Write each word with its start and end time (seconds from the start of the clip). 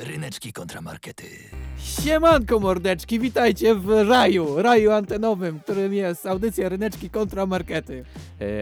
Ryneczki 0.00 0.52
kontramarkety. 0.52 1.26
Siemanko 1.78 2.60
mordeczki, 2.60 3.20
witajcie 3.20 3.74
w 3.74 4.08
raju, 4.08 4.62
raju 4.62 4.90
antenowym, 4.90 5.60
którym 5.60 5.94
jest 5.94 6.26
audycja 6.26 6.68
Ryneczki 6.68 7.10
kontra 7.10 7.46
Markety. 7.46 7.98
E, 7.98 8.04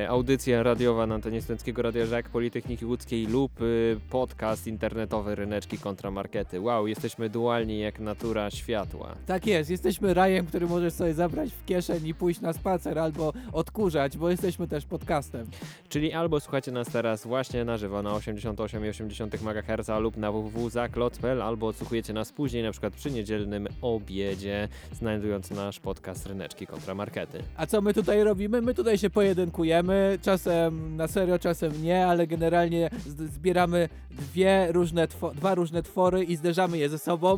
audycja 0.08 0.62
radiowa 0.62 1.06
na 1.06 1.14
antenie 1.14 1.42
Studenckiego 1.42 1.82
Radia 1.82 2.06
Żak 2.06 2.28
Politechniki 2.28 2.86
Łódzkiej 2.86 3.26
lub 3.26 3.62
y, 3.62 3.96
podcast 4.10 4.66
internetowy 4.66 5.34
Ryneczki 5.34 5.78
kontra 5.78 6.10
Markety. 6.10 6.60
Wow, 6.60 6.86
jesteśmy 6.86 7.28
dualni 7.28 7.78
jak 7.78 8.00
natura 8.00 8.50
światła. 8.50 9.14
Tak 9.26 9.46
jest, 9.46 9.70
jesteśmy 9.70 10.14
rajem, 10.14 10.46
który 10.46 10.66
możesz 10.66 10.92
sobie 10.92 11.14
zabrać 11.14 11.50
w 11.50 11.64
kieszeń 11.64 12.06
i 12.06 12.14
pójść 12.14 12.40
na 12.40 12.52
spacer 12.52 12.98
albo 12.98 13.32
odkurzać, 13.52 14.16
bo 14.16 14.30
jesteśmy 14.30 14.68
też 14.68 14.84
podcastem. 14.84 15.46
Czyli 15.88 16.12
albo 16.12 16.40
słuchacie 16.40 16.72
nas 16.72 16.88
teraz 16.88 17.26
właśnie 17.26 17.64
na 17.64 17.76
żywo 17.76 18.02
na 18.02 18.10
88,8 18.10 19.38
MHz 19.42 19.88
lub 20.02 20.16
na 20.16 20.32
www.zaklot.pl 20.32 21.42
albo 21.42 21.66
odsłuchujecie 21.66 22.12
nas 22.12 22.32
później 22.32 22.62
na 22.62 22.70
przykład 22.70 22.94
przy 22.94 23.10
niedzielnym 23.10 23.68
obiedzie 23.82 24.68
znajdując 24.92 25.50
nasz 25.50 25.80
podcast 25.80 26.26
Ryneczki 26.26 26.66
kontra 26.66 26.94
Markety. 26.94 27.42
A 27.56 27.66
co 27.66 27.80
my 27.80 27.94
tutaj 27.94 28.24
robimy? 28.24 28.62
My 28.62 28.74
tutaj 28.74 28.98
się 28.98 29.10
pojedynkujemy, 29.10 29.67
czasem 30.22 30.96
na 30.96 31.08
serio, 31.08 31.38
czasem 31.38 31.82
nie, 31.82 32.06
ale 32.06 32.26
generalnie 32.26 32.90
zbieramy 33.06 33.88
dwie 34.10 34.66
różne 34.72 35.08
dwa 35.34 35.54
różne 35.54 35.82
twory 35.82 36.24
i 36.24 36.36
zderzamy 36.36 36.78
je 36.78 36.88
ze 36.88 36.98
sobą, 36.98 37.34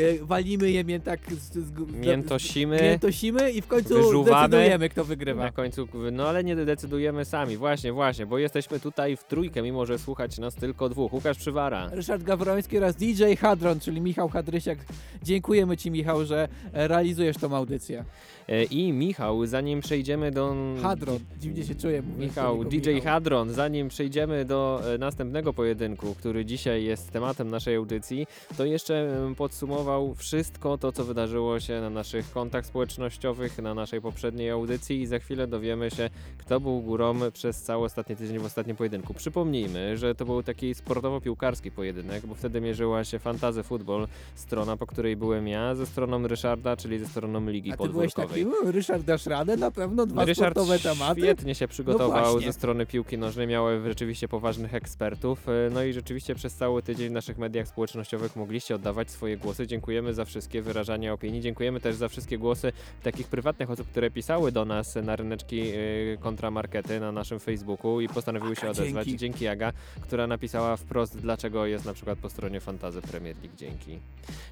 e, 0.00 0.24
walimy 0.24 0.70
je 0.70 0.84
mię 0.84 1.00
tak 1.00 1.20
z, 1.32 1.52
z, 1.52 1.72
Miętosimy. 2.06 2.82
miętosimy 2.82 3.50
i 3.50 3.62
w 3.62 3.66
końcu 3.66 3.94
Wyżuwamy. 3.94 4.48
decydujemy, 4.48 4.88
kto 4.88 5.04
wygrywa. 5.04 5.42
Na 5.44 5.52
końcu, 5.52 5.88
no 6.12 6.28
ale 6.28 6.44
nie 6.44 6.56
decydujemy 6.56 7.24
sami, 7.24 7.56
właśnie, 7.56 7.92
właśnie, 7.92 8.26
bo 8.26 8.38
jesteśmy 8.38 8.80
tutaj 8.80 9.16
w 9.16 9.24
trójkę, 9.24 9.62
mimo 9.62 9.86
że 9.86 9.98
słuchać 9.98 10.38
nas 10.38 10.54
tylko 10.54 10.88
dwóch. 10.88 11.12
Łukasz 11.12 11.38
Przywara. 11.38 11.88
Ryszard 11.92 12.22
Gawroński 12.22 12.78
oraz 12.78 12.96
DJ 12.96 13.34
Hadron, 13.40 13.80
czyli 13.80 14.00
Michał 14.00 14.28
Hadrysiak. 14.28 14.78
Dziękujemy 15.22 15.76
Ci, 15.76 15.90
Michał, 15.90 16.24
że 16.24 16.48
realizujesz 16.72 17.36
tą 17.36 17.56
audycję. 17.56 18.04
E, 18.48 18.64
I 18.64 18.92
Michał, 18.92 19.46
zanim 19.46 19.80
przejdziemy 19.80 20.30
do... 20.30 20.54
Hadron, 20.82 21.18
dziwnie 21.40 21.64
się 21.64 21.74
czuję. 21.74 22.02
Michał, 22.18 22.64
DJ 22.64 22.90
Michał. 22.90 23.12
Hadron, 23.12 23.50
zanim 23.50 23.88
przejdziemy 23.88 24.44
do 24.44 24.82
e, 24.94 24.98
następnego 24.98 25.52
pojedynku, 25.52 26.14
który 26.14 26.44
dzisiaj 26.44 26.84
jest 26.84 27.10
tematem 27.10 27.50
naszej 27.50 27.76
audycji, 27.76 28.26
to 28.56 28.64
jeszcze 28.64 29.24
em, 29.24 29.34
podsumował 29.34 30.14
wszystko 30.14 30.78
to, 30.78 30.92
co 30.92 31.04
wydarzyło 31.04 31.60
się 31.60 31.80
na 31.80 31.90
naszych 31.90 32.30
kontach 32.30 32.66
społecznościowych, 32.66 33.58
na 33.58 33.74
naszej 33.74 34.00
poprzedniej 34.00 34.50
audycji 34.50 35.00
i 35.00 35.06
za 35.06 35.18
chwilę 35.18 35.46
dowiemy 35.46 35.90
się, 35.90 36.10
kto 36.38 36.60
był 36.60 36.80
górą 36.80 37.14
przez 37.32 37.62
cały 37.62 37.84
ostatni 37.84 38.16
tydzień 38.16 38.38
w 38.38 38.44
ostatnim 38.44 38.76
pojedynku. 38.76 39.14
Przypomnijmy, 39.14 39.96
że 39.96 40.14
to 40.14 40.24
był 40.24 40.42
taki 40.42 40.74
sportowo-piłkarski 40.74 41.70
pojedynek, 41.70 42.26
bo 42.26 42.34
wtedy 42.34 42.60
mierzyła 42.60 43.04
się 43.04 43.18
Fantazy 43.18 43.62
Football, 43.62 44.08
strona, 44.34 44.76
po 44.76 44.86
której 44.86 45.16
byłem 45.16 45.48
ja, 45.48 45.74
ze 45.74 45.86
stroną 45.86 46.28
Ryszarda, 46.28 46.76
czyli 46.76 46.98
ze 46.98 47.06
stroną 47.06 47.46
Ligi 47.46 47.72
A 47.72 47.76
ty 47.76 47.88
byłeś 47.88 48.14
Podwórkowej. 48.14 48.41
Ryszard, 48.64 49.02
dasz 49.04 49.26
radę? 49.26 49.56
Na 49.56 49.70
pewno 49.70 50.06
dwa 50.06 50.24
Ryszard 50.24 50.54
sportowe 50.54 50.78
tematy. 50.78 51.20
świetnie 51.20 51.54
się 51.54 51.68
przygotował 51.68 52.30
właśnie. 52.32 52.46
ze 52.46 52.52
strony 52.52 52.86
piłki 52.86 53.18
nożnej, 53.18 53.46
miały 53.46 53.80
rzeczywiście 53.88 54.28
poważnych 54.28 54.74
ekspertów. 54.74 55.48
e, 55.48 55.52
No 55.72 55.82
i 55.82 55.92
rzeczywiście 55.92 56.34
przez 56.34 56.54
cały 56.54 56.82
tydzień 56.82 57.08
w 57.08 57.12
naszych 57.12 57.38
mediach 57.38 57.68
społecznościowych 57.68 58.36
mogliście 58.36 58.74
oddawać 58.74 59.10
swoje 59.10 59.36
głosy. 59.36 59.66
Dziękujemy 59.66 60.14
za 60.14 60.24
wszystkie 60.24 60.62
wyrażania 60.62 61.12
opinii. 61.12 61.40
Dziękujemy 61.40 61.80
też 61.80 61.96
za 61.96 62.08
wszystkie 62.08 62.38
głosy 62.38 62.72
takich 63.02 63.26
prywatnych 63.28 63.70
osób, 63.70 63.88
które 63.88 64.10
pisały 64.10 64.52
do 64.52 64.64
nas 64.64 64.94
na 65.02 65.16
ryneczki 65.16 65.60
e, 65.60 65.74
kontramarkety 66.20 67.00
na 67.00 67.12
naszym 67.12 67.40
Facebooku 67.40 68.00
i 68.00 68.08
postanowiły 68.08 68.56
się 68.56 68.70
odezwać. 68.70 69.06
dzięki. 69.06 69.16
Dzięki 69.18 69.46
Aga, 69.48 69.72
która 70.02 70.26
napisała 70.26 70.76
wprost, 70.76 71.18
dlaczego 71.18 71.66
jest 71.66 71.84
na 71.84 71.94
przykład 71.94 72.18
po 72.18 72.30
stronie 72.30 72.60
Fantazy 72.60 73.02
Premier 73.02 73.36
League. 73.42 73.56
Dzięki. 73.56 73.98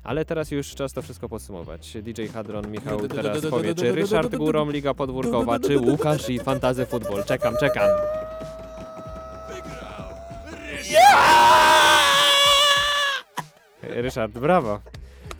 Ale 0.02 0.25
teraz 0.25 0.50
już 0.50 0.75
czas 0.75 0.92
to 0.92 1.02
wszystko 1.02 1.28
podsumować. 1.28 1.97
DJ 2.02 2.27
Hadron, 2.27 2.70
Michał 2.70 3.08
teraz 3.08 3.47
powie, 3.47 3.69
czy 3.74 3.92
Ryszard 3.92 4.36
Górą, 4.36 4.70
Liga 4.70 4.94
Podwórkowa, 4.94 5.58
czy 5.58 5.78
Łukasz 5.78 6.30
i 6.30 6.38
Fantazy 6.38 6.86
Futbol. 6.86 7.25
Czekam, 7.25 7.54
czekam. 7.60 7.88
Ryszard, 13.82 14.32
brawo. 14.32 14.81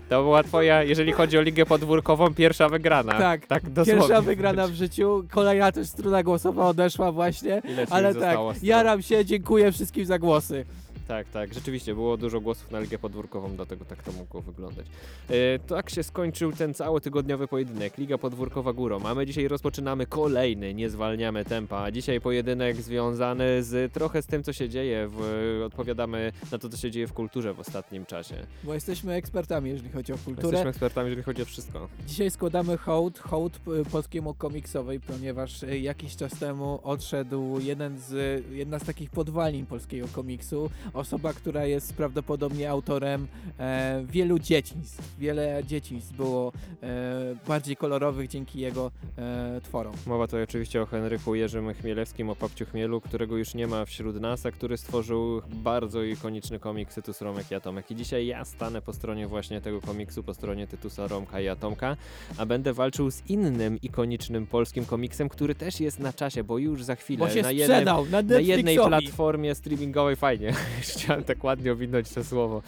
To 0.09 0.23
była 0.23 0.43
twoja, 0.43 0.83
jeżeli 0.83 1.13
chodzi 1.13 1.39
o 1.39 1.43
Ligę 1.43 1.67
Podwórkową, 1.67 2.35
pierwsza 2.35 2.69
wygrana. 2.69 3.13
Tak, 3.13 3.47
tak 3.47 3.71
dosłownie. 3.71 4.01
Pierwsza 4.03 4.23
wygrana 4.23 4.67
w 4.67 4.73
życiu, 4.73 5.25
kolejna 5.31 5.73
też 5.73 5.89
struna 5.89 6.23
głosowa 6.23 6.67
odeszła 6.67 7.13
właśnie, 7.13 7.63
Ile 7.65 7.87
ci 7.87 7.93
ale 7.93 8.15
tak, 8.15 8.23
zostało 8.23 8.53
jaram 8.63 9.03
się, 9.03 9.25
dziękuję 9.25 9.73
wszystkim 9.73 10.05
za 10.05 10.19
głosy. 10.19 10.65
Tak, 11.11 11.29
tak, 11.29 11.55
rzeczywiście 11.55 11.95
było 11.95 12.17
dużo 12.17 12.41
głosów 12.41 12.71
na 12.71 12.81
Ligę 12.81 12.99
Podwórkową, 12.99 13.57
dlatego 13.57 13.85
tak 13.85 14.03
to 14.03 14.13
mogło 14.13 14.41
wyglądać. 14.41 14.87
E, 15.29 15.59
tak 15.59 15.91
się 15.91 16.03
skończył 16.03 16.53
ten 16.53 16.75
cały 16.75 17.01
tygodniowy 17.01 17.49
pojedynek. 17.49 17.99
Liga 17.99 18.19
Podwórkowa 18.19 18.73
górą. 18.73 19.01
A 19.05 19.15
my 19.15 19.27
dzisiaj 19.27 19.49
rozpoczynamy 19.49 20.07
kolejny, 20.07 20.75
nie 20.75 20.91
zwalniamy 20.91 21.45
tempa. 21.45 21.91
Dzisiaj 21.91 22.21
pojedynek 22.21 22.77
związany 22.77 23.63
z 23.63 23.93
trochę 23.93 24.23
z 24.23 24.27
tym, 24.27 24.43
co 24.43 24.53
się 24.53 24.69
dzieje. 24.69 25.09
W, 25.11 25.63
odpowiadamy 25.67 26.33
na 26.53 26.59
to, 26.59 26.69
co 26.69 26.77
się 26.77 26.91
dzieje 26.91 27.07
w 27.07 27.13
kulturze 27.13 27.55
w 27.55 27.61
ostatnim 27.61 28.07
czasie. 28.07 28.35
Bo 28.65 28.75
jesteśmy 28.75 29.13
ekspertami, 29.13 29.71
jeżeli 29.71 29.91
chodzi 29.91 30.13
o 30.13 30.19
kulturę. 30.19 30.49
Jesteśmy 30.49 30.71
ekspertami, 30.71 31.09
jeżeli 31.09 31.25
chodzi 31.25 31.43
o 31.43 31.45
wszystko. 31.45 31.89
Dzisiaj 32.07 32.31
składamy 32.31 32.77
hołd, 32.77 33.19
hołd 33.19 33.61
polskiemu 33.93 34.35
komiksowi, 34.35 35.01
ponieważ 35.01 35.63
y, 35.63 35.79
jakiś 35.79 36.17
czas 36.17 36.39
temu 36.39 36.81
odszedł 36.83 37.61
jeden 37.61 37.99
z, 37.99 38.45
jedna 38.51 38.79
z 38.79 38.85
takich 38.85 39.11
podwalin 39.11 39.67
polskiego 39.67 40.07
komiksu. 40.13 40.71
Osoba, 41.01 41.33
która 41.33 41.67
jest 41.67 41.95
prawdopodobnie 41.95 42.71
autorem 42.71 43.27
e, 43.59 44.05
wielu 44.07 44.39
dzieciństw. 44.39 45.19
Wiele 45.19 45.63
dzieciństw 45.67 46.17
było 46.17 46.53
e, 46.83 47.37
bardziej 47.49 47.77
kolorowych 47.77 48.29
dzięki 48.29 48.61
jego 48.61 48.91
e, 49.19 49.61
tworom. 49.61 49.95
Mowa 50.07 50.27
tutaj 50.27 50.43
oczywiście 50.43 50.83
o 50.83 50.87
Henryku 50.87 51.35
Jerzym 51.35 51.75
Chmielewskim, 51.75 52.31
o 52.31 52.37
Papciu 52.37 52.67
Chmielu, 52.67 53.01
którego 53.01 53.37
już 53.37 53.55
nie 53.55 53.67
ma 53.67 53.85
wśród 53.85 54.21
nas, 54.21 54.47
a 54.47 54.51
który 54.51 54.77
stworzył 54.77 55.43
bardzo 55.49 56.03
ikoniczny 56.03 56.59
komiks 56.59 56.95
Tytus 56.95 57.21
Romek 57.21 57.51
i 57.51 57.55
Atomek. 57.55 57.91
I 57.91 57.97
dzisiaj 57.97 58.27
ja 58.27 58.45
stanę 58.45 58.83
po 58.83 58.93
stronie 58.93 59.27
właśnie 59.27 59.61
tego 59.61 59.81
komiksu, 59.81 60.23
po 60.23 60.35
stronie 60.35 60.67
Tytusa 60.67 61.07
Romka 61.07 61.41
i 61.41 61.49
Atomka, 61.49 61.97
a 62.39 62.47
będę 62.47 62.73
walczył 62.73 63.11
z 63.11 63.23
innym 63.27 63.79
ikonicznym 63.83 64.47
polskim 64.47 64.85
komiksem, 64.85 65.29
który 65.29 65.55
też 65.55 65.81
jest 65.81 65.99
na 65.99 66.13
czasie, 66.13 66.45
bo 66.45 66.59
już 66.59 66.85
za 66.85 66.95
chwilę 66.97 67.27
na, 67.27 67.33
jednym, 67.33 67.67
sprzedał 67.67 68.07
na 68.07 68.23
na 68.23 68.41
jednej 68.41 68.77
platformie 68.77 69.55
streamingowej, 69.55 70.17
fajnie, 70.17 70.55
chciałem 70.97 71.25
tak 71.25 71.45
ładnie 71.45 71.73
owinąć 71.73 72.11
to 72.11 72.25
słowo. 72.25 72.63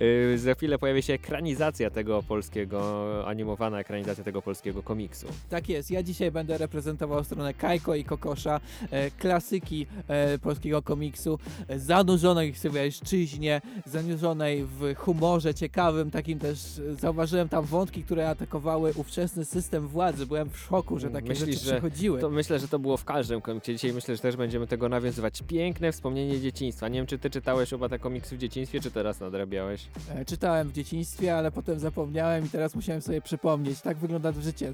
Yy, 0.00 0.38
za 0.38 0.54
chwilę 0.54 0.78
pojawi 0.78 1.02
się 1.02 1.12
ekranizacja 1.12 1.90
tego 1.90 2.22
polskiego, 2.22 2.78
animowana 3.26 3.80
ekranizacja 3.80 4.24
tego 4.24 4.42
polskiego 4.42 4.82
komiksu. 4.82 5.26
Tak 5.48 5.68
jest, 5.68 5.90
ja 5.90 6.02
dzisiaj 6.02 6.30
będę 6.30 6.58
reprezentował 6.58 7.24
stronę 7.24 7.54
Kajko 7.54 7.94
i 7.94 8.04
Kokosza, 8.04 8.60
e, 8.90 9.10
klasyki 9.10 9.86
e, 10.08 10.38
polskiego 10.38 10.82
komiksu, 10.82 11.38
e, 11.68 11.78
zanurzonej 11.78 12.52
w 12.52 12.58
swojszczyźnie, 12.58 13.60
zanurzonej 13.86 14.64
w 14.64 14.94
humorze 14.96 15.54
ciekawym, 15.54 16.10
takim 16.10 16.38
też 16.38 16.78
e, 16.78 16.94
zauważyłem 16.94 17.48
tam 17.48 17.64
wątki, 17.64 18.04
które 18.04 18.28
atakowały 18.28 18.92
ówczesny 18.96 19.44
system 19.44 19.88
władzy. 19.88 20.26
Byłem 20.26 20.50
w 20.50 20.58
szoku, 20.58 20.98
że 20.98 21.10
takie 21.10 21.28
Myślisz, 21.28 21.48
rzeczy 21.48 21.64
że 21.64 21.72
przechodziły. 21.72 22.20
To 22.20 22.30
myślę, 22.30 22.58
że 22.58 22.68
to 22.68 22.78
było 22.78 22.96
w 22.96 23.04
każdym 23.04 23.40
komiksie. 23.40 23.72
Dzisiaj 23.72 23.92
myślę, 23.92 24.16
że 24.16 24.22
też 24.22 24.36
będziemy 24.36 24.66
tego 24.66 24.88
nawiązywać. 24.88 25.42
Piękne 25.46 25.92
wspomnienie 25.92 26.40
dzieciństwa. 26.40 26.88
Nie 26.88 26.98
wiem, 26.98 27.06
czy 27.06 27.18
ty 27.18 27.30
czytałeś 27.30 27.67
oba 27.72 27.88
te 27.88 27.98
komiksy 27.98 28.36
w 28.36 28.38
dzieciństwie, 28.38 28.80
czy 28.80 28.90
teraz 28.90 29.20
nadrabiałeś? 29.20 29.86
E, 30.14 30.24
czytałem 30.24 30.68
w 30.68 30.72
dzieciństwie, 30.72 31.36
ale 31.36 31.50
potem 31.50 31.78
zapomniałem 31.78 32.46
i 32.46 32.48
teraz 32.48 32.74
musiałem 32.74 33.02
sobie 33.02 33.20
przypomnieć. 33.22 33.80
Tak 33.80 33.96
wygląda 33.96 34.32
w 34.32 34.40
życie, 34.40 34.72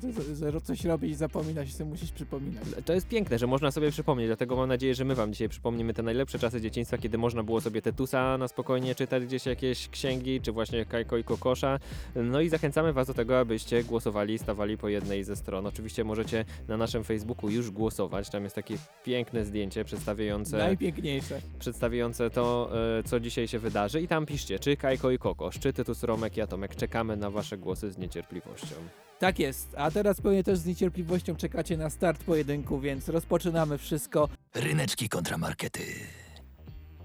że, 0.53 0.61
coś 0.61 0.85
robisz 0.85 1.11
i 1.11 1.15
zapominasz 1.15 1.69
i 1.69 1.73
sobie 1.73 1.91
musisz 1.91 2.13
przypominać. 2.13 2.65
To 2.85 2.93
jest 2.93 3.09
piękne, 3.09 3.39
że 3.39 3.47
można 3.47 3.71
sobie 3.71 3.91
przypomnieć, 3.91 4.29
dlatego 4.29 4.57
mam 4.57 4.69
nadzieję, 4.69 4.95
że 4.95 5.05
my 5.05 5.15
wam 5.15 5.33
dzisiaj 5.33 5.49
przypomnimy 5.49 5.95
te 5.95 6.03
najlepsze 6.03 6.39
czasy 6.39 6.61
dzieciństwa, 6.61 6.99
kiedy 6.99 7.19
można 7.19 7.43
było 7.43 7.61
sobie 7.61 7.83
Tetusa 7.83 8.39
na 8.39 8.49
spokojnie 8.49 8.95
czytać 8.95 9.25
gdzieś 9.25 9.47
jakieś 9.47 9.89
księgi, 9.89 10.41
czy 10.41 10.53
właśnie 10.53 10.85
Kajko 10.85 11.17
i 11.17 11.25
Kokosza. 11.25 11.79
No 12.15 12.41
i 12.41 12.49
zachęcamy 12.49 12.93
was 12.93 13.07
do 13.07 13.15
tego, 13.15 13.39
abyście 13.41 13.85
głosowali, 13.85 14.39
stawali 14.39 14.79
po 14.79 14.89
jednej 14.89 15.25
ze 15.25 15.37
stron. 15.37 15.67
Oczywiście 15.67 16.05
możecie 16.05 16.45
na 16.69 16.77
naszym 16.77 17.05
Facebooku 17.05 17.51
już 17.51 17.71
głosować. 17.71 18.31
Tam 18.31 18.45
jest 18.45 18.55
takie 18.57 18.75
piękne 19.05 19.45
zdjęcie 19.45 19.85
przedstawiające 19.85 20.59
Najpiękniejsze. 20.59 21.41
przedstawiające 21.59 22.31
to, 22.31 22.71
co 23.05 23.21
dzisiaj 23.21 23.49
się 23.49 23.59
wydarzy. 23.59 24.01
I 24.01 24.09
tam 24.09 24.27
piszcie, 24.27 24.59
czy 24.59 24.77
Kajko 24.77 25.11
i 25.11 25.19
Kokosz, 25.19 25.59
czy 25.59 25.73
Tytus 25.73 26.03
Romek 26.03 26.37
i 26.37 26.41
Atomek. 26.41 26.77
Czekamy 26.77 27.17
na 27.17 27.31
wasze 27.31 27.59
głosy 27.59 27.93
z 27.93 27.99
niecierpliwością. 27.99 28.75
Tak 29.19 29.39
jest, 29.39 29.75
a 29.77 29.91
teraz 29.91 30.21
pewnie 30.21 30.45
też 30.45 30.59
z 30.59 30.67
niecierpliwością 30.67 31.37
czekacie 31.37 31.77
na 31.77 31.91
start 31.91 32.25
pojedynku, 32.25 32.81
więc 32.81 33.09
rozpoczynamy 33.09 33.79
wszystko. 33.79 34.29
Ryneczki 34.55 35.09
kontramarkety. 35.09 35.83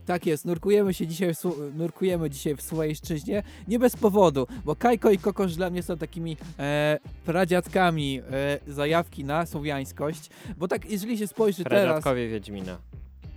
Tak 0.05 0.25
jest, 0.25 0.45
nurkujemy 0.45 0.93
się 0.93 1.07
dzisiaj, 1.07 1.33
w, 1.35 1.71
nurkujemy 1.75 2.29
dzisiaj 2.29 2.55
w 2.55 2.61
Słowejszczyźnie, 2.61 3.43
nie 3.67 3.79
bez 3.79 3.95
powodu, 3.95 4.47
bo 4.65 4.75
Kajko 4.75 5.11
i 5.11 5.17
Kokosz 5.17 5.55
dla 5.55 5.69
mnie 5.69 5.83
są 5.83 5.97
takimi 5.97 6.37
e, 6.59 6.99
pradziadkami 7.25 8.21
e, 8.31 8.59
zajawki 8.67 9.23
na 9.23 9.45
słowiańskość, 9.45 10.29
bo 10.57 10.67
tak 10.67 10.89
jeżeli 10.89 11.17
się 11.17 11.27
spojrzy 11.27 11.63
teraz, 11.63 11.85
Pradziadkowie 11.85 12.29
Wiedźmina. 12.29 12.77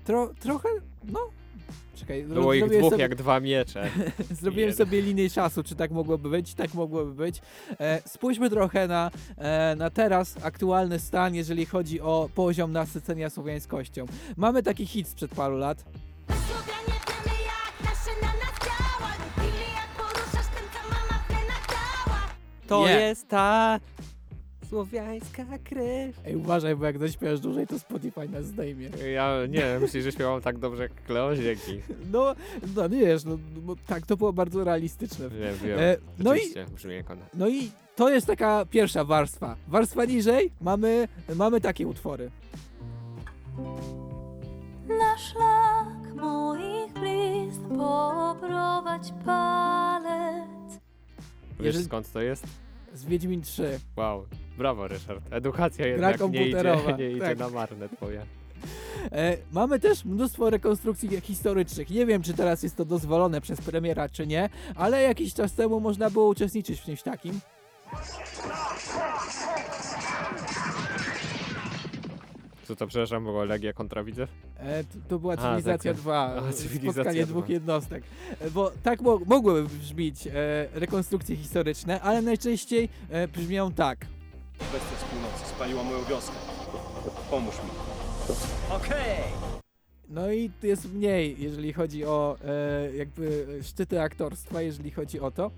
tro, 0.04 0.32
trochę, 0.40 0.68
no, 1.04 1.20
czekaj. 1.94 2.24
Było 2.24 2.54
ich 2.54 2.60
zrobiłem 2.60 2.80
dwóch 2.80 2.92
sobie, 2.92 3.02
jak 3.02 3.14
dwa 3.14 3.40
miecze. 3.40 3.90
Zrobiłem 4.40 4.70
jeden. 4.70 4.86
sobie 4.86 5.02
linię 5.02 5.30
czasu, 5.30 5.62
czy 5.62 5.74
tak 5.74 5.90
mogłoby 5.90 6.30
być, 6.30 6.54
tak 6.54 6.74
mogłoby 6.74 7.14
być. 7.14 7.40
E, 7.80 8.02
spójrzmy 8.06 8.50
trochę 8.50 8.88
na, 8.88 9.10
e, 9.36 9.74
na 9.76 9.90
teraz 9.90 10.36
aktualny 10.42 10.98
stan, 10.98 11.34
jeżeli 11.34 11.66
chodzi 11.66 12.00
o 12.00 12.28
poziom 12.34 12.72
nasycenia 12.72 13.30
słowiańskością. 13.30 14.06
Mamy 14.36 14.62
taki 14.62 14.86
hit 14.86 15.08
sprzed 15.08 15.34
paru 15.34 15.56
lat. 15.56 15.84
To 22.68 22.86
Nie. 22.86 22.92
jest 22.92 23.28
ta 23.28 23.80
słowiańska 24.76 25.44
krew. 25.64 26.20
Ej, 26.26 26.36
uważaj, 26.36 26.76
bo 26.76 26.84
jak 26.84 26.98
zaśpiewasz 26.98 27.40
dłużej, 27.40 27.66
to 27.66 27.78
Spotify 27.78 28.28
nas 28.28 28.44
zdejmie. 28.46 28.88
Ja 29.14 29.46
nie, 29.48 29.78
myślisz, 29.80 30.04
że 30.04 30.12
śpiewam 30.12 30.40
tak 30.40 30.58
dobrze 30.58 30.82
jak 30.82 30.94
Kleo? 31.04 31.36
Dzięki. 31.36 31.80
No, 32.12 32.34
no 32.76 32.88
nie 32.88 33.00
wiesz, 33.00 33.24
no, 33.24 33.38
bo 33.56 33.76
tak, 33.86 34.06
to 34.06 34.16
było 34.16 34.32
bardzo 34.32 34.64
realistyczne. 34.64 35.28
Wiem, 35.28 35.54
wiem. 35.64 35.78
E, 35.78 35.96
no 36.18 36.34
i 36.34 36.40
brzmi 36.74 36.94
jak 36.94 37.10
ona. 37.10 37.22
No 37.34 37.48
i 37.48 37.70
to 37.96 38.10
jest 38.10 38.26
taka 38.26 38.64
pierwsza 38.70 39.04
warstwa. 39.04 39.56
Warstwa 39.68 40.04
niżej 40.04 40.50
mamy, 40.60 41.08
mamy 41.34 41.60
takie 41.60 41.86
utwory. 41.86 42.30
Na 44.88 45.18
szlak 45.18 46.14
moich 46.16 46.92
blizn 46.92 47.68
poprowadź 47.68 49.12
palec 49.24 50.72
Wiesz 51.58 51.66
Jeżeli- 51.66 51.84
skąd 51.84 52.12
to 52.12 52.20
jest? 52.22 52.46
Z 52.94 53.04
Wiedźmin 53.04 53.42
3. 53.42 53.80
Wow, 53.96 54.26
brawo 54.58 54.88
Ryszard. 54.88 55.22
Edukacja 55.30 55.86
jednak 55.86 56.20
nie 56.20 56.26
idzie, 56.26 56.38
komputerowa, 56.38 56.90
nie 56.98 57.10
idzie 57.10 57.20
tak. 57.20 57.38
na 57.38 57.48
marne 57.48 57.88
twoje. 57.88 58.26
E, 59.12 59.36
mamy 59.52 59.80
też 59.80 60.04
mnóstwo 60.04 60.50
rekonstrukcji 60.50 61.20
historycznych. 61.20 61.90
Nie 61.90 62.06
wiem, 62.06 62.22
czy 62.22 62.34
teraz 62.34 62.62
jest 62.62 62.76
to 62.76 62.84
dozwolone 62.84 63.40
przez 63.40 63.60
premiera, 63.60 64.08
czy 64.08 64.26
nie, 64.26 64.48
ale 64.74 65.02
jakiś 65.02 65.34
czas 65.34 65.54
temu 65.54 65.80
można 65.80 66.10
było 66.10 66.28
uczestniczyć 66.28 66.80
w 66.80 66.84
czymś 66.84 67.02
takim. 67.02 67.40
Co 72.64 72.76
to, 72.76 72.86
przepraszam, 72.86 73.24
było 73.24 73.44
Legia 73.44 73.72
kontra 73.72 74.04
Widzew? 74.04 74.30
E, 74.56 74.84
to, 74.84 74.98
to 75.08 75.18
była 75.18 75.34
A, 75.34 75.36
Cywilizacja 75.36 75.92
tak. 75.92 76.00
2. 76.00 76.18
A, 76.18 76.48
e, 76.48 76.52
Cywilizacja 76.52 76.92
spotkanie 76.92 77.26
2. 77.26 77.32
dwóch 77.32 77.48
jednostek. 77.48 78.04
E, 78.40 78.50
bo 78.50 78.72
tak 78.82 79.00
mo 79.00 79.18
mogłyby 79.26 79.68
brzmieć 79.78 80.26
e, 80.26 80.30
rekonstrukcje 80.72 81.36
historyczne, 81.36 82.00
ale 82.00 82.22
najczęściej 82.22 82.88
e, 83.10 83.28
brzmią 83.28 83.72
tak. 83.72 84.06
Bestia 84.58 84.96
z 85.00 85.04
północy 85.10 85.46
spaliła 85.56 85.82
moją 85.82 86.04
wioskę. 86.04 86.36
Pomóż 87.30 87.54
mi. 87.54 87.70
Okej! 88.76 89.51
No 90.14 90.32
i 90.32 90.50
jest 90.62 90.94
mniej, 90.94 91.36
jeżeli 91.38 91.72
chodzi 91.72 92.04
o 92.04 92.36
e, 92.44 92.96
jakby 92.96 93.46
szczyty 93.62 94.00
aktorstwa, 94.00 94.62
jeżeli 94.62 94.90
chodzi 94.90 95.20
o 95.20 95.30
to. 95.30 95.50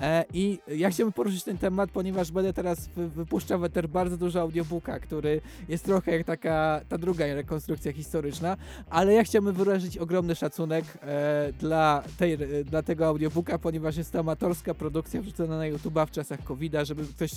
E, 0.00 0.24
I 0.32 0.58
ja 0.68 0.90
chciałbym 0.90 1.12
poruszyć 1.12 1.44
ten 1.44 1.58
temat, 1.58 1.90
ponieważ 1.90 2.32
będę 2.32 2.52
teraz 2.52 2.88
wy, 2.88 3.08
wypuszczał 3.08 3.60
w 3.60 3.64
eter 3.64 3.88
bardzo 3.88 4.16
dużo 4.16 4.40
audiobooka, 4.40 4.98
który 4.98 5.40
jest 5.68 5.84
trochę 5.84 6.12
jak 6.12 6.26
taka 6.26 6.80
ta 6.88 6.98
druga 6.98 7.34
rekonstrukcja 7.34 7.92
historyczna, 7.92 8.56
ale 8.90 9.12
ja 9.12 9.24
chciałbym 9.24 9.54
wyrazić 9.54 9.98
ogromny 9.98 10.34
szacunek 10.34 10.84
e, 11.02 11.52
dla, 11.58 12.02
tej, 12.18 12.32
e, 12.32 12.38
dla 12.64 12.82
tego 12.82 13.06
audiobooka, 13.06 13.58
ponieważ 13.58 13.96
jest 13.96 14.12
to 14.12 14.18
amatorska 14.18 14.74
produkcja 14.74 15.22
wrzucona 15.22 15.58
na 15.58 15.64
YouTube'a 15.64 16.06
w 16.06 16.10
czasach 16.10 16.42
covid 16.42 16.72
żeby 16.82 17.04
ktoś, 17.06 17.30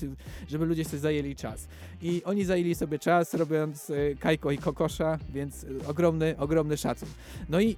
żeby 0.47 0.65
ludzie 0.65 0.85
sobie 0.85 0.99
zajęli 0.99 1.35
czas. 1.35 1.67
I 2.01 2.23
oni 2.23 2.45
zajęli 2.45 2.75
sobie 2.75 2.99
czas, 2.99 3.33
robiąc 3.33 3.89
e, 3.89 4.15
Kajko 4.19 4.51
i 4.51 4.57
Kokosza, 4.57 5.19
więc 5.33 5.63
e, 5.63 5.87
ogromny, 5.87 6.35
ogromny 6.57 6.77
szacun. 6.77 7.09
No 7.49 7.59
i 7.59 7.75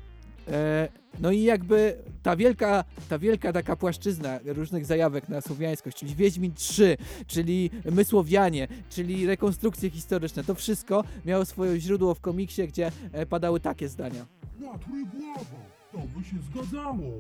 e, 0.48 0.90
no 1.20 1.32
i 1.32 1.42
jakby 1.44 1.98
ta 2.24 2.36
wielka, 2.36 2.84
ta 3.10 3.20
wielka 3.20 3.54
taka 3.54 3.76
płaszczyzna 3.76 4.40
różnych 4.46 4.86
zajawek 4.86 5.30
na 5.30 5.42
słowiańskość, 5.42 5.98
czyli 5.98 6.16
Wiedźmin 6.16 6.54
3, 6.54 6.98
czyli 7.28 7.70
My 7.92 8.06
Słowianie, 8.06 8.68
czyli 8.90 9.26
rekonstrukcje 9.26 9.90
historyczne, 9.90 10.44
to 10.44 10.56
wszystko 10.56 11.04
miało 11.26 11.46
swoje 11.46 11.80
źródło 11.80 12.16
w 12.16 12.22
komiksie, 12.22 12.68
gdzie 12.68 12.92
e, 13.12 13.26
padały 13.26 13.60
takie 13.60 13.90
zdania. 13.90 14.26
To 15.92 15.98
by 15.98 16.26
się 16.26 16.36
zgadzało. 16.52 17.20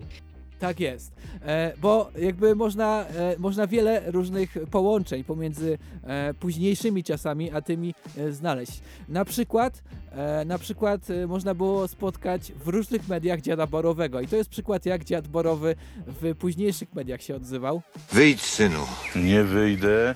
Tak 0.59 0.79
jest, 0.79 1.11
e, 1.41 1.73
bo 1.81 2.11
jakby 2.19 2.55
można, 2.55 3.05
e, 3.05 3.35
można 3.37 3.67
wiele 3.67 4.11
różnych 4.11 4.57
połączeń 4.71 5.23
pomiędzy 5.23 5.77
e, 6.03 6.33
późniejszymi 6.33 7.03
czasami, 7.03 7.51
a 7.51 7.61
tymi 7.61 7.93
e, 8.17 8.31
znaleźć. 8.31 8.81
Na 9.09 9.25
przykład, 9.25 9.83
e, 10.11 10.45
na 10.45 10.57
przykład 10.59 11.09
e, 11.09 11.27
można 11.27 11.53
było 11.53 11.87
spotkać 11.87 12.51
w 12.65 12.67
różnych 12.67 13.07
mediach 13.07 13.41
dziada 13.41 13.67
Borowego 13.67 14.21
i 14.21 14.27
to 14.27 14.35
jest 14.35 14.49
przykład 14.49 14.85
jak 14.85 15.03
dziad 15.03 15.27
Borowy 15.27 15.75
w 16.07 16.35
późniejszych 16.35 16.93
mediach 16.93 17.21
się 17.21 17.35
odzywał. 17.35 17.81
Wyjdź, 18.11 18.41
synu. 18.41 18.85
Nie 19.15 19.43
wyjdę, 19.43 20.15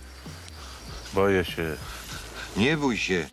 boję 1.14 1.46
się. 1.46 1.76
Nie 2.58 2.78
bój 2.78 2.98
się. 2.98 3.26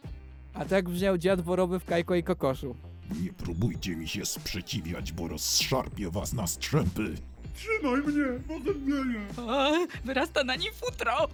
A 0.54 0.64
tak 0.64 0.88
brzmiał 0.88 1.18
dziad 1.18 1.40
Borowy 1.40 1.78
w 1.80 1.84
Kajko 1.84 2.14
i 2.14 2.22
Kokoszu. 2.22 2.74
Nie 3.22 3.32
próbujcie 3.32 3.96
mi 3.96 4.08
się 4.08 4.26
sprzeciwiać, 4.26 5.12
bo 5.12 5.28
rozszarpię 5.28 6.10
was 6.10 6.32
na 6.32 6.46
strzępy. 6.46 7.14
Trzymaj 7.54 8.00
mnie, 8.00 8.24
bo 8.48 8.72
zemdleję. 8.72 9.20
O, 9.36 9.86
wyrasta 10.04 10.44
na 10.44 10.56
nim 10.56 10.72
futro. 10.74 11.28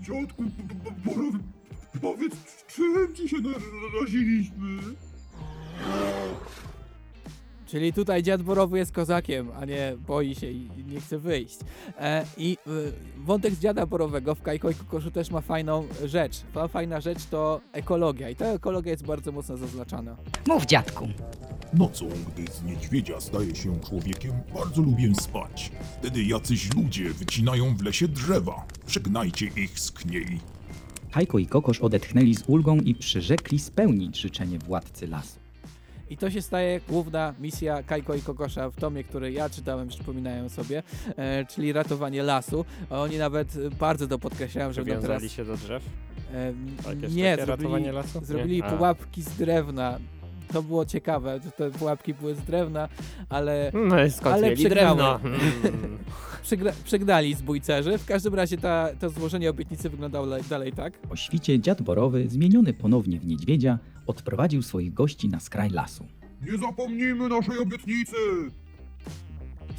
Dziadku, 0.00 0.44
Borowy, 1.04 1.38
powiedz, 2.02 2.34
czym 2.68 3.14
ci 3.14 3.28
się 3.28 3.36
naraziliśmy? 3.92 4.82
Czyli 7.66 7.92
tutaj 7.92 8.22
dziad 8.22 8.42
Borowy 8.42 8.78
jest 8.78 8.92
kozakiem, 8.92 9.48
a 9.60 9.64
nie 9.64 9.96
boi 10.06 10.34
się 10.34 10.50
i 10.50 10.70
nie 10.86 11.00
chce 11.00 11.18
wyjść. 11.18 11.58
E, 12.00 12.24
I 12.36 12.58
y, 12.66 12.92
wątek 13.24 13.54
z 13.54 13.58
dziada 13.58 13.86
Borowego 13.86 14.34
w 14.34 14.42
Kajko 14.42 14.70
i 14.70 14.74
Kokoszu 14.74 15.10
też 15.10 15.30
ma 15.30 15.40
fajną 15.40 15.84
rzecz. 16.04 16.40
Ta 16.54 16.68
fajna 16.68 17.00
rzecz 17.00 17.26
to 17.26 17.60
ekologia 17.72 18.30
i 18.30 18.36
ta 18.36 18.46
ekologia 18.46 18.90
jest 18.90 19.06
bardzo 19.06 19.32
mocno 19.32 19.56
zaznaczana. 19.56 20.16
Mów 20.46 20.66
dziadku. 20.66 21.08
Nocą, 21.72 22.08
gdy 22.08 22.52
z 22.52 22.62
niedźwiedzia 22.62 23.20
staje 23.20 23.54
się 23.54 23.80
człowiekiem, 23.80 24.32
bardzo 24.54 24.82
lubię 24.82 25.14
spać. 25.14 25.72
Wtedy 26.00 26.22
jacyś 26.22 26.74
ludzie 26.74 27.10
wycinają 27.10 27.76
w 27.76 27.82
lesie 27.82 28.08
drzewa. 28.08 28.66
Przegnajcie 28.86 29.46
ich 29.46 29.80
z 29.80 29.92
kniei. 29.92 30.40
Kajko 31.12 31.38
i 31.38 31.46
Kokosz 31.46 31.80
odetchnęli 31.80 32.34
z 32.34 32.44
ulgą 32.46 32.76
i 32.76 32.94
przyrzekli 32.94 33.58
spełnić 33.58 34.20
życzenie 34.20 34.58
władcy 34.58 35.06
lasu. 35.06 35.45
I 36.10 36.16
to 36.16 36.30
się 36.30 36.42
staje 36.42 36.80
główna 36.88 37.34
misja 37.40 37.82
Kajko 37.82 38.14
i 38.14 38.20
Kokosza 38.22 38.70
w 38.70 38.76
tomie, 38.76 39.04
który 39.04 39.32
ja 39.32 39.50
czytałem, 39.50 39.88
przypominają 39.88 40.48
sobie, 40.48 40.82
e, 41.16 41.44
czyli 41.44 41.72
ratowanie 41.72 42.22
lasu. 42.22 42.64
Oni 42.90 43.18
nawet 43.18 43.56
e, 43.56 43.70
bardzo 43.70 44.06
to 44.06 44.18
podkreślają, 44.18 44.72
że 44.72 44.84
będą 44.84 45.02
teraz... 45.02 45.24
Się 45.32 45.44
do 45.44 45.56
drzew? 45.56 45.82
E, 46.34 46.52
Jakieś 46.88 47.14
nie, 47.14 47.30
takie 47.36 47.46
zrobili, 47.46 47.64
ratowanie 47.64 47.92
lasu? 47.92 48.20
zrobili? 48.24 48.62
A. 48.62 48.70
pułapki 48.72 49.22
z 49.22 49.28
drewna. 49.36 49.98
To 50.52 50.62
było 50.62 50.84
ciekawe, 50.86 51.40
że 51.44 51.50
te 51.50 51.70
pułapki 51.70 52.14
były 52.14 52.34
z 52.34 52.40
drewna, 52.40 52.88
ale 53.28 53.72
No 53.88 54.04
i 54.04 54.10
skąd 54.10 54.34
Ale 54.34 54.42
mieli 54.42 54.56
przegrały. 54.56 54.96
drewno? 54.96 55.20
Mm. 55.24 55.98
przegra- 56.44 56.72
przegnali 56.84 57.34
zbójcerzy. 57.34 57.98
W 57.98 58.06
każdym 58.06 58.34
razie 58.34 58.58
ta, 58.58 58.88
to 59.00 59.10
złożenie 59.10 59.50
obietnicy 59.50 59.90
wyglądało 59.90 60.26
le- 60.26 60.42
dalej 60.42 60.72
tak. 60.72 60.92
O 61.10 61.16
świcie 61.16 61.60
dziad 61.60 61.82
Borowy, 61.82 62.28
zmieniony 62.28 62.72
ponownie 62.72 63.20
w 63.20 63.26
niedźwiedzia, 63.26 63.78
odprowadził 64.06 64.62
swoich 64.62 64.94
gości 64.94 65.28
na 65.28 65.40
skraj 65.40 65.70
lasu. 65.70 66.06
Nie 66.42 66.58
zapomnijmy 66.58 67.28
naszej 67.28 67.58
obietnicy! 67.58 68.16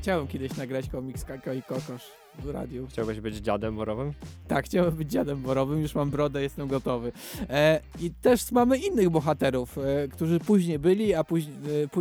Chciałem 0.01 0.27
kiedyś 0.27 0.57
nagrać 0.57 0.89
komiks 0.89 1.24
Kajko 1.24 1.53
i 1.53 1.62
Kokosz 1.62 2.03
w 2.39 2.50
radiu. 2.50 2.88
Chciałbyś 2.89 3.19
być 3.19 3.36
dziadem 3.36 3.75
borowym? 3.75 4.13
Tak, 4.48 4.65
chciałem 4.65 4.96
być 4.96 5.12
dziadem 5.12 5.41
borowym, 5.41 5.81
już 5.81 5.96
mam 5.96 6.10
brodę, 6.10 6.41
jestem 6.41 6.67
gotowy. 6.67 7.12
E, 7.50 7.81
I 8.00 8.12
też 8.12 8.51
mamy 8.51 8.77
innych 8.77 9.10
bohaterów, 9.10 9.77
e, 9.77 10.07
którzy 10.07 10.39
później 10.39 10.79
byli, 10.79 11.13
a, 11.13 11.24
później, 11.24 11.55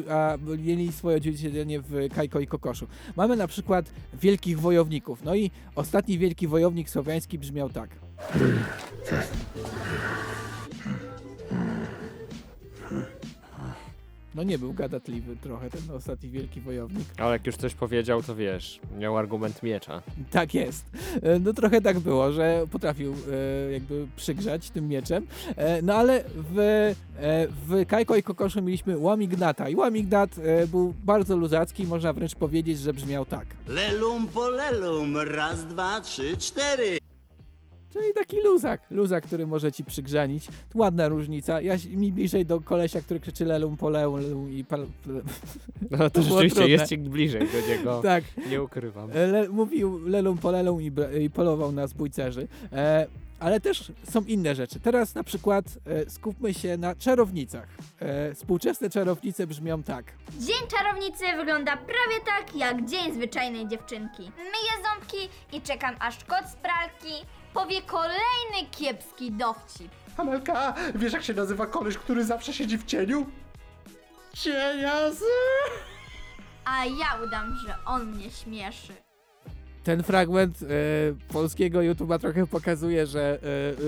e, 0.08 0.14
a 0.14 0.36
mieli 0.58 0.92
swoje 0.92 1.16
odzwierciedlenie 1.16 1.80
w 1.80 2.08
Kajko 2.14 2.40
i 2.40 2.46
Kokoszu. 2.46 2.86
Mamy 3.16 3.36
na 3.36 3.46
przykład 3.46 3.92
wielkich 4.22 4.60
wojowników. 4.60 5.24
No 5.24 5.34
i 5.34 5.50
ostatni 5.74 6.18
wielki 6.18 6.46
wojownik 6.46 6.90
słowiański 6.90 7.38
brzmiał 7.38 7.70
tak. 7.70 7.90
No 14.34 14.42
nie 14.42 14.58
był 14.58 14.72
gadatliwy 14.72 15.36
trochę 15.36 15.70
ten 15.70 15.80
ostatni 15.96 16.30
wielki 16.30 16.60
wojownik. 16.60 17.04
Ale 17.18 17.32
jak 17.32 17.46
już 17.46 17.56
coś 17.56 17.74
powiedział, 17.74 18.22
to 18.22 18.34
wiesz, 18.34 18.80
miał 18.98 19.18
argument 19.18 19.62
miecza. 19.62 20.02
Tak 20.30 20.54
jest. 20.54 20.84
E, 21.22 21.38
No 21.38 21.52
trochę 21.52 21.80
tak 21.80 21.98
było, 21.98 22.32
że 22.32 22.64
potrafił 22.72 23.12
e, 23.68 23.72
jakby 23.72 24.06
przygrzać 24.16 24.70
tym 24.70 24.88
mieczem. 24.88 25.26
E, 25.56 25.82
no 25.82 25.94
ale 25.94 26.24
w, 26.54 26.58
e, 26.58 26.94
w 27.66 27.86
Kajko 27.86 28.16
i 28.16 28.22
Kokoszu 28.22 28.62
mieliśmy 28.62 28.98
Łamignata 28.98 29.68
i 29.68 29.76
Łamignat 29.76 30.30
był 30.70 30.94
bardzo 31.04 31.36
luzacki, 31.36 31.86
można 31.86 32.12
wręcz 32.12 32.34
powiedzieć, 32.34 32.78
że 32.78 32.92
brzmiał 32.92 33.24
tak. 33.26 33.46
Lelum 33.68 34.26
po 34.28 34.48
lelum, 34.50 35.16
raz, 35.16 35.66
dwa, 35.66 36.00
trzy, 36.00 36.36
cztery. 36.36 36.98
Czyli 37.92 38.14
taki 38.14 38.36
luzak, 38.40 38.80
luzak, 38.90 39.26
który 39.26 39.46
może 39.46 39.72
ci 39.72 39.84
przygrzanić. 39.84 40.48
Ładna 40.74 41.08
różnica. 41.08 41.60
Ja 41.60 41.74
mi 41.90 42.12
bliżej 42.12 42.46
do 42.46 42.60
kolesia, 42.60 43.00
który 43.00 43.20
krzyczy 43.20 43.44
lelum 43.44 43.76
polelum 43.76 44.52
i 44.52 44.64
pal... 44.64 44.86
No 45.90 46.10
to, 46.10 46.20
było 46.20 46.42
rzeczywiście 46.42 46.68
jest 46.68 46.88
ci 46.88 46.98
bliżej 46.98 47.40
do 47.40 47.68
niego. 47.68 48.00
tak, 48.02 48.24
Nie 48.50 48.62
ukrywam. 48.62 49.10
Le, 49.10 49.48
mówił 49.48 50.08
lelum 50.08 50.38
polelum 50.38 50.82
i, 50.82 50.92
i 51.20 51.30
polował 51.30 51.72
na 51.72 51.86
zbójcerzy. 51.86 52.48
E, 52.72 53.06
ale 53.40 53.60
też 53.60 53.92
są 54.10 54.24
inne 54.24 54.54
rzeczy. 54.54 54.80
Teraz 54.80 55.14
na 55.14 55.24
przykład 55.24 55.64
e, 55.86 56.10
skupmy 56.10 56.54
się 56.54 56.76
na 56.76 56.94
czarownicach. 56.94 57.68
E, 58.00 58.34
współczesne 58.34 58.90
czarownice 58.90 59.46
brzmią 59.46 59.82
tak. 59.82 60.04
Dzień 60.38 60.68
czarownicy 60.68 61.24
wygląda 61.36 61.76
prawie 61.76 62.20
tak 62.26 62.56
jak 62.56 62.84
dzień 62.84 63.14
zwyczajnej 63.14 63.68
dziewczynki. 63.68 64.22
Myję 64.36 64.72
ząbki 64.84 65.28
i 65.52 65.60
czekam 65.60 65.94
aż 65.98 66.24
kot 66.24 66.44
z 66.52 66.56
pralki 66.56 67.26
powie 67.56 67.82
kolejny 67.82 68.70
kiepski 68.70 69.32
dowcip. 69.32 69.90
Amelka, 70.16 70.74
wiesz 70.94 71.12
jak 71.12 71.22
się 71.22 71.34
nazywa 71.34 71.66
koleś, 71.66 71.98
który 71.98 72.24
zawsze 72.24 72.52
siedzi 72.52 72.78
w 72.78 72.84
cieniu? 72.84 73.26
Cieniasy! 74.34 75.24
A 76.64 76.84
ja 76.84 77.24
udam, 77.26 77.56
że 77.66 77.74
on 77.86 78.06
mnie 78.06 78.30
śmieszy. 78.30 78.92
Ten 79.84 80.02
fragment 80.02 80.62
e, 80.62 80.66
polskiego 81.32 81.78
YouTube'a 81.78 82.18
trochę 82.18 82.46
pokazuje, 82.46 83.06
że 83.06 83.38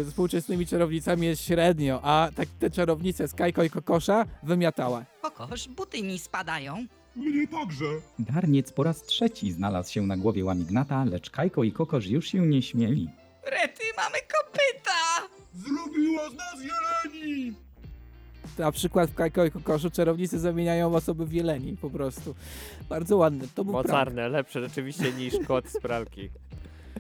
e, 0.01 0.05
współczesnymi 0.05 0.67
czarownicami 0.67 1.27
jest 1.27 1.43
średnio, 1.43 2.01
a 2.03 2.29
tak 2.37 2.49
te 2.59 2.71
czarownice 2.71 3.29
z 3.29 3.35
Kajko 3.35 3.63
i 3.63 3.71
Kokosza 3.71 4.25
wymiatała. 4.43 5.05
Kokosz, 5.23 5.69
buty 5.69 6.03
mi 6.03 6.19
spadają. 6.19 6.87
Mnie 7.17 7.49
także. 7.49 7.85
Garniec 8.19 8.73
po 8.73 8.83
raz 8.83 9.03
trzeci 9.03 9.53
znalazł 9.53 9.93
się 9.93 10.03
na 10.03 10.17
głowie 10.17 10.45
łamignata, 10.45 11.05
lecz 11.05 11.31
Kajko 11.31 11.65
i 11.65 11.73
Kokosz 11.73 12.07
już 12.07 12.27
się 12.29 12.47
nie 12.47 12.63
śmieli. 12.63 13.09
Rety, 13.51 13.83
mamy 13.97 14.19
kopyta! 14.19 15.29
Zrobiła 15.55 16.31
z 16.31 16.35
nas 16.35 16.55
jeleni! 16.55 17.55
Na 18.59 18.73
przykład 18.73 19.11
w 19.11 19.15
Kajko 19.15 19.45
i 19.45 19.51
Kokoszu 19.51 19.91
czarownicy 19.91 20.39
zamieniają 20.39 20.95
osoby 20.95 21.27
w 21.27 21.33
jeleni 21.33 21.77
po 21.77 21.91
prostu. 21.91 22.35
Bardzo 22.89 23.17
ładne. 23.17 23.45
To 23.55 23.65
był 23.65 23.73
prank. 23.73 23.87
Mocarne, 23.87 24.29
lepsze 24.29 24.61
rzeczywiście 24.61 25.13
niż 25.13 25.35
kot 25.47 25.69
z 25.69 25.81
pralki. 25.81 26.31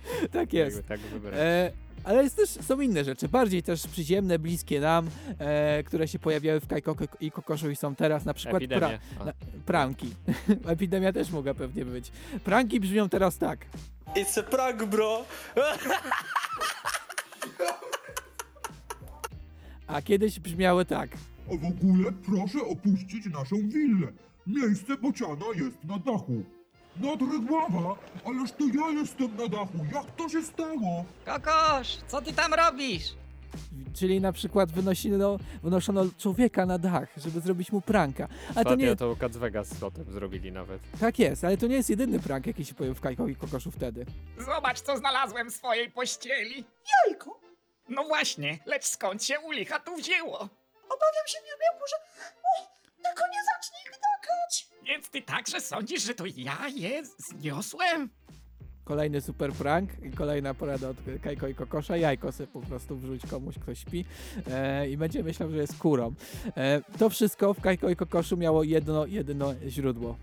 Tak 0.32 0.52
jest. 0.52 0.86
Tak 0.86 1.00
wybrać. 1.00 1.34
E, 1.36 1.72
ale 2.04 2.22
jest 2.22 2.36
też, 2.36 2.48
są 2.50 2.80
inne 2.80 3.04
rzeczy, 3.04 3.28
bardziej 3.28 3.62
też 3.62 3.86
przyziemne, 3.86 4.38
bliskie 4.38 4.80
nam, 4.80 5.08
e, 5.38 5.82
które 5.82 6.08
się 6.08 6.18
pojawiały 6.18 6.60
w 6.60 6.66
Kajko 6.66 6.96
i 7.20 7.30
Kokoszu 7.30 7.70
i 7.70 7.76
są 7.76 7.94
teraz, 7.94 8.24
na 8.24 8.34
przykład 8.34 8.62
pra, 8.66 8.90
na, 9.24 9.32
pranki. 9.66 10.14
Epidemia 10.66 11.12
też 11.12 11.30
mogła 11.30 11.54
pewnie 11.54 11.84
być. 11.84 12.12
Pranki 12.44 12.80
brzmią 12.80 13.08
teraz 13.08 13.38
tak. 13.38 13.66
It's 14.16 14.40
a 14.40 14.42
prank, 14.42 14.84
bro! 14.84 15.24
A 19.86 20.02
kiedyś 20.02 20.40
brzmiały 20.40 20.84
tak. 20.84 21.10
A 21.46 21.50
w 21.50 21.64
ogóle 21.64 22.12
proszę 22.26 22.58
opuścić 22.60 23.26
naszą 23.26 23.56
willę. 23.68 24.12
Miejsce 24.46 24.96
bociana 24.96 25.46
jest 25.54 25.84
na 25.84 25.98
dachu. 25.98 26.44
Nadrygława, 27.00 27.94
ależ 28.24 28.52
to 28.52 28.64
ja 28.74 28.88
jestem 29.00 29.36
na 29.36 29.48
dachu. 29.48 29.78
Jak 29.94 30.10
to 30.16 30.28
się 30.28 30.42
stało? 30.42 31.04
Kokosz, 31.26 31.98
co 32.08 32.22
ty 32.22 32.32
tam 32.32 32.54
robisz? 32.54 33.04
Czyli 33.94 34.20
na 34.20 34.32
przykład 34.32 34.72
wynoszono, 34.72 35.38
wynoszono 35.62 36.04
człowieka 36.18 36.66
na 36.66 36.78
dach, 36.78 37.08
żeby 37.16 37.40
zrobić 37.40 37.72
mu 37.72 37.80
pranka. 37.80 38.28
Ale 38.54 38.64
to 38.64 38.74
nie, 38.74 38.96
to 38.96 39.16
Cat 39.16 39.36
Vegas 39.36 39.82
o 39.82 39.90
tym 39.90 40.04
zrobili 40.12 40.52
nawet. 40.52 40.80
tak 41.00 41.18
jest, 41.18 41.44
ale 41.44 41.56
to 41.56 41.66
nie 41.66 41.74
jest 41.76 41.90
jedyny 41.90 42.20
prank, 42.20 42.46
jaki 42.46 42.64
się 42.64 42.74
pojawił 42.74 42.94
w 42.94 43.00
Kajko 43.00 43.28
i 43.28 43.36
Kokoszu 43.36 43.70
wtedy. 43.70 44.06
Zobacz, 44.38 44.80
co 44.80 44.96
znalazłem 44.96 45.50
w 45.50 45.54
swojej 45.54 45.90
pościeli. 45.90 46.64
Jajko. 47.06 47.40
No 47.88 48.04
właśnie, 48.04 48.58
lecz 48.66 48.84
skąd 48.84 49.24
się 49.24 49.40
u 49.40 49.50
licha 49.52 49.80
tu 49.80 49.96
wzięło? 49.96 50.38
Obawiam 50.84 51.26
się, 51.26 51.38
Miłku, 51.44 51.84
że 51.90 51.96
tylko 53.08 53.24
nie 53.32 53.44
zacznie 53.44 53.78
gdakać. 53.88 54.68
Więc 54.86 55.10
ty 55.10 55.22
także 55.22 55.60
sądzisz, 55.60 56.02
że 56.02 56.14
to 56.14 56.24
ja 56.36 56.58
je 56.74 57.02
zniosłem? 57.04 58.10
Kolejny 58.84 59.20
super 59.20 59.52
prank 59.52 59.90
i 60.02 60.10
kolejna 60.10 60.54
porada 60.54 60.88
od 60.88 60.96
Kajko 61.22 61.48
i 61.48 61.54
Kokosza. 61.54 61.96
Jajko 61.96 62.32
sobie 62.32 62.46
po 62.46 62.60
prostu 62.60 62.96
wrzuć 62.96 63.22
komuś, 63.30 63.54
kto 63.58 63.74
śpi 63.74 64.04
e, 64.50 64.88
i 64.88 64.96
będzie 64.96 65.22
myślał, 65.22 65.50
że 65.50 65.56
jest 65.56 65.78
kurą. 65.78 66.14
E, 66.56 66.80
to 66.98 67.10
wszystko 67.10 67.54
w 67.54 67.60
Kajko 67.60 67.90
i 67.90 67.96
Kokoszu 67.96 68.36
miało 68.36 68.62
jedno, 68.62 69.06
jedno 69.06 69.54
źródło. 69.68 70.16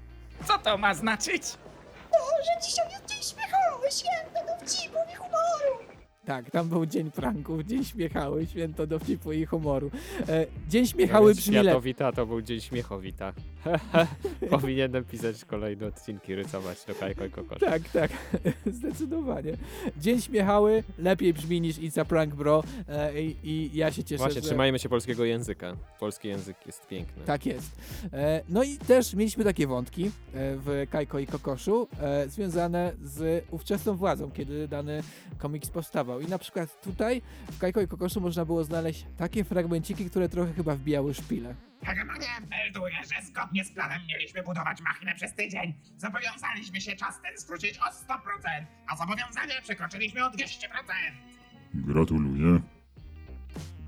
Co 0.48 0.58
to 0.58 0.78
ma 0.78 0.94
znaczyć? 0.94 1.44
że 2.46 2.68
dzisiaj 2.68 2.86
jest 2.92 3.06
dzień 3.06 3.24
śmiechowy, 3.24 3.92
święto 3.92 4.54
dowcipu 4.54 4.98
i 5.14 5.16
humoru. 5.16 5.85
Tak, 6.26 6.52
tam 6.52 6.70
był 6.70 6.86
dzień 6.86 7.12
pranków, 7.12 7.64
dzień 7.64 7.84
śmiechały, 7.84 8.46
święto 8.46 8.88
dowcipu 8.88 9.34
i 9.34 9.46
humoru. 9.46 9.92
E, 10.28 10.46
dzień 10.70 10.88
śmiechały 10.88 11.26
Zamiast 11.26 11.40
brzmi 11.40 11.56
lepiej. 11.56 11.70
Światowita 11.70 12.12
to 12.12 12.26
był 12.26 12.42
dzień 12.42 12.62
śmiechowita. 12.62 13.34
Powinienem 14.50 15.04
pisać 15.04 15.46
kolejne 15.46 15.88
odcinki, 15.88 16.36
rysować 16.36 16.86
do 16.86 16.96
Kajko 16.96 17.26
i 17.26 17.30
Kokosza. 17.30 17.66
Tak, 17.66 17.90
tak, 17.90 18.12
zdecydowanie. 18.66 19.58
Dzień 19.98 20.22
śmiechały 20.22 20.84
lepiej 20.98 21.34
brzmi 21.34 21.62
niż 21.62 21.78
It's 21.78 22.02
a 22.02 22.06
Prank 22.06 22.36
Bro 22.36 22.64
e, 22.88 23.22
i, 23.22 23.36
i 23.44 23.78
ja 23.78 23.92
się 23.92 24.04
cieszę, 24.04 24.24
Właśnie, 24.24 24.42
że... 24.42 24.48
trzymajmy 24.48 24.80
się 24.80 24.90
polskiego 24.90 25.26
języka. 25.26 25.76
Polski 26.00 26.28
język 26.28 26.58
jest 26.66 26.88
piękny. 26.88 27.24
Tak 27.26 27.46
jest. 27.46 27.72
E, 28.14 28.42
no 28.50 28.64
i 28.64 28.78
też 28.78 29.14
mieliśmy 29.14 29.44
takie 29.44 29.68
wątki 29.68 30.06
e, 30.06 30.10
w 30.34 30.88
Kajko 30.90 31.20
i 31.20 31.28
Kokoszu 31.28 31.88
e, 32.00 32.30
związane 32.30 32.94
z 33.04 33.46
ówczesną 33.52 33.96
władzą, 33.96 34.32
kiedy 34.32 34.68
dany 34.68 35.04
komiks 35.38 35.70
powstawał. 35.70 36.15
I 36.20 36.28
na 36.28 36.38
przykład 36.38 36.82
tutaj 36.82 37.22
w 37.52 37.60
Kajko 37.60 37.82
i 37.82 37.88
Kokoszu 37.88 38.22
można 38.22 38.46
było 38.46 38.64
znaleźć 38.64 39.06
takie 39.18 39.44
fragmenciki, 39.44 40.10
które 40.10 40.30
trochę 40.30 40.54
chyba 40.54 40.76
wbijały 40.76 41.14
szpilę. 41.14 41.56
Hegemonie, 41.84 42.28
melduję, 42.50 42.96
że 43.04 43.26
zgodnie 43.26 43.66
z 43.66 43.72
planem 43.72 44.02
mieliśmy 44.08 44.44
budować 44.44 44.82
machinę 44.82 45.16
przez 45.16 45.34
tydzień. 45.34 45.74
Zobowiązaliśmy 45.98 46.82
się 46.82 46.96
czas 46.96 47.22
ten 47.22 47.38
skrócić 47.38 47.78
o 47.78 48.14
100%, 48.14 48.66
a 48.88 48.96
zobowiązanie 48.96 49.54
przekroczyliśmy 49.64 50.26
o 50.26 50.30
200%. 50.30 50.36
Gratuluję. 51.74 52.62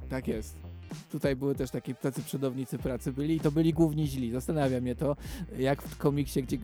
Tak 0.10 0.28
jest. 0.28 0.68
Tutaj 1.12 1.36
były 1.36 1.56
też 1.56 1.72
takie 1.72 1.96
tacy 1.96 2.24
przodownicy 2.24 2.78
pracy 2.78 3.14
byli 3.14 3.36
i 3.36 3.40
to 3.40 3.52
byli 3.52 3.74
główni 3.74 4.08
źli. 4.08 4.32
Zastanawia 4.32 4.82
mnie 4.82 4.96
to, 4.96 5.16
jak 5.58 5.82
w 5.82 5.98
komiksie, 5.98 6.44
gdzie, 6.44 6.58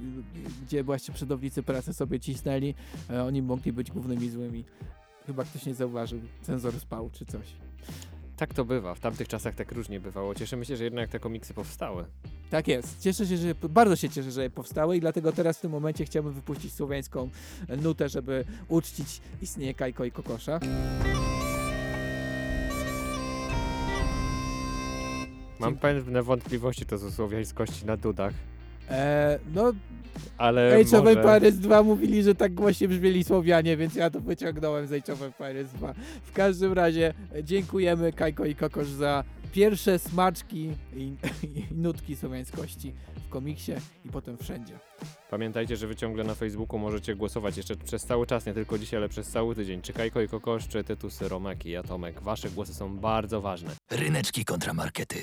gdzie 0.65 0.83
właśnie 0.83 1.13
przodownicy 1.13 1.63
pracy 1.63 1.93
sobie 1.93 2.19
cisnęli, 2.19 2.75
e, 3.09 3.23
oni 3.23 3.41
mogli 3.41 3.73
być 3.73 3.91
głównymi 3.91 4.29
złymi. 4.29 4.65
Chyba 5.27 5.43
ktoś 5.43 5.65
nie 5.65 5.73
zauważył, 5.73 6.19
cenzor 6.41 6.79
spał 6.79 7.09
czy 7.13 7.25
coś. 7.25 7.45
Tak 8.37 8.53
to 8.53 8.65
bywa. 8.65 8.95
W 8.95 8.99
tamtych 8.99 9.27
czasach 9.27 9.55
tak 9.55 9.71
różnie 9.71 9.99
bywało. 9.99 10.35
Cieszymy 10.35 10.65
się, 10.65 10.77
że 10.77 10.83
jednak 10.83 11.09
te 11.09 11.19
komiksy 11.19 11.53
powstały. 11.53 12.05
Tak 12.49 12.67
jest. 12.67 12.99
Cieszę 12.99 13.27
się, 13.27 13.37
że 13.37 13.55
bardzo 13.69 13.95
się 13.95 14.09
cieszę, 14.09 14.31
że 14.31 14.49
powstały 14.49 14.97
i 14.97 14.99
dlatego 14.99 15.31
teraz 15.31 15.57
w 15.57 15.61
tym 15.61 15.71
momencie 15.71 16.05
chciałbym 16.05 16.33
wypuścić 16.33 16.73
słowiańską 16.73 17.29
nutę, 17.81 18.09
żeby 18.09 18.45
uczcić 18.67 19.21
istnienie 19.41 19.73
Kajko 19.73 20.05
i 20.05 20.11
Kokosza. 20.11 20.59
Mam 25.59 25.75
pewne 25.75 26.23
wątpliwości 26.23 26.85
to 26.85 26.97
ze 26.97 27.11
słowiańskości 27.11 27.85
na 27.85 27.97
dudach, 27.97 28.33
E, 28.89 29.39
no, 29.55 29.73
ale 30.37 30.75
Age 30.75 30.97
of 30.97 31.03
może... 31.03 31.19
Empires 31.19 31.59
2 31.59 31.83
mówili, 31.83 32.23
że 32.23 32.35
tak 32.35 32.53
głośniej 32.53 32.87
brzmieli 32.87 33.23
Słowianie, 33.23 33.77
więc 33.77 33.95
ja 33.95 34.09
to 34.09 34.19
wyciągnąłem 34.19 34.87
z 34.87 34.93
Age 34.93 35.13
of 35.13 35.21
Empires 35.21 35.71
2. 35.73 35.93
W 36.23 36.33
każdym 36.33 36.73
razie 36.73 37.13
e, 37.35 37.43
dziękujemy 37.43 38.13
Kajko 38.13 38.45
i 38.45 38.55
Kokosz 38.55 38.87
za 38.87 39.23
pierwsze 39.51 39.99
smaczki 39.99 40.71
i, 40.95 41.13
i 41.43 41.65
nutki 41.75 42.15
słowiańskości 42.15 42.93
w 43.27 43.29
komiksie 43.29 43.71
i 44.05 44.09
potem 44.09 44.37
wszędzie. 44.37 44.73
Pamiętajcie, 45.29 45.77
że 45.77 45.87
wy 45.87 45.95
ciągle 45.95 46.23
na 46.23 46.35
Facebooku 46.35 46.79
możecie 46.79 47.15
głosować 47.15 47.57
jeszcze 47.57 47.75
przez 47.75 48.05
cały 48.05 48.27
czas, 48.27 48.45
nie 48.45 48.53
tylko 48.53 48.77
dzisiaj, 48.77 48.97
ale 48.97 49.09
przez 49.09 49.29
cały 49.29 49.55
tydzień. 49.55 49.81
Czy 49.81 49.93
Kajko 49.93 50.21
i 50.21 50.27
Kokosz, 50.27 50.67
czy 50.67 50.83
Tytusy, 50.83 51.29
Romek 51.29 51.65
i 51.65 51.75
Atomek. 51.75 52.21
Wasze 52.21 52.49
głosy 52.49 52.73
są 52.73 52.97
bardzo 52.97 53.41
ważne. 53.41 53.71
Ryneczki 53.91 54.45
kontra 54.45 54.73
markety. 54.73 55.17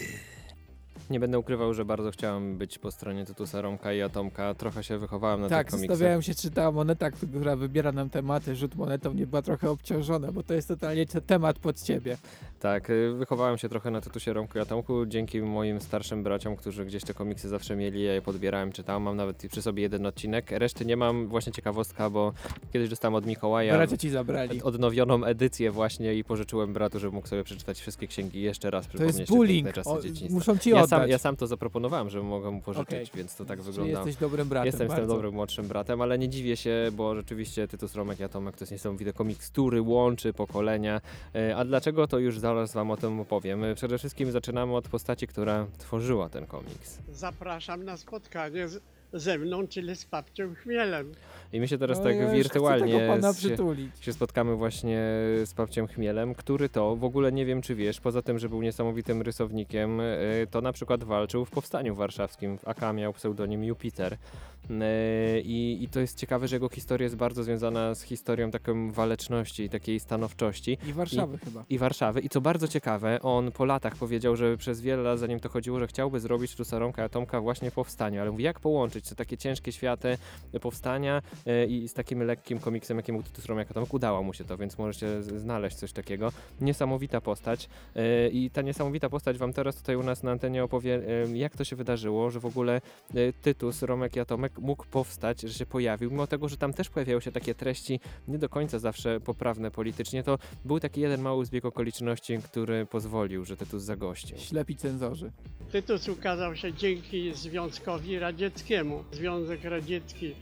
Nie 1.11 1.21
będę 1.21 1.39
ukrywał, 1.39 1.75
że 1.75 1.85
bardzo 1.85 2.11
chciałem 2.11 2.59
być 2.59 2.79
po 2.79 2.91
stronie 2.91 3.25
Tytusa, 3.27 3.61
Romka 3.61 3.93
i 3.93 4.01
Atomka. 4.03 4.55
Trochę 4.55 4.85
się 4.85 4.99
wychowałem 4.99 5.41
na 5.41 5.49
tak, 5.49 5.67
tych 5.67 5.71
komiksach. 5.71 5.97
zastanawiałem 5.97 6.23
się, 6.23 6.35
czy 6.35 6.51
ta 6.51 6.73
moneta, 6.73 7.11
która 7.11 7.57
wybiera 7.57 7.93
nam 7.93 8.11
tematy, 8.11 8.57
rzut 8.57 8.75
monetą 8.75 9.13
nie 9.13 9.27
była 9.27 9.43
trochę 9.43 9.71
obciążona, 9.71 10.33
bo 10.33 10.43
to 10.43 10.55
jest 10.55 10.69
totalnie 10.69 11.07
te- 11.07 11.21
temat 11.21 11.59
pod 11.59 11.83
ciebie. 11.83 12.17
Tak, 12.61 12.91
y, 12.91 13.13
wychowałem 13.13 13.59
się 13.59 13.69
trochę 13.69 13.91
na 13.91 14.01
Tytusie, 14.01 14.33
Romku 14.33 14.59
i 14.59 14.61
Atomku 14.61 15.07
dzięki 15.07 15.43
moim 15.43 15.81
starszym 15.81 16.23
braciom, 16.23 16.57
którzy 16.57 16.85
gdzieś 16.85 17.05
te 17.05 17.15
komiksy 17.15 17.49
zawsze 17.49 17.77
mieli, 17.77 18.03
ja 18.05 18.15
je 18.15 18.23
podbierałem, 18.23 18.73
czytałem, 18.73 19.03
mam 19.03 19.17
nawet 19.17 19.47
przy 19.51 19.63
sobie 19.63 19.83
jeden 19.83 20.07
odcinek. 20.07 20.51
Reszty 20.51 20.85
nie 20.87 20.97
mam, 20.97 21.27
właśnie 21.29 21.53
ciekawostka, 21.53 22.11
bo 22.11 22.33
kiedyś 22.73 22.89
dostałem 22.89 23.15
od 23.15 23.27
Mikołaja 23.27 23.75
Bracia 23.75 23.97
ci 23.97 24.11
zabrali. 24.11 24.63
odnowioną 24.63 25.25
edycję 25.25 25.71
właśnie 25.71 26.15
i 26.15 26.25
pożyczyłem 26.25 26.73
bratu, 26.73 26.99
żeby 26.99 27.15
mógł 27.15 27.29
sobie 27.29 27.45
przeczytać 27.45 27.81
wszystkie 27.81 28.07
księgi 28.07 28.43
jeszcze 28.43 28.71
raz, 28.71 28.87
To 28.89 29.05
jest 29.05 29.27
bullying. 29.29 29.69
O, 29.85 29.99
muszą 30.31 30.59
ci 30.59 30.71
Ja 30.71 30.77
oddać. 30.83 31.00
Pożyczać. 31.03 31.11
ja 31.11 31.19
sam 31.19 31.37
to 31.37 31.47
zaproponowałem, 31.47 32.11
że 32.11 32.23
mogę 32.23 32.51
mu 32.51 32.61
pożyczyć, 32.63 32.89
Okej. 32.89 33.07
więc 33.15 33.37
to 33.37 33.45
tak 33.45 33.59
Czyli 33.59 33.71
wygląda. 33.73 33.93
jesteś 33.93 34.17
dobrym 34.17 34.49
bratem. 34.49 34.67
Jestem 34.67 35.07
dobrym 35.07 35.35
młodszym 35.35 35.69
bratem, 35.69 36.01
ale 36.03 36.19
nie 36.19 36.29
dziwię 36.29 36.57
się, 36.57 36.89
bo 36.93 37.15
rzeczywiście 37.15 37.69
Tytus 37.69 37.95
Romek 37.95 38.21
i 38.21 38.25
Atomek 38.25 38.57
to 38.57 38.63
jest 38.63 38.73
niesamowity 38.73 39.13
komiks, 39.13 39.51
który 39.51 39.83
łączy 39.83 40.33
pokolenia. 40.33 41.01
E, 41.35 41.57
A 41.57 41.65
dlaczego, 41.65 42.07
to 42.07 42.19
już 42.19 42.39
zaraz 42.39 42.73
wam 42.73 42.91
o 42.91 42.97
tym 42.97 43.21
opowiem. 43.21 43.63
Przede 43.75 43.99
wszystkim 43.99 44.31
zaczynamy 44.33 44.75
od 44.77 44.89
postaci, 44.89 45.27
która 45.27 45.67
tworzyła 45.79 46.29
ten 46.29 46.47
komiks. 46.47 46.99
Zapraszam 47.13 47.85
na 47.85 47.97
spotkanie 47.97 48.69
z, 48.69 48.83
ze 49.13 49.39
mną, 49.39 49.67
czyli 49.69 49.97
z 49.97 50.05
papcią 50.05 50.55
Chmielem. 50.55 51.13
I 51.53 51.61
my 51.61 51.69
się 51.69 51.79
teraz 51.79 51.99
O, 51.99 52.03
tak 52.03 52.17
ja 52.17 52.31
wirtualnie 52.31 52.93
się, 53.97 54.05
się 54.05 54.13
spotkamy 54.13 54.57
właśnie 54.57 54.99
z 55.45 55.55
Papciem 55.55 55.87
Chmielem, 55.87 56.35
który 56.35 56.69
to, 56.69 56.97
w 56.97 57.05
ogóle 57.05 57.33
nie 57.33 57.47
wiem 57.47 57.63
czy 57.63 57.75
wiesz, 57.75 58.01
poza 58.01 58.23
tym, 58.23 58.39
że 58.39 58.49
był 58.49 58.63
niesamowitym 58.63 59.23
rysownikiem, 59.23 60.01
e, 60.01 60.07
to 60.51 60.61
na 60.61 60.73
przykład 60.73 61.05
walczył 61.05 61.45
w 61.45 61.51
Powstaniu 61.51 61.95
Warszawskim, 61.95 62.59
w 62.59 62.69
AK 62.69 62.93
miał 62.95 63.13
pseudonim 63.13 63.65
Jupiter. 63.65 64.17
E, 64.71 65.41
I, 65.41 65.79
I 65.83 65.89
to 65.89 66.01
jest 66.01 66.19
ciekawe, 66.19 66.49
że 66.49 66.57
jego 66.57 66.69
historia 66.69 67.05
jest 67.05 67.17
bardzo 67.17 67.45
związana 67.45 67.95
z 67.95 68.03
historią 68.03 68.51
taką 68.51 68.93
waleczności 68.93 69.63
i 69.63 69.69
takiej 69.69 70.01
stanowczości. 70.01 70.79
I 70.89 70.93
Warszawy 70.93 71.39
chyba. 71.39 71.65
I 71.69 71.79
Warszawy. 71.79 72.21
I 72.21 72.29
co 72.29 72.41
bardzo 72.41 72.69
ciekawe, 72.69 73.23
on 73.23 73.53
po 73.53 73.65
latach 73.65 73.97
powiedział, 73.97 74.37
że 74.37 74.57
przez 74.57 74.81
wiele 74.81 75.03
lat 75.03 75.19
zanim 75.19 75.41
to 75.41 75.49
chodziło, 75.49 75.79
że 75.79 75.87
chciałby 75.87 76.21
zrobić 76.21 76.55
Tusaronka 76.55 77.03
i 77.03 77.05
Atomka 77.05 77.41
właśnie 77.41 77.71
powstaniu. 77.71 78.21
Ale 78.21 78.31
mówi, 78.31 78.45
jak 78.45 78.61
połączyć 78.61 79.09
te 79.09 79.15
takie 79.15 79.37
ciężkie 79.37 79.73
światy 79.73 80.19
powstania 80.61 81.23
e, 81.47 81.67
i 81.67 81.89
z 81.89 81.95
takim 81.95 82.23
lekkim 82.23 82.59
komiksem, 82.59 82.97
jakim 82.97 83.15
był 83.15 83.23
Tytus 83.23 83.47
Romek 83.47 83.69
i 83.69 83.71
Atomek. 83.71 83.95
Udało 83.95 84.23
mu 84.23 84.35
się 84.35 84.45
to, 84.45 84.57
więc 84.57 84.79
możecie 84.79 85.23
znaleźć 85.23 85.77
coś 85.77 85.93
takiego. 85.93 86.33
Niesamowita 86.61 87.21
postać. 87.21 87.69
E, 87.97 88.29
I 88.29 88.51
ta 88.51 88.63
niesamowita 88.63 89.09
postać 89.09 89.39
wam 89.39 89.53
teraz 89.53 89.77
tutaj 89.77 89.97
u 89.97 90.03
nas 90.03 90.23
na 90.23 90.31
antenie 90.31 90.65
opowie, 90.65 91.03
jak 91.35 91.57
to 91.57 91.65
się 91.65 91.77
wydarzyło, 91.77 92.31
że 92.31 92.41
w 92.41 92.47
ogóle 92.47 92.81
Tytus, 93.43 93.83
Romek 93.83 94.17
i 94.17 94.21
Atomek 94.21 94.50
mógł 94.59 94.87
powstać, 94.87 95.41
że 95.41 95.55
się 95.55 95.67
pojawił, 95.67 96.11
mimo 96.11 96.27
tego, 96.27 96.49
że 96.49 96.57
tam 96.57 96.73
też 96.73 96.89
pojawiały 96.89 97.23
się 97.23 97.33
takie 97.33 97.55
treści 97.55 98.01
nie 98.29 98.39
do 98.39 98.49
końca 98.49 98.79
zawsze 98.79 99.21
poprawne 99.21 99.71
politycznie, 99.71 100.23
to 100.23 100.39
był 100.65 100.81
taki 100.81 101.01
jeden 101.01 101.21
mały 101.21 101.47
zbieg 101.47 101.65
okoliczności, 101.65 102.39
który 102.39 102.87
pozwolił, 102.87 103.45
że 103.45 103.57
Tytus 103.57 103.83
zagościł. 103.83 104.39
Ślepi 104.39 104.77
cenzorzy. 104.77 105.33
Tytus 105.73 106.09
ukazał 106.09 106.57
się 106.57 106.73
dzięki 106.73 107.35
Związkowi 107.35 108.19
Radzieckiemu. 108.19 109.05
Związek 109.13 109.65
Radziecki 109.65 110.27
y, 110.27 110.35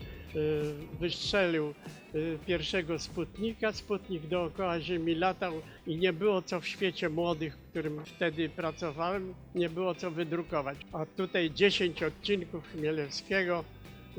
wystrzelił 0.99 1.73
y, 2.15 2.39
pierwszego 2.45 2.99
Sputnika. 2.99 3.71
Sputnik 3.71 4.27
dookoła 4.27 4.81
Ziemi 4.81 5.15
latał 5.15 5.53
i 5.87 5.97
nie 5.97 6.13
było 6.13 6.41
co 6.41 6.61
w 6.61 6.67
świecie 6.67 7.09
młodych, 7.09 7.57
w 7.57 7.69
którym 7.69 8.05
wtedy 8.05 8.49
pracowałem, 8.49 9.33
nie 9.55 9.69
było 9.69 9.95
co 9.95 10.11
wydrukować. 10.11 10.77
A 10.93 11.05
tutaj 11.05 11.51
10 11.51 12.03
odcinków 12.03 12.67
Chmielewskiego 12.67 13.63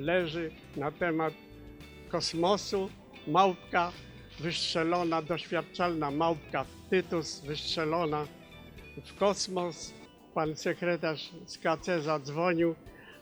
leży 0.01 0.51
na 0.77 0.91
temat 0.91 1.35
kosmosu, 2.09 2.91
małpka 3.27 3.93
wystrzelona, 4.41 5.23
doświadczalna 5.23 6.11
małpka 6.11 6.65
Tytus 6.91 7.41
wystrzelona 7.41 8.27
w 9.05 9.19
kosmos. 9.19 9.95
Pan 10.35 10.57
sekretarz 10.57 11.31
z 11.47 11.59
KC 11.59 12.03
zadzwonił. 12.03 12.75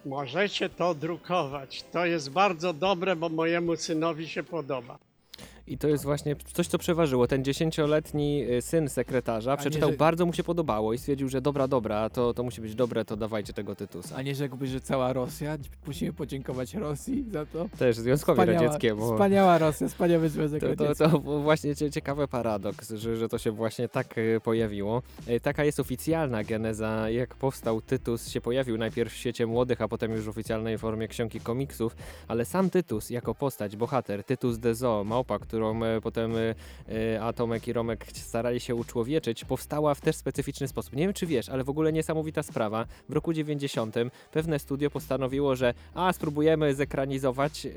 Możecie 0.05 0.69
to 0.69 0.95
drukować. 0.95 1.83
To 1.93 2.07
jest 2.07 2.31
bardzo 2.31 2.73
dobre, 2.73 3.17
bo 3.17 3.29
mojemu 3.29 3.77
synowi 3.77 4.29
się 4.29 4.43
podoba. 4.43 4.99
I 5.73 5.79
to 5.79 5.89
jest 5.89 6.05
właśnie 6.05 6.37
coś, 6.53 6.67
co 6.67 6.79
przeważyło. 6.79 7.27
Ten 7.27 7.45
dziesięcioletni 7.45 8.45
y, 8.51 8.63
syn 8.63 8.89
sekretarza 8.89 9.51
nie, 9.51 9.57
przeczytał, 9.57 9.91
że- 9.91 9.97
bardzo 9.97 10.27
mu 10.27 10.33
się 10.33 10.43
podobało 10.45 10.93
i 10.93 10.99
stwierdził, 10.99 11.29
że 11.29 11.41
dobra, 11.41 11.69
dobra, 11.69 12.11
to, 12.11 12.35
to 12.35 12.43
musi 12.43 12.61
być 12.61 12.75
dobre, 12.75 13.05
to 13.05 13.17
dawajcie 13.17 13.53
tego 13.53 13.75
Tytusa. 13.75 14.17
A 14.17 14.23
nie 14.23 14.35
rzekłbyś, 14.35 14.71
że 14.71 14.81
cała 14.81 15.13
Rosja? 15.13 15.57
Musimy 15.87 16.13
podziękować 16.13 16.75
Rosji 16.75 17.25
za 17.33 17.47
to. 17.47 17.67
Też 17.79 17.97
Związkowi 17.97 18.45
Radzieckiemu. 18.45 19.13
Wspaniała 19.13 19.59
Rosja, 19.59 19.89
wspaniały 19.89 20.29
Związek 20.29 20.61
To, 20.61 20.77
to, 20.77 20.85
Radziecki. 20.85 21.05
to 21.11 21.19
właśnie 21.19 21.77
cie- 21.77 21.91
ciekawy 21.91 22.29
paradoks, 22.29 22.93
że, 22.93 23.17
że 23.17 23.29
to 23.29 23.39
się 23.39 23.51
właśnie 23.51 23.89
tak 23.89 24.15
e, 24.19 24.41
pojawiło. 24.41 25.03
E, 25.27 25.41
Taka 25.41 25.65
jest 25.65 25.81
oficjalna 25.81 26.45
geneza, 26.45 27.11
jak 27.11 27.35
powstał 27.35 27.81
Tytus, 27.81 28.29
się 28.29 28.41
pojawił 28.41 28.79
najpierw 28.79 29.13
w 29.13 29.17
świecie 29.17 29.47
młodych, 29.47 29.83
a 29.83 29.89
potem 29.89 30.13
już 30.13 30.25
w 30.25 30.29
oficjalnej 30.29 30.79
formie 30.79 31.09
książki 31.09 31.41
komiksów, 31.41 31.97
ale 32.29 32.45
sam 32.45 32.71
Tytus 32.71 33.11
jako 33.11 33.35
postać, 33.35 33.77
bohater, 33.77 34.25
Tytus 34.25 34.59
de 34.59 34.75
Zoo, 34.75 35.05
małpa, 35.05 35.39
którą 35.59 35.85
e, 35.85 36.01
potem 36.01 36.37
e, 36.37 36.55
e, 37.15 37.23
Atomek 37.23 37.69
i 37.69 37.73
Romek 37.73 38.07
starali 38.13 38.61
się 38.61 38.75
uczłowieczyć, 38.75 39.45
powstała 39.45 39.95
w 39.95 40.01
też 40.01 40.17
specyficzny 40.17 40.69
sposób. 40.69 40.93
Nie 40.93 41.03
wiem 41.03 41.13
czy 41.13 41.27
wiesz, 41.27 41.49
ale 41.49 41.65
w 41.65 41.69
ogóle 41.69 41.93
niesamowita 41.93 42.43
sprawa. 42.43 42.87
W 43.09 43.13
roku 43.13 43.33
90 43.33 43.95
pewne 44.33 44.59
studio 44.59 44.91
postanowiło, 44.91 45.57
że 45.57 45.75
a 45.95 46.13
spróbujemy 46.13 46.75
zekranizować 46.75 47.67
e, 47.67 47.71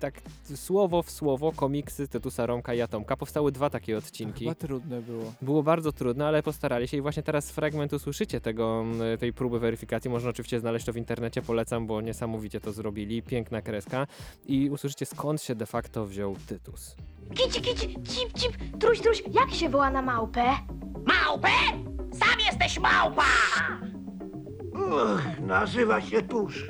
tak 0.00 0.14
słowo 0.54 1.02
w 1.02 1.10
słowo 1.10 1.52
komiksy 1.52 2.08
Tytusa 2.08 2.46
Romka 2.46 2.74
i 2.74 2.80
Atomka. 2.80 3.16
Powstały 3.16 3.52
dwa 3.52 3.70
takie 3.70 3.98
odcinki. 3.98 4.44
chyba 4.44 4.54
trudne 4.54 5.02
było. 5.02 5.32
Było 5.42 5.62
bardzo 5.62 5.92
trudne, 5.92 6.26
ale 6.26 6.42
postarali 6.42 6.88
się 6.88 6.96
i 6.96 7.00
właśnie 7.00 7.22
teraz 7.22 7.50
fragment 7.50 7.92
usłyszycie 7.92 8.40
tego, 8.40 8.84
tej 9.18 9.32
próby 9.32 9.58
weryfikacji. 9.58 10.10
Można 10.10 10.30
oczywiście 10.30 10.60
znaleźć 10.60 10.86
to 10.86 10.92
w 10.92 10.96
internecie, 10.96 11.42
polecam, 11.42 11.86
bo 11.86 12.00
niesamowicie 12.00 12.60
to 12.60 12.72
zrobili. 12.72 13.22
Piękna 13.22 13.62
kreska 13.62 14.06
i 14.46 14.70
usłyszycie 14.70 15.06
skąd 15.06 15.42
się 15.42 15.54
de 15.54 15.66
facto 15.66 16.06
wziął 16.06 16.36
Tytus. 16.46 16.96
Kici, 17.34 17.60
kici, 17.60 17.94
cip, 18.02 18.32
cip, 18.32 18.78
truś, 18.80 19.00
truś, 19.00 19.22
jak 19.32 19.50
się 19.50 19.68
woła 19.68 19.90
na 19.90 20.02
małpę? 20.02 20.44
Małpę? 21.06 21.48
Sam 22.12 22.40
jesteś 22.46 22.78
małpa! 22.78 23.22
nazywa 25.40 26.00
się 26.00 26.22
tusz. 26.22 26.68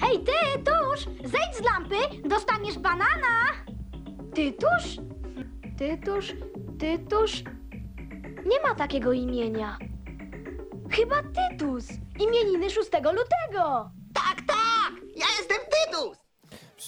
Hej 0.00 0.18
ty, 0.24 0.58
tuż, 0.64 1.04
zejdź 1.04 1.56
z 1.56 1.60
lampy, 1.60 2.28
dostaniesz 2.28 2.78
banana. 2.78 3.44
Tytusz? 4.34 4.96
Tytusz, 5.78 6.32
Tytusz? 6.78 7.42
Nie 8.46 8.60
ma 8.68 8.74
takiego 8.74 9.12
imienia. 9.12 9.78
Chyba 10.90 11.16
Tytus, 11.22 11.88
imieniny 12.20 12.70
6 12.70 12.90
lutego. 12.92 13.90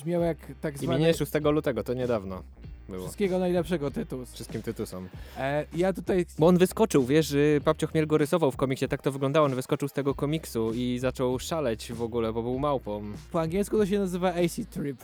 Brzmiał 0.01 0.23
jak 0.23 0.37
tak 0.61 0.79
zwany... 0.79 0.99
Imienie 0.99 1.15
6 1.15 1.33
lutego, 1.45 1.85
to 1.85 1.95
niedawno 1.95 2.43
było. 2.89 3.03
Wszystkiego 3.03 3.39
najlepszego 3.39 3.91
Tytus. 3.91 4.33
Wszystkim 4.33 4.63
Tytusom. 4.63 5.09
E, 5.39 5.67
ja 5.77 5.93
tutaj... 5.93 6.27
Bo 6.39 6.47
on 6.47 6.59
wyskoczył, 6.59 7.05
wiesz, 7.05 7.33
y, 7.33 7.61
Papcio 7.65 7.87
Chmiel 7.87 8.07
go 8.07 8.19
rysował 8.19 8.51
w 8.51 8.57
komiksie, 8.57 8.89
tak 8.89 9.03
to 9.03 9.13
wyglądało, 9.13 9.47
on 9.47 9.55
wyskoczył 9.55 9.89
z 9.89 9.93
tego 9.93 10.15
komiksu 10.15 10.73
i 10.75 10.99
zaczął 10.99 11.39
szaleć 11.39 11.93
w 11.93 12.03
ogóle, 12.03 12.33
bo 12.33 12.43
był 12.43 12.59
małpą. 12.59 13.03
Po 13.33 13.41
angielsku 13.41 13.77
to 13.77 13.87
się 13.87 13.99
nazywa 13.99 14.29
AC 14.29 14.61
Trip. 14.71 15.03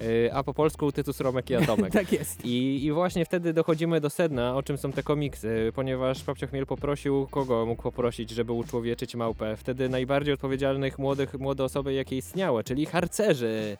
Y, 0.00 0.30
A 0.32 0.42
po 0.42 0.54
polsku 0.54 0.92
Tytus 0.92 1.20
Romek 1.20 1.50
i 1.50 1.54
Atomek. 1.54 1.92
tak 2.02 2.12
jest. 2.12 2.44
I, 2.44 2.84
I 2.84 2.92
właśnie 2.92 3.24
wtedy 3.24 3.52
dochodzimy 3.52 4.00
do 4.00 4.10
sedna, 4.10 4.56
o 4.56 4.62
czym 4.62 4.78
są 4.78 4.92
te 4.92 5.02
komiksy, 5.02 5.72
ponieważ 5.74 6.22
Papcio 6.22 6.46
Chmiel 6.46 6.66
poprosił, 6.66 7.26
kogo 7.30 7.66
mógł 7.66 7.82
poprosić, 7.82 8.30
żeby 8.30 8.52
uczłowieczyć 8.52 9.14
małpę. 9.14 9.56
Wtedy 9.56 9.88
najbardziej 9.88 10.34
odpowiedzialnych 10.34 10.98
młodych, 10.98 11.38
młode 11.38 11.64
osoby, 11.64 11.92
jakie 11.92 12.16
istniały, 12.16 12.64
czyli 12.64 12.86
harcerzy. 12.86 13.76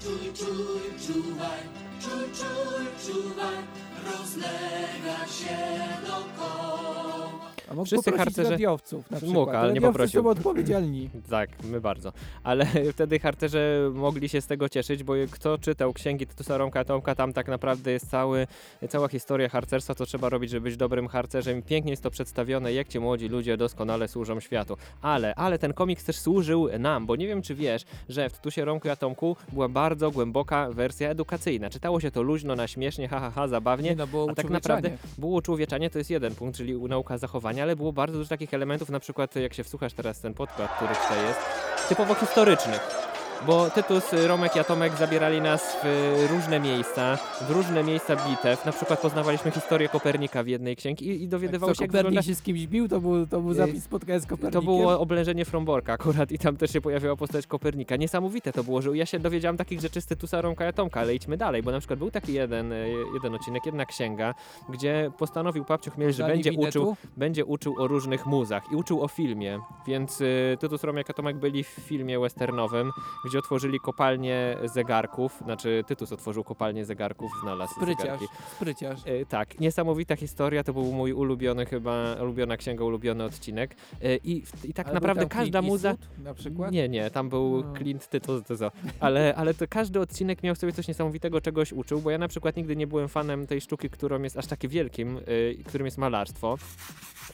Czuj, 0.00 0.32
czuj, 0.34 0.84
czuwaj, 1.06 1.62
czuj, 2.00 2.26
czuj, 2.38 2.86
czuwaj, 3.04 3.58
rozlega 4.06 5.26
się 5.26 5.58
dookoła. 6.06 7.47
A 7.70 7.74
mógł 7.74 7.86
Wszyscy 7.86 8.10
poprosić 8.10 8.36
harcerze- 8.36 8.50
radiowców 8.50 9.10
na 9.10 9.16
przykład. 9.16 9.34
Mógł, 9.34 9.50
ale 9.50 9.72
nie 9.72 9.80
poprosił. 9.80 10.22
są 10.22 10.28
odpowiedzialni. 10.28 11.10
Tak, 11.30 11.50
my 11.64 11.80
bardzo. 11.80 12.12
Ale 12.42 12.66
wtedy 12.92 13.18
harcerze 13.18 13.90
mogli 13.94 14.28
się 14.28 14.40
z 14.40 14.46
tego 14.46 14.68
cieszyć, 14.68 15.02
bo 15.04 15.12
kto 15.30 15.58
czytał 15.58 15.92
księgi 15.92 16.26
Tytusa 16.26 16.58
Romka 16.58 16.84
Tomka, 16.84 17.14
tam 17.14 17.32
tak 17.32 17.48
naprawdę 17.48 17.92
jest 17.92 18.10
cały, 18.10 18.46
cała 18.88 19.08
historia 19.08 19.48
harcerstwa, 19.48 19.94
co 19.94 20.06
trzeba 20.06 20.28
robić, 20.28 20.50
żeby 20.50 20.64
być 20.64 20.76
dobrym 20.76 21.08
harcerzem. 21.08 21.62
Pięknie 21.62 21.90
jest 21.90 22.02
to 22.02 22.10
przedstawione, 22.10 22.72
jak 22.72 22.88
ci 22.88 23.00
młodzi 23.00 23.28
ludzie 23.28 23.56
doskonale 23.56 24.08
służą 24.08 24.40
światu. 24.40 24.76
Ale, 25.02 25.34
ale 25.34 25.58
ten 25.58 25.72
komiks 25.72 26.04
też 26.04 26.18
służył 26.18 26.68
nam, 26.78 27.06
bo 27.06 27.16
nie 27.16 27.26
wiem, 27.26 27.42
czy 27.42 27.54
wiesz, 27.54 27.84
że 28.08 28.30
w 28.30 28.32
Tytusie 28.32 28.64
Romku 28.64 28.88
i 28.88 28.90
Atomku 28.90 29.36
była 29.52 29.68
bardzo 29.68 30.10
głęboka 30.10 30.70
wersja 30.70 31.10
edukacyjna. 31.10 31.70
Czytało 31.70 32.00
się 32.00 32.10
to 32.10 32.22
luźno, 32.22 32.56
na 32.56 32.68
śmiesznie, 32.68 33.08
ha, 33.08 33.20
ha, 33.20 33.30
ha, 33.30 33.48
zabawnie. 33.48 33.90
Nie, 33.90 33.96
no 33.96 34.06
było 34.06 34.30
A 34.30 34.34
tak 34.34 34.50
naprawdę 34.50 34.90
było 35.18 35.36
uczłowieczanie, 35.36 35.90
to 35.90 35.98
jest 35.98 36.10
jeden 36.10 36.34
punkt, 36.34 36.56
czyli 36.56 36.80
nauka 36.80 37.18
zachowania, 37.18 37.57
ale 37.60 37.76
było 37.76 37.92
bardzo 37.92 38.18
dużo 38.18 38.28
takich 38.28 38.54
elementów, 38.54 38.90
na 38.90 39.00
przykład 39.00 39.36
jak 39.36 39.54
się 39.54 39.64
wsłuchasz 39.64 39.92
teraz 39.92 40.20
ten 40.20 40.34
podkład, 40.34 40.76
który 40.76 40.94
tutaj 40.94 41.26
jest, 41.26 41.40
typowo 41.88 42.14
historycznych. 42.14 43.07
Bo 43.46 43.70
Tytus, 43.70 44.04
Romek 44.26 44.56
i 44.56 44.58
Atomek 44.58 44.96
zabierali 44.96 45.40
nas 45.40 45.76
w 45.84 46.26
różne 46.30 46.60
miejsca, 46.60 47.18
w 47.48 47.50
różne 47.50 47.84
miejsca 47.84 48.16
bitew. 48.16 48.66
Na 48.66 48.72
przykład 48.72 49.00
poznawaliśmy 49.00 49.50
historię 49.50 49.88
Kopernika 49.88 50.42
w 50.42 50.46
jednej 50.46 50.76
księgi 50.76 51.06
i, 51.08 51.22
i 51.22 51.28
dowiadywało 51.28 51.70
Jak 51.70 51.76
się, 51.78 51.84
jak 51.84 51.90
Kopernik 51.90 52.08
wygląda... 52.08 52.26
się 52.26 52.34
z 52.34 52.42
kimś 52.42 52.66
bił, 52.66 52.88
to 52.88 53.00
był, 53.00 53.26
to 53.26 53.40
był 53.40 53.52
zapis 53.54 53.84
spotkania 53.84 54.18
z 54.18 54.22
To 54.22 54.28
Kopernikiem? 54.28 54.64
było 54.64 55.00
oblężenie 55.00 55.44
Fromborka 55.44 55.92
akurat 55.92 56.32
i 56.32 56.38
tam 56.38 56.56
też 56.56 56.70
się 56.72 56.80
pojawiła 56.80 57.16
postać 57.16 57.46
Kopernika. 57.46 57.96
Niesamowite 57.96 58.52
to 58.52 58.64
było, 58.64 58.82
że 58.82 58.96
ja 58.96 59.06
się 59.06 59.18
dowiedziałam 59.18 59.56
takich 59.56 59.80
rzeczy 59.80 60.00
z 60.00 60.06
Tytusa, 60.06 60.40
Romka 60.40 60.64
i 60.64 60.68
Atomka, 60.68 61.00
ale 61.00 61.14
idźmy 61.14 61.36
dalej, 61.36 61.62
bo 61.62 61.70
na 61.70 61.78
przykład 61.78 61.98
był 61.98 62.10
taki 62.10 62.32
jeden, 62.32 62.72
e, 62.72 62.88
jeden 63.14 63.34
odcinek, 63.34 63.66
jedna 63.66 63.86
księga, 63.86 64.34
gdzie 64.68 65.10
postanowił 65.18 65.64
Papciu 65.64 65.90
Chmiel, 65.90 66.12
że 66.12 66.26
będzie 66.26 66.50
Winetu? 66.50 66.68
uczył, 66.68 66.96
będzie 67.16 67.44
uczył 67.44 67.74
o 67.82 67.86
różnych 67.86 68.26
muzach 68.26 68.72
i 68.72 68.76
uczył 68.76 69.02
o 69.02 69.08
filmie, 69.08 69.60
więc 69.86 70.20
y, 70.20 70.56
Tytus, 70.60 70.84
Romek 70.84 71.08
i 71.08 71.10
Atomek 71.10 71.36
byli 71.36 71.64
w 71.64 71.68
filmie 71.68 72.18
westernowym, 72.20 72.90
gdzie 73.28 73.38
otworzyli 73.38 73.80
kopalnię 73.80 74.56
zegarków, 74.74 75.38
znaczy 75.44 75.84
Tytus 75.86 76.12
otworzył 76.12 76.44
kopalnię 76.44 76.84
zegarków, 76.84 77.30
znalazł 77.42 77.74
Spryciarz, 77.74 78.02
zegarki. 78.02 78.26
spryciarz. 78.56 79.00
E, 79.04 79.26
tak, 79.26 79.60
niesamowita 79.60 80.16
historia, 80.16 80.64
to 80.64 80.72
był 80.72 80.92
mój 80.92 81.12
ulubiony 81.12 81.66
chyba, 81.66 82.14
ulubiona 82.22 82.56
księga, 82.56 82.84
ulubiony 82.84 83.24
odcinek 83.24 83.76
E, 84.02 84.16
i, 84.16 84.42
i 84.64 84.74
tak 84.74 84.86
Ale 84.86 84.94
naprawdę 84.94 85.26
każda 85.26 85.62
muza... 85.62 85.94
Na 86.24 86.34
przykład? 86.34 86.72
Nie, 86.72 86.88
nie, 86.88 87.10
tam 87.10 87.28
był 87.28 87.62
No. 87.64 87.74
Clint 87.76 88.08
Tytus, 88.08 88.42
to 88.44 88.56
co. 88.56 88.70
Ale, 89.00 89.34
ale 89.34 89.54
to 89.54 89.64
każdy 89.68 90.00
odcinek 90.00 90.42
miał 90.42 90.54
sobie 90.54 90.72
coś 90.72 90.88
niesamowitego, 90.88 91.40
czegoś 91.40 91.72
uczył, 91.72 92.00
bo 92.00 92.10
ja 92.10 92.18
na 92.18 92.28
przykład 92.28 92.56
nigdy 92.56 92.76
nie 92.76 92.86
byłem 92.86 93.08
fanem 93.08 93.46
tej 93.46 93.60
sztuki, 93.60 93.90
którą 93.90 94.22
jest 94.22 94.36
aż 94.36 94.46
takie 94.46 94.68
wielkim, 94.68 95.18
y, 95.28 95.64
którym 95.66 95.84
jest 95.84 95.98
malarstwo 95.98 96.58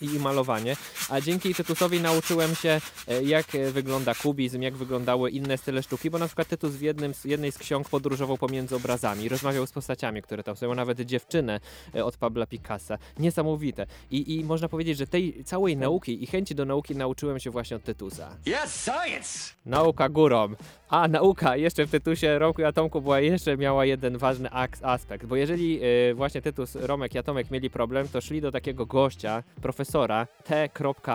i 0.01 0.09
malowanie, 0.19 0.77
a 1.11 1.21
dzięki 1.21 1.55
Tytusowi 1.55 2.01
nauczyłem 2.01 2.55
się, 2.55 2.81
e, 3.09 3.23
jak 3.23 3.55
e, 3.55 3.71
wygląda 3.71 4.15
kubizm, 4.15 4.63
jak 4.63 4.77
wyglądały 4.77 5.31
inne 5.31 5.59
style 5.59 5.83
sztuki, 5.85 6.11
bo 6.11 6.19
na 6.19 6.27
przykład 6.27 6.49
Tytus 6.49 6.73
w 6.73 6.81
jednym, 6.81 7.15
z 7.15 7.25
jednej 7.25 7.53
z 7.53 7.59
ksiąg 7.59 7.89
podróżował 7.89 8.39
pomiędzy 8.39 8.77
obrazami, 8.77 9.29
rozmawiał 9.29 9.67
z 9.67 9.73
postaciami, 9.73 10.23
które 10.23 10.43
tam 10.43 10.57
są, 10.57 10.75
nawet 10.75 11.01
dziewczynę 11.01 11.61
e, 11.95 12.05
od 12.05 12.17
Pabla 12.17 12.47
Picassa. 12.47 12.99
Niesamowite. 13.19 13.87
I, 14.11 14.35
I 14.35 14.45
można 14.45 14.69
powiedzieć, 14.69 14.99
że 14.99 15.07
tej 15.07 15.45
całej 15.45 15.77
nauki 15.77 16.23
i 16.23 16.27
chęci 16.27 16.55
do 16.55 16.65
nauki 16.65 16.97
nauczyłem 16.97 17.41
się 17.41 17.51
właśnie 17.51 17.77
od 17.77 17.85
Tytusa. 17.85 18.37
Yes, 18.47 18.85
science! 18.85 19.55
Nauka 19.67 20.09
górą. 20.09 20.55
A 20.89 21.09
nauka 21.09 21.57
jeszcze 21.57 21.87
w 21.87 21.91
Tytusie 21.91 22.39
Romku 22.39 22.63
i 22.63 22.65
Atomku 22.65 23.01
była 23.01 23.21
jeszcze 23.21 23.57
miała 23.57 23.85
jeden 23.85 24.19
ważny 24.19 24.49
aspekt, 24.83 25.27
bo 25.27 25.37
jeżeli 25.37 25.81
y, 26.11 26.15
właśnie 26.15 26.43
Tytus, 26.43 26.77
Romek 26.77 27.15
i 27.15 27.19
Atomek 27.19 27.51
mieli 27.51 27.71
problem, 27.71 28.09
to 28.09 28.21
szli 28.21 28.41
do 28.41 28.53
takiego 28.53 28.87
gościa, 28.87 29.43
profesora 29.63 30.27
T. 30.45 30.69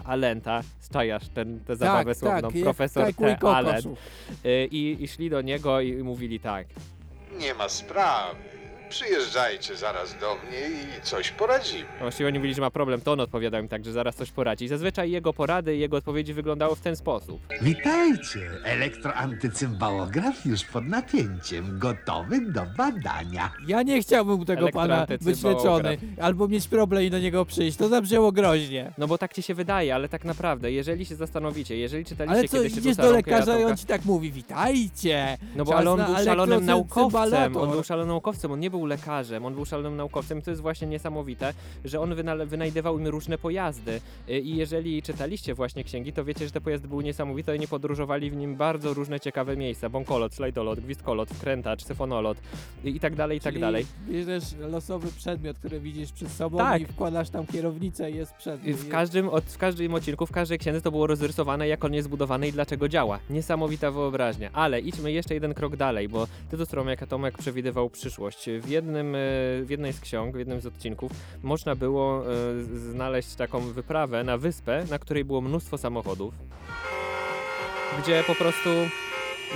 Alenta, 0.05 0.61
stajasz 0.79 1.27
ten, 1.27 1.59
tę 1.59 1.75
zabawę 1.75 2.15
słowną, 2.15 2.51
tak, 2.51 2.61
profesor 2.61 3.13
T. 3.13 3.37
Alent. 3.41 3.85
Y, 4.45 4.58
i, 4.65 5.03
I 5.03 5.07
szli 5.07 5.29
do 5.29 5.41
niego 5.41 5.81
i 5.81 6.03
mówili 6.03 6.39
tak. 6.39 6.67
Nie 7.39 7.53
ma 7.53 7.69
sprawy. 7.69 8.58
Przyjeżdżajcie 8.89 9.75
zaraz 9.75 10.15
do 10.19 10.35
mnie 10.35 10.59
i 10.69 11.01
coś 11.01 11.31
poradzimy. 11.31 11.89
Właściwie 11.99 12.27
oni 12.27 12.39
mówili, 12.39 12.55
że 12.55 12.61
ma 12.61 12.71
problem, 12.71 13.01
to 13.01 13.11
on 13.11 13.19
odpowiadał 13.19 13.61
im 13.61 13.67
tak, 13.67 13.85
że 13.85 13.91
zaraz 13.91 14.15
coś 14.15 14.31
poradzi. 14.31 14.67
Zazwyczaj 14.67 15.11
jego 15.11 15.33
porady 15.33 15.75
i 15.75 15.79
jego 15.79 15.97
odpowiedzi 15.97 16.33
wyglądały 16.33 16.75
w 16.75 16.79
ten 16.79 16.95
sposób. 16.95 17.41
Witajcie! 17.61 18.49
Elektroantycymbałograf 18.63 20.45
już 20.45 20.63
pod 20.63 20.85
napięciem, 20.87 21.79
gotowy 21.79 22.51
do 22.51 22.61
badania. 22.77 23.51
Ja 23.67 23.81
nie 23.83 24.01
chciałbym 24.01 24.45
tego 24.45 24.69
pana 24.69 25.05
być 25.05 25.09
Elektroantycymbałograf. 25.09 25.85
leczony, 25.85 25.97
albo 26.21 26.47
mieć 26.47 26.67
problem 26.67 27.03
i 27.03 27.09
do 27.09 27.19
niego 27.19 27.45
przyjść. 27.45 27.77
To 27.77 27.87
zabrzmiało 27.89 28.31
groźnie. 28.31 28.91
No 28.97 29.07
bo 29.07 29.17
tak 29.17 29.33
ci 29.33 29.41
się 29.41 29.53
wydaje, 29.53 29.95
ale 29.95 30.09
tak 30.09 30.25
naprawdę, 30.25 30.71
jeżeli 30.71 31.05
się 31.05 31.15
zastanowicie, 31.15 31.77
jeżeli 31.77 32.05
czytaliście 32.05 32.39
Ale 32.39 32.47
co, 32.47 32.57
kiedyś 32.57 32.77
idziesz 32.77 32.95
do 32.97 33.11
lekarza 33.11 33.59
i 33.59 33.63
on 33.63 33.77
ci 33.77 33.85
tak 33.85 34.05
mówi, 34.05 34.31
witajcie! 34.31 35.37
No 35.55 35.65
bo 35.65 35.71
Czas 35.71 35.79
ale 35.79 35.91
on 35.91 35.99
na 35.99 36.05
był 36.05 36.25
szalonym 36.25 36.65
naukowcem, 36.65 37.57
on 37.57 37.71
był 37.71 37.83
szalonym 37.83 38.09
naukowcem, 38.09 38.51
on 38.51 38.59
nie 38.59 38.69
był 38.69 38.78
lekarzem, 38.85 39.45
on 39.45 39.55
był 39.55 39.65
szalonym 39.65 39.95
naukowcem 39.95 40.41
to 40.41 40.51
jest 40.51 40.61
właśnie 40.61 40.87
niesamowite, 40.87 41.53
że 41.85 41.99
on 41.99 42.15
wynajdywał 42.45 42.99
im 42.99 43.07
różne 43.07 43.37
pojazdy 43.37 44.01
Y, 44.29 44.39
i 44.39 44.55
jeżeli 44.55 45.01
czytaliście 45.01 45.53
właśnie 45.53 45.83
księgi, 45.83 46.13
to 46.13 46.25
wiecie, 46.25 46.45
że 46.45 46.51
te 46.51 46.61
pojazdy 46.61 46.87
były 46.87 47.03
niesamowite 47.03 47.55
i 47.55 47.59
nie 47.59 47.67
podróżowali 47.67 48.31
w 48.31 48.35
nim 48.35 48.55
bardzo 48.55 48.93
różne 48.93 49.19
ciekawe 49.19 49.57
miejsca, 49.57 49.89
bąkolot, 49.89 50.33
slajdolot, 50.33 50.79
gwizdkolot, 50.79 51.29
wkrętacz, 51.29 51.83
syfonolot 51.83 52.37
i, 52.83 52.89
i 52.89 52.99
tak 52.99 53.15
dalej, 53.15 53.37
i 53.37 53.41
tak 53.41 53.53
Czyli 53.53 53.61
dalej. 53.61 53.85
bierzesz 54.07 54.43
losowy 54.59 55.11
przedmiot, 55.11 55.57
który 55.57 55.79
widzisz 55.79 56.11
przed 56.11 56.31
sobą 56.31 56.57
Tak. 56.57 56.81
i 56.81 56.85
wkładasz 56.85 57.29
tam 57.29 57.47
kierownicę 57.47 58.11
i 58.11 58.15
jest 58.15 58.33
przedmiot. 58.33 58.77
W 58.77 58.89
każdym, 58.89 59.29
od, 59.29 59.43
w 59.43 59.57
każdym 59.57 59.93
odcinku, 59.93 60.25
w 60.25 60.31
każdej 60.31 60.59
księdze 60.59 60.81
to 60.81 60.91
było 60.91 61.07
rozrysowane, 61.07 61.67
jak 61.67 61.85
on 61.85 61.93
jest 61.93 62.05
zbudowany 62.07 62.47
i 62.47 62.51
dlaczego 62.51 62.89
działa. 62.89 63.19
Niesamowita 63.29 63.91
wyobraźnia. 63.91 64.49
Ale 64.53 64.79
idźmy 64.79 65.11
jeszcze 65.11 65.33
jeden 65.33 65.53
krok 65.53 65.75
dalej, 65.75 66.09
bo 66.09 66.27
Tytus 66.51 66.73
Romek 66.73 67.03
Atomek 67.03 67.37
przewidywał 67.37 67.89
przyszłość. 67.89 68.49
Jednym, 68.69 69.15
e, 69.15 69.19
w 69.63 69.67
jednej 69.69 69.93
z 69.93 69.99
ksiąg, 69.99 70.35
w 70.35 70.39
jednym 70.39 70.61
z 70.61 70.65
odcinków 70.65 71.11
można 71.43 71.75
było 71.75 72.23
e, 72.23 72.63
znaleźć 72.63 73.35
taką 73.35 73.59
wyprawę 73.59 74.23
na 74.23 74.37
wyspę, 74.37 74.85
na 74.89 74.99
której 74.99 75.25
było 75.25 75.41
mnóstwo 75.41 75.77
samochodów, 75.77 76.33
gdzie 77.99 78.23
po 78.27 78.35
prostu 78.35 78.69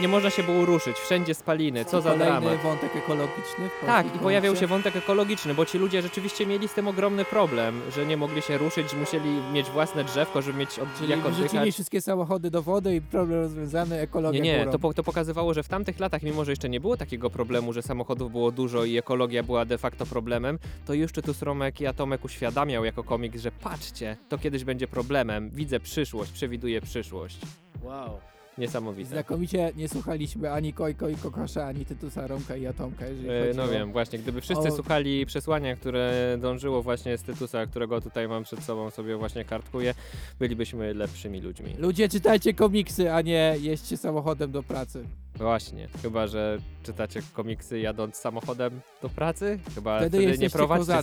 nie 0.01 0.07
można 0.07 0.29
się 0.29 0.43
było 0.43 0.65
ruszyć, 0.65 0.97
wszędzie 0.97 1.33
spaliny, 1.33 1.85
co 1.85 2.01
za 2.01 2.09
Kolejny 2.11 2.25
dramat. 2.41 2.61
wątek 2.63 2.95
ekologiczny. 2.95 3.69
w 3.81 3.85
Tak, 3.85 4.15
i 4.15 4.19
pojawiał 4.19 4.55
się 4.55 4.67
wątek 4.67 4.95
ekologiczny, 4.95 5.53
bo 5.53 5.65
ci 5.65 5.77
ludzie 5.77 6.01
rzeczywiście 6.01 6.45
mieli 6.45 6.67
z 6.67 6.73
tym 6.73 6.87
ogromny 6.87 7.25
problem, 7.25 7.81
że 7.95 8.05
nie 8.05 8.17
mogli 8.17 8.41
się 8.41 8.57
ruszyć, 8.57 8.91
że 8.91 8.97
musieli 8.97 9.29
mieć 9.53 9.69
własne 9.69 10.03
drzewko, 10.03 10.41
żeby 10.41 10.57
mieć 10.59 10.79
od, 10.79 10.87
Czyli 10.97 11.09
jak 11.11 11.25
oddychać. 11.25 11.73
wszystkie 11.73 12.01
samochody 12.01 12.51
do 12.51 12.61
wody 12.61 12.95
i 12.95 13.01
problem 13.01 13.41
rozwiązany, 13.41 13.99
ekologia 13.99 14.41
Nie, 14.43 14.51
nie, 14.53 14.59
górą. 14.59 14.71
to, 14.71 14.79
po, 14.79 14.93
to 14.93 15.03
pokazywało, 15.03 15.53
że 15.53 15.63
w 15.63 15.67
tamtych 15.67 15.99
latach, 15.99 16.23
mimo 16.23 16.45
że 16.45 16.51
jeszcze 16.51 16.69
nie 16.69 16.79
było 16.79 16.97
takiego 16.97 17.29
problemu, 17.29 17.73
że 17.73 17.81
samochodów 17.81 18.31
było 18.31 18.51
dużo 18.51 18.85
i 18.85 18.97
ekologia 18.97 19.43
była 19.43 19.65
de 19.65 19.77
facto 19.77 20.05
problemem, 20.05 20.59
to 20.85 20.93
już 20.93 21.11
Tytus 21.11 21.41
Romek 21.41 21.81
i 21.81 21.87
Atomek 21.87 22.25
uświadamiał 22.25 22.85
jako 22.85 23.03
komiks, 23.03 23.41
że 23.41 23.51
patrzcie, 23.51 24.17
to 24.29 24.37
kiedyś 24.37 24.63
będzie 24.63 24.87
problemem, 24.87 25.49
widzę 25.49 25.79
przyszłość, 25.79 26.31
przewiduję 26.31 26.81
przyszłość. 26.81 27.37
Wow. 27.81 28.32
Niesamowite. 28.57 29.09
Znakomicie 29.09 29.71
nie 29.75 29.89
słuchaliśmy 29.89 30.51
ani 30.51 30.73
Kojko 30.73 31.09
i 31.09 31.15
Kokosza, 31.15 31.65
ani 31.65 31.85
Tytusa, 31.85 32.27
Romka 32.27 32.55
i 32.55 32.67
Atomka, 32.67 33.07
jeżeli 33.07 33.29
E, 33.29 33.45
chodzi 33.45 33.57
No 33.57 33.63
o... 33.63 33.67
wiem, 33.67 33.91
właśnie, 33.91 34.19
gdyby 34.19 34.41
wszyscy 34.41 34.67
o- 34.67 34.71
słuchali 34.71 35.25
przesłania, 35.25 35.75
które 35.75 36.37
dążyło 36.41 36.83
właśnie 36.83 37.17
z 37.17 37.23
Tytusa, 37.23 37.65
którego 37.65 38.01
tutaj 38.01 38.27
mam 38.27 38.43
przed 38.43 38.63
sobą, 38.63 38.89
sobie 38.89 39.17
właśnie 39.17 39.45
kartkuję, 39.45 39.93
bylibyśmy 40.39 40.93
lepszymi 40.93 41.41
ludźmi. 41.41 41.75
Ludzie, 41.79 42.09
czytajcie 42.09 42.53
komiksy, 42.53 43.11
a 43.11 43.21
nie 43.21 43.55
jeźdźcie 43.59 43.97
samochodem 43.97 44.51
do 44.51 44.63
pracy. 44.63 45.03
Właśnie, 45.35 45.87
chyba 46.01 46.27
że 46.27 46.57
czytacie 46.83 47.21
komiksy 47.33 47.79
jadąc 47.79 48.15
samochodem 48.15 48.81
do 49.01 49.09
pracy? 49.09 49.59
Chyba 49.75 49.99
Wtedy 49.99 50.17
wtedy, 50.21 50.37
nie 50.37 50.49
prowadźcie 50.49 50.93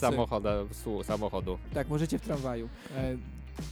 su, 0.72 1.02
samochodu. 1.04 1.58
Tak, 1.74 1.88
możecie 1.88 2.18
w 2.18 2.22
tramwaju. 2.22 2.68
E, 2.96 3.16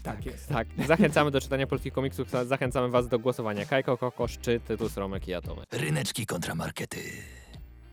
tak 0.02 0.26
jest. 0.26 0.48
Tak, 0.48 0.66
zachęcamy 0.86 1.30
do 1.30 1.40
czytania 1.40 1.66
polskich 1.66 1.92
komiksów, 1.92 2.30
za- 2.30 2.44
zachęcamy 2.44 2.88
was 2.88 3.08
do 3.08 3.18
głosowania. 3.18 3.66
Kajko, 3.66 3.96
Kokosz 3.98 4.38
czy 4.38 4.60
Tytus, 4.60 4.96
Romek 4.96 5.28
i 5.28 5.34
Atomek. 5.34 5.66
Ryneczki 5.72 6.26
kontra 6.26 6.54
markety. 6.54 6.98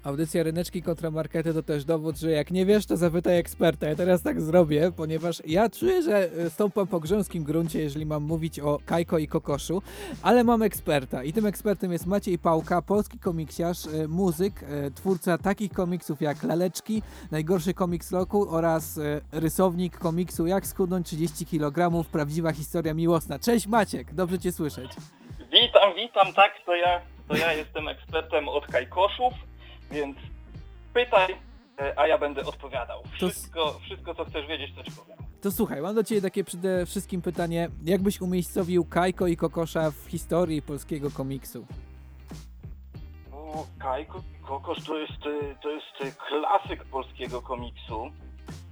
Audycja 0.05 0.43
Ryneczki 0.43 0.81
kontra 0.81 1.11
Markety 1.11 1.53
to 1.53 1.63
też 1.63 1.85
dowód, 1.85 2.17
że 2.17 2.31
jak 2.31 2.51
nie 2.51 2.65
wiesz, 2.65 2.85
to 2.85 2.97
zapytaj 2.97 3.37
eksperta. 3.37 3.87
Ja 3.87 3.95
teraz 3.95 4.21
tak 4.21 4.41
zrobię, 4.41 4.91
ponieważ 4.97 5.41
ja 5.45 5.69
czuję, 5.69 6.01
że 6.01 6.29
stąpam 6.49 6.87
po 6.87 6.99
grząskim 6.99 7.43
gruncie, 7.43 7.79
jeżeli 7.79 8.05
mam 8.05 8.23
mówić 8.23 8.59
o 8.59 8.79
Kajko 8.85 9.17
i 9.17 9.27
Kokoszu, 9.27 9.81
ale 10.23 10.43
mam 10.43 10.61
eksperta 10.61 11.23
i 11.23 11.33
tym 11.33 11.45
ekspertem 11.45 11.91
jest 11.91 12.05
Maciej 12.05 12.39
Pałka, 12.39 12.81
polski 12.81 13.19
komiksiarz, 13.19 13.85
e, 13.85 14.07
muzyk, 14.07 14.63
e, 14.63 14.91
twórca 14.91 15.37
takich 15.37 15.73
komiksów 15.73 16.21
jak 16.21 16.43
Laleczki, 16.43 17.01
Najgorszy 17.31 17.73
komiks 17.73 18.11
roku 18.11 18.49
oraz 18.49 18.97
e, 18.97 19.21
rysownik 19.31 19.97
komiksu 19.97 20.47
Jak 20.47 20.67
schudnąć 20.67 21.07
30 21.07 21.45
kg, 21.45 22.05
prawdziwa 22.11 22.51
historia 22.51 22.93
miłosna. 22.93 23.39
Cześć 23.39 23.67
Maciek, 23.67 24.13
dobrze 24.13 24.39
Cię 24.39 24.51
słyszeć. 24.51 24.91
Witam, 25.51 25.95
witam, 25.95 26.33
tak, 26.33 26.51
to 26.65 26.75
ja, 26.75 27.01
to 27.27 27.35
ja 27.35 27.53
jestem 27.53 27.87
ekspertem 27.87 28.49
od 28.49 28.67
kajkoszów, 28.67 29.33
więc 29.91 30.17
pytaj, 30.93 31.35
e, 31.79 31.99
a 31.99 32.07
ja 32.07 32.17
będę 32.17 32.41
odpowiadał. 32.41 33.03
Wszystko, 33.13 33.79
wszystko 33.81 34.15
co 34.15 34.25
chcesz 34.25 34.47
wiedzieć, 34.47 34.75
to 34.75 34.83
ci 34.83 34.91
powiem. 34.91 35.17
To 35.41 35.51
słuchaj, 35.51 35.81
mam 35.81 35.95
do 35.95 36.03
Ciebie 36.03 36.21
takie 36.21 36.43
przede 36.43 36.85
wszystkim 36.85 37.21
pytanie. 37.21 37.69
Jak 37.85 38.01
byś 38.01 38.21
umiejscowił 38.21 38.85
Kajko 38.85 39.27
i 39.27 39.37
Kokosza 39.37 39.91
w 39.91 40.09
historii 40.09 40.61
polskiego 40.61 41.11
komiksu? 41.11 41.65
O, 43.31 43.65
Kajko 43.79 44.23
i 44.39 44.45
Kokosz 44.45 44.83
to 44.83 44.97
jest, 44.97 45.11
e, 45.11 45.55
to 45.61 45.69
jest 45.69 46.01
e, 46.01 46.11
klasyk 46.11 46.83
polskiego 46.83 47.41
komiksu. 47.41 48.11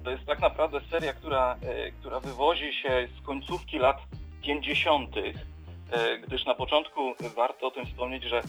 To 0.03 0.11
jest 0.11 0.25
tak 0.25 0.39
naprawdę 0.39 0.81
seria, 0.91 1.13
która, 1.13 1.55
która 1.99 2.19
wywozi 2.19 2.73
się 2.73 3.07
z 3.21 3.25
końcówki 3.25 3.79
lat 3.79 3.97
50., 4.41 5.17
e, 5.17 6.17
gdyż 6.17 6.45
na 6.45 6.55
początku 6.55 7.13
warto 7.35 7.67
o 7.67 7.71
tym 7.71 7.85
wspomnieć, 7.85 8.23
że 8.23 8.41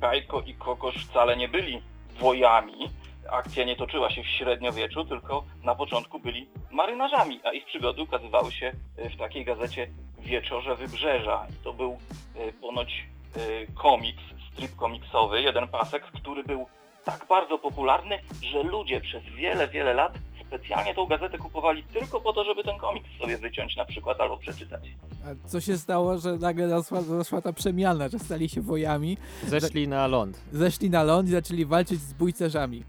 Kajko 0.00 0.40
i 0.40 0.54
Kokosz 0.54 1.06
wcale 1.06 1.36
nie 1.36 1.48
byli 1.48 1.82
wojami. 2.20 2.90
Akcja 3.30 3.64
nie 3.64 3.76
toczyła 3.76 4.10
się 4.10 4.22
w 4.22 4.26
średniowieczu, 4.26 5.04
tylko 5.04 5.44
na 5.62 5.74
początku 5.74 6.18
byli 6.18 6.48
marynarzami, 6.70 7.40
a 7.44 7.52
ich 7.52 7.64
przygody 7.64 8.02
ukazywały 8.02 8.52
się 8.52 8.72
e, 8.96 9.10
w 9.10 9.16
takiej 9.16 9.44
gazecie 9.44 9.88
Wieczorze 10.18 10.76
Wybrzeża. 10.76 11.46
I 11.50 11.64
to 11.64 11.72
był 11.72 11.98
e, 12.36 12.52
ponoć 12.52 13.06
y, 13.36 13.66
komiks, 13.74 14.22
strip 14.52 14.76
komiksowy, 14.76 15.42
jeden 15.42 15.68
pasek, 15.68 16.02
który 16.02 16.44
był 16.44 16.66
tak 17.04 17.26
bardzo 17.28 17.58
popularny, 17.58 18.18
że 18.42 18.62
ludzie 18.62 19.00
przez 19.00 19.24
wiele, 19.24 19.68
wiele 19.68 19.94
lat 19.94 20.12
specjalnie 20.54 20.94
tą 20.94 21.06
gazetę 21.06 21.38
kupowali 21.38 21.82
tylko 21.82 22.20
po 22.20 22.32
to, 22.32 22.44
żeby 22.44 22.64
ten 22.64 22.78
komiks 22.78 23.08
sobie 23.20 23.38
wyciąć 23.38 23.76
na 23.76 23.84
przykład 23.84 24.20
albo 24.20 24.36
przeczytać. 24.36 24.82
A 25.26 25.48
co 25.48 25.60
się 25.60 25.78
stało, 25.78 26.18
że 26.18 26.36
nagle 26.36 26.68
zaszła, 26.68 27.00
zaszła 27.02 27.40
ta 27.42 27.52
przemiana, 27.52 28.08
że 28.08 28.18
stali 28.18 28.48
się 28.48 28.60
wojami, 28.60 29.16
Zeszli 29.46 29.88
na 29.88 30.06
ląd. 30.06 30.40
zeszli 30.52 30.90
na 30.90 31.02
ląd 31.02 31.28
i 31.28 31.32
zaczęli 31.32 31.64
walczyć 31.66 32.00
z 32.00 32.12
bójcerzami. 32.12 32.84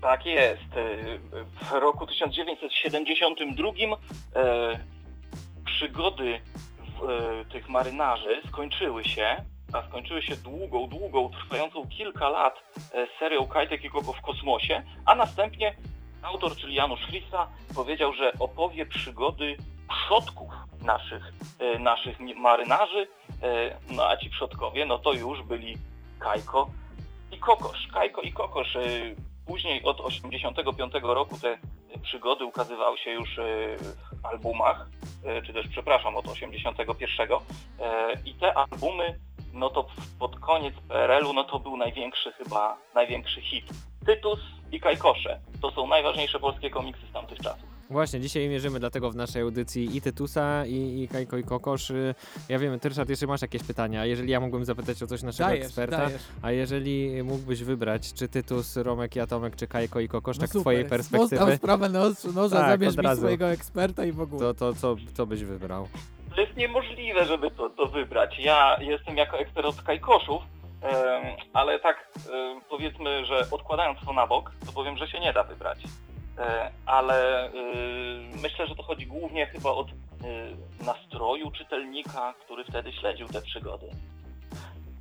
Tak 0.00 0.26
jest. 0.26 0.76
Y, 0.76 1.20
W 1.64 1.72
roku 1.72 2.06
1972 2.06 3.68
e, 4.36 4.78
przygody 5.64 6.40
w, 7.00 7.10
e, 7.10 7.44
tych 7.52 7.68
marynarzy 7.68 8.42
skończyły 8.48 9.04
się, 9.04 9.36
a 9.72 9.88
skończyły 9.88 10.22
się 10.22 10.36
długą, 10.36 10.88
długą, 10.88 11.30
trwającą 11.30 11.86
kilka 11.88 12.28
lat 12.28 12.54
e, 12.94 13.06
serią 13.18 13.46
Kajtek 13.46 13.84
i 13.84 13.90
Koko 13.90 14.12
w 14.12 14.20
kosmosie, 14.20 14.82
a 15.06 15.14
następnie 15.14 15.74
autor, 16.22 16.56
czyli 16.56 16.74
Janusz 16.74 17.00
Christa, 17.06 17.48
powiedział, 17.74 18.12
że 18.12 18.32
opowie 18.38 18.86
przygody 18.86 19.56
przodków 19.88 20.52
naszych, 20.82 21.32
e, 21.58 21.78
naszych 21.78 22.20
marynarzy, 22.36 23.08
e, 23.42 23.76
no 23.90 24.08
a 24.08 24.16
ci 24.16 24.30
przodkowie, 24.30 24.86
no 24.86 24.98
to 24.98 25.12
już 25.12 25.42
byli 25.42 25.76
Kajko 26.18 26.70
i 27.32 27.38
Kokosz. 27.38 27.88
Kajko 27.92 28.20
i 28.22 28.32
Kokosz. 28.32 28.76
e, 28.76 28.80
Później 29.46 29.82
od 29.82 29.96
1985 29.96 30.92
roku 31.14 31.38
te 31.38 31.58
przygody 32.02 32.44
ukazywały 32.44 32.98
się 32.98 33.10
już 33.10 33.36
w 34.22 34.26
albumach, 34.26 34.86
czy 35.46 35.52
też 35.52 35.68
przepraszam, 35.68 36.16
od 36.16 36.24
1981 36.34 37.38
e, 37.80 38.12
i 38.24 38.34
te 38.34 38.54
albumy, 38.54 39.18
no 39.52 39.70
to 39.70 39.86
pod 40.18 40.40
koniec 40.40 40.74
PRL-u, 40.88 41.32
no 41.32 41.44
to 41.44 41.58
był 41.60 41.76
największy 41.76 42.32
chyba, 42.32 42.76
największy 42.94 43.40
hit. 43.40 43.64
Tytus 44.06 44.40
i 44.72 44.80
Kajkosze. 44.80 45.40
To 45.62 45.70
są 45.70 45.86
najważniejsze 45.86 46.40
polskie 46.40 46.70
komiksy 46.70 47.02
z 47.10 47.12
tamtych 47.12 47.38
czasów. 47.38 47.70
Właśnie, 47.90 48.20
dzisiaj 48.20 48.48
mierzymy 48.48 48.80
dlatego 48.80 49.10
w 49.10 49.16
naszej 49.16 49.42
audycji 49.42 49.96
i 49.96 50.00
Tytusa, 50.00 50.66
i, 50.66 51.02
i 51.02 51.08
Kajko 51.08 51.36
i 51.38 51.44
Kokosz. 51.44 51.92
Ja 52.48 52.58
wiem, 52.58 52.80
ty 52.80 52.88
Ryszard, 52.88 53.08
jeszcze 53.10 53.26
masz 53.26 53.42
jakieś 53.42 53.62
pytania. 53.62 54.06
Jeżeli 54.06 54.30
ja 54.32 54.40
mógłbym 54.40 54.64
zapytać 54.64 55.02
o 55.02 55.06
coś 55.06 55.22
naszego 55.22 55.48
Dajesz, 55.48 55.64
eksperta, 55.66 55.96
dajesz. 55.96 56.22
a 56.42 56.50
jeżeli 56.52 57.22
mógłbyś 57.22 57.62
wybrać, 57.64 58.12
czy 58.12 58.28
Tytus, 58.28 58.76
Romek 58.76 59.16
i 59.16 59.20
Atomek, 59.20 59.56
czy 59.56 59.66
Kajko 59.66 60.00
i 60.00 60.08
Kokosz, 60.08 60.36
No 60.36 60.40
tak 60.40 60.48
z 60.50 60.52
super, 60.52 60.62
twojej 60.62 60.84
Postaw 60.84 60.98
perspektywy, 61.20 61.56
sprawę 61.56 61.88
na 61.88 62.02
ostrzu 62.02 62.32
noża, 62.32 62.56
Tak, 62.56 62.68
zabierz 62.70 62.96
mi 62.96 63.02
razu. 63.02 63.20
swojego 63.20 63.46
eksperta 63.50 64.04
i 64.04 64.12
w 64.12 64.20
ogóle. 64.20 64.40
to, 64.40 64.54
to 64.54 64.74
co, 64.74 64.96
co 65.14 65.26
byś 65.26 65.44
wybrał? 65.44 65.88
To 66.40 66.44
jest 66.44 66.56
niemożliwe, 66.56 67.24
żeby 67.24 67.50
to, 67.50 67.70
to 67.70 67.86
wybrać. 67.86 68.38
Ja 68.38 68.76
jestem 68.80 69.16
jako 69.16 69.38
ekspert 69.38 69.66
od 69.66 69.82
kajkoszów, 69.82 70.42
ale 71.52 71.80
tak 71.80 72.08
powiedzmy, 72.68 73.26
że 73.26 73.46
odkładając 73.50 73.98
to 74.04 74.12
na 74.12 74.26
bok, 74.26 74.52
to 74.66 74.72
powiem, 74.72 74.96
że 74.96 75.08
się 75.08 75.20
nie 75.20 75.32
da 75.32 75.42
wybrać. 75.42 75.78
E, 76.38 76.70
ale 76.86 77.48
y, 77.48 77.52
myślę, 78.42 78.66
że 78.66 78.74
to 78.74 78.82
chodzi 78.82 79.06
głównie 79.06 79.46
chyba 79.46 79.70
od 79.70 79.88
y, 79.88 79.92
nastroju 80.84 81.50
czytelnika, 81.50 82.34
który 82.44 82.64
wtedy 82.64 82.92
śledził 82.92 83.28
te 83.28 83.42
przygody. 83.42 83.86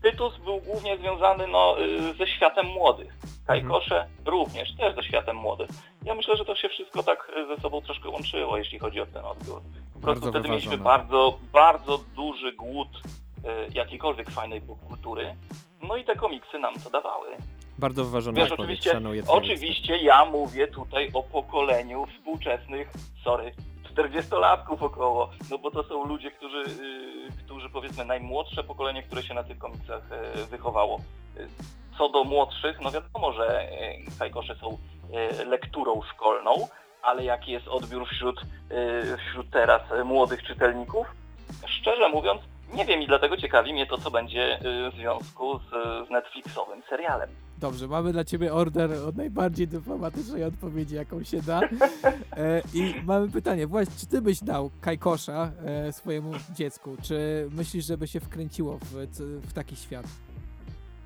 Tytus 0.01 0.37
był 0.37 0.61
głównie 0.61 0.97
związany 0.97 1.47
no, 1.47 1.75
y, 1.81 2.13
ze 2.13 2.27
światem 2.27 2.65
młodych. 2.65 3.13
Kajkosze 3.47 4.07
również, 4.25 4.75
też 4.75 4.95
ze 4.95 5.03
światem 5.03 5.35
młodych. 5.35 5.69
Ja 6.05 6.15
myślę, 6.15 6.37
że 6.37 6.45
to 6.45 6.55
się 6.55 6.69
wszystko 6.69 7.03
tak 7.03 7.31
y, 7.37 7.55
ze 7.55 7.61
sobą 7.61 7.81
troszkę 7.81 8.09
łączyło, 8.09 8.57
jeśli 8.57 8.79
chodzi 8.79 9.01
o 9.01 9.05
ten 9.05 9.25
odbiór. 9.25 9.61
Po 9.93 9.99
prostu 9.99 10.29
wtedy 10.29 10.49
mieliśmy 10.49 10.77
wyważone. 10.77 10.97
bardzo, 10.97 11.39
bardzo 11.53 11.99
duży 12.15 12.53
głód 12.53 12.87
y, 12.97 13.73
jakiejkolwiek 13.73 14.29
fajnej 14.29 14.61
popkultury. 14.61 15.35
No 15.81 15.97
i 15.97 16.05
te 16.05 16.15
komiksy 16.15 16.59
nam 16.59 16.73
to 16.83 16.89
dawały. 16.89 17.27
Bardzo 17.77 18.05
wyważona 18.05 18.41
Wiesz, 18.41 18.51
oczywiście, 18.51 19.01
oczywiście 19.27 19.97
ja 19.97 20.25
mówię 20.25 20.67
tutaj 20.67 21.09
o 21.13 21.23
pokoleniu 21.23 22.05
współczesnych, 22.05 22.91
sorry, 23.23 23.51
40-latków 23.95 24.83
około, 24.83 25.29
no 25.51 25.57
bo 25.57 25.71
to 25.71 25.83
są 25.83 26.05
ludzie, 26.05 26.31
którzy, 26.31 26.57
y, 26.57 27.45
którzy 27.45 27.69
powiedzmy 27.69 28.05
najmłodsze 28.05 28.63
pokolenie, 28.63 29.03
które 29.03 29.23
się 29.23 29.33
na 29.33 29.43
tych 29.43 29.57
komiksach 29.57 30.03
y, 30.41 30.45
wychowało. 30.45 30.99
Y, 31.37 31.47
Co 31.97 32.09
do 32.09 32.23
młodszych, 32.23 32.81
no 32.81 32.91
wiadomo, 32.91 33.33
że 33.33 33.67
Kajkosze 34.19 34.55
są 34.55 34.77
lekturą 35.45 36.01
szkolną, 36.13 36.67
ale 37.01 37.23
jaki 37.23 37.51
jest 37.51 37.67
odbiór 37.67 38.07
wśród, 38.07 38.41
wśród 39.17 39.49
teraz 39.49 39.81
młodych 40.05 40.43
czytelników? 40.43 41.07
Szczerze 41.67 42.09
mówiąc, 42.09 42.41
nie 42.73 42.85
wiem 42.85 43.01
i 43.01 43.07
dlatego 43.07 43.37
ciekawi 43.37 43.73
mnie 43.73 43.85
to, 43.85 43.97
co 43.97 44.11
będzie 44.11 44.59
w 44.61 44.95
związku 44.95 45.59
z 45.59 46.09
Netflixowym 46.09 46.81
serialem. 46.89 47.29
Dobrze, 47.59 47.87
mamy 47.87 48.11
dla 48.11 48.23
ciebie 48.23 48.53
order 48.53 48.91
od 49.07 49.17
najbardziej 49.17 49.67
dyplomatycznej 49.67 50.43
odpowiedzi, 50.43 50.95
jaką 50.95 51.23
się 51.23 51.41
da. 51.41 51.61
E, 52.37 52.61
I 52.73 52.93
mamy 53.03 53.29
pytanie, 53.29 53.67
właśnie, 53.67 53.95
czy 53.99 54.07
ty 54.07 54.21
byś 54.21 54.43
dał 54.43 54.71
kajkosza 54.81 55.51
e, 55.65 55.93
swojemu 55.93 56.31
dziecku? 56.55 56.97
Czy 57.01 57.47
myślisz, 57.51 57.85
żeby 57.85 58.07
się 58.07 58.19
wkręciło 58.19 58.77
w, 58.77 59.07
w 59.49 59.53
taki 59.53 59.75
świat? 59.75 60.05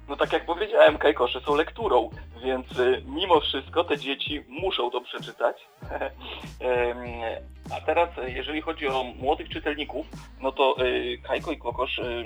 No 0.09 0.15
tak 0.15 0.33
jak 0.33 0.45
powiedziałem, 0.45 0.97
Kajkosze 0.97 1.41
są 1.41 1.55
lekturą, 1.55 2.09
więc 2.43 2.79
y, 2.79 3.03
mimo 3.05 3.39
wszystko 3.39 3.83
te 3.83 3.97
dzieci 3.97 4.43
muszą 4.47 4.91
to 4.91 5.01
przeczytać. 5.01 5.57
A 7.75 7.81
teraz, 7.81 8.09
jeżeli 8.27 8.61
chodzi 8.61 8.87
o 8.87 9.03
młodych 9.03 9.49
czytelników, 9.49 10.05
no 10.41 10.51
to 10.51 10.75
y, 10.85 11.17
Kajko 11.23 11.51
i 11.51 11.57
Kokosz, 11.57 11.99
y, 11.99 12.23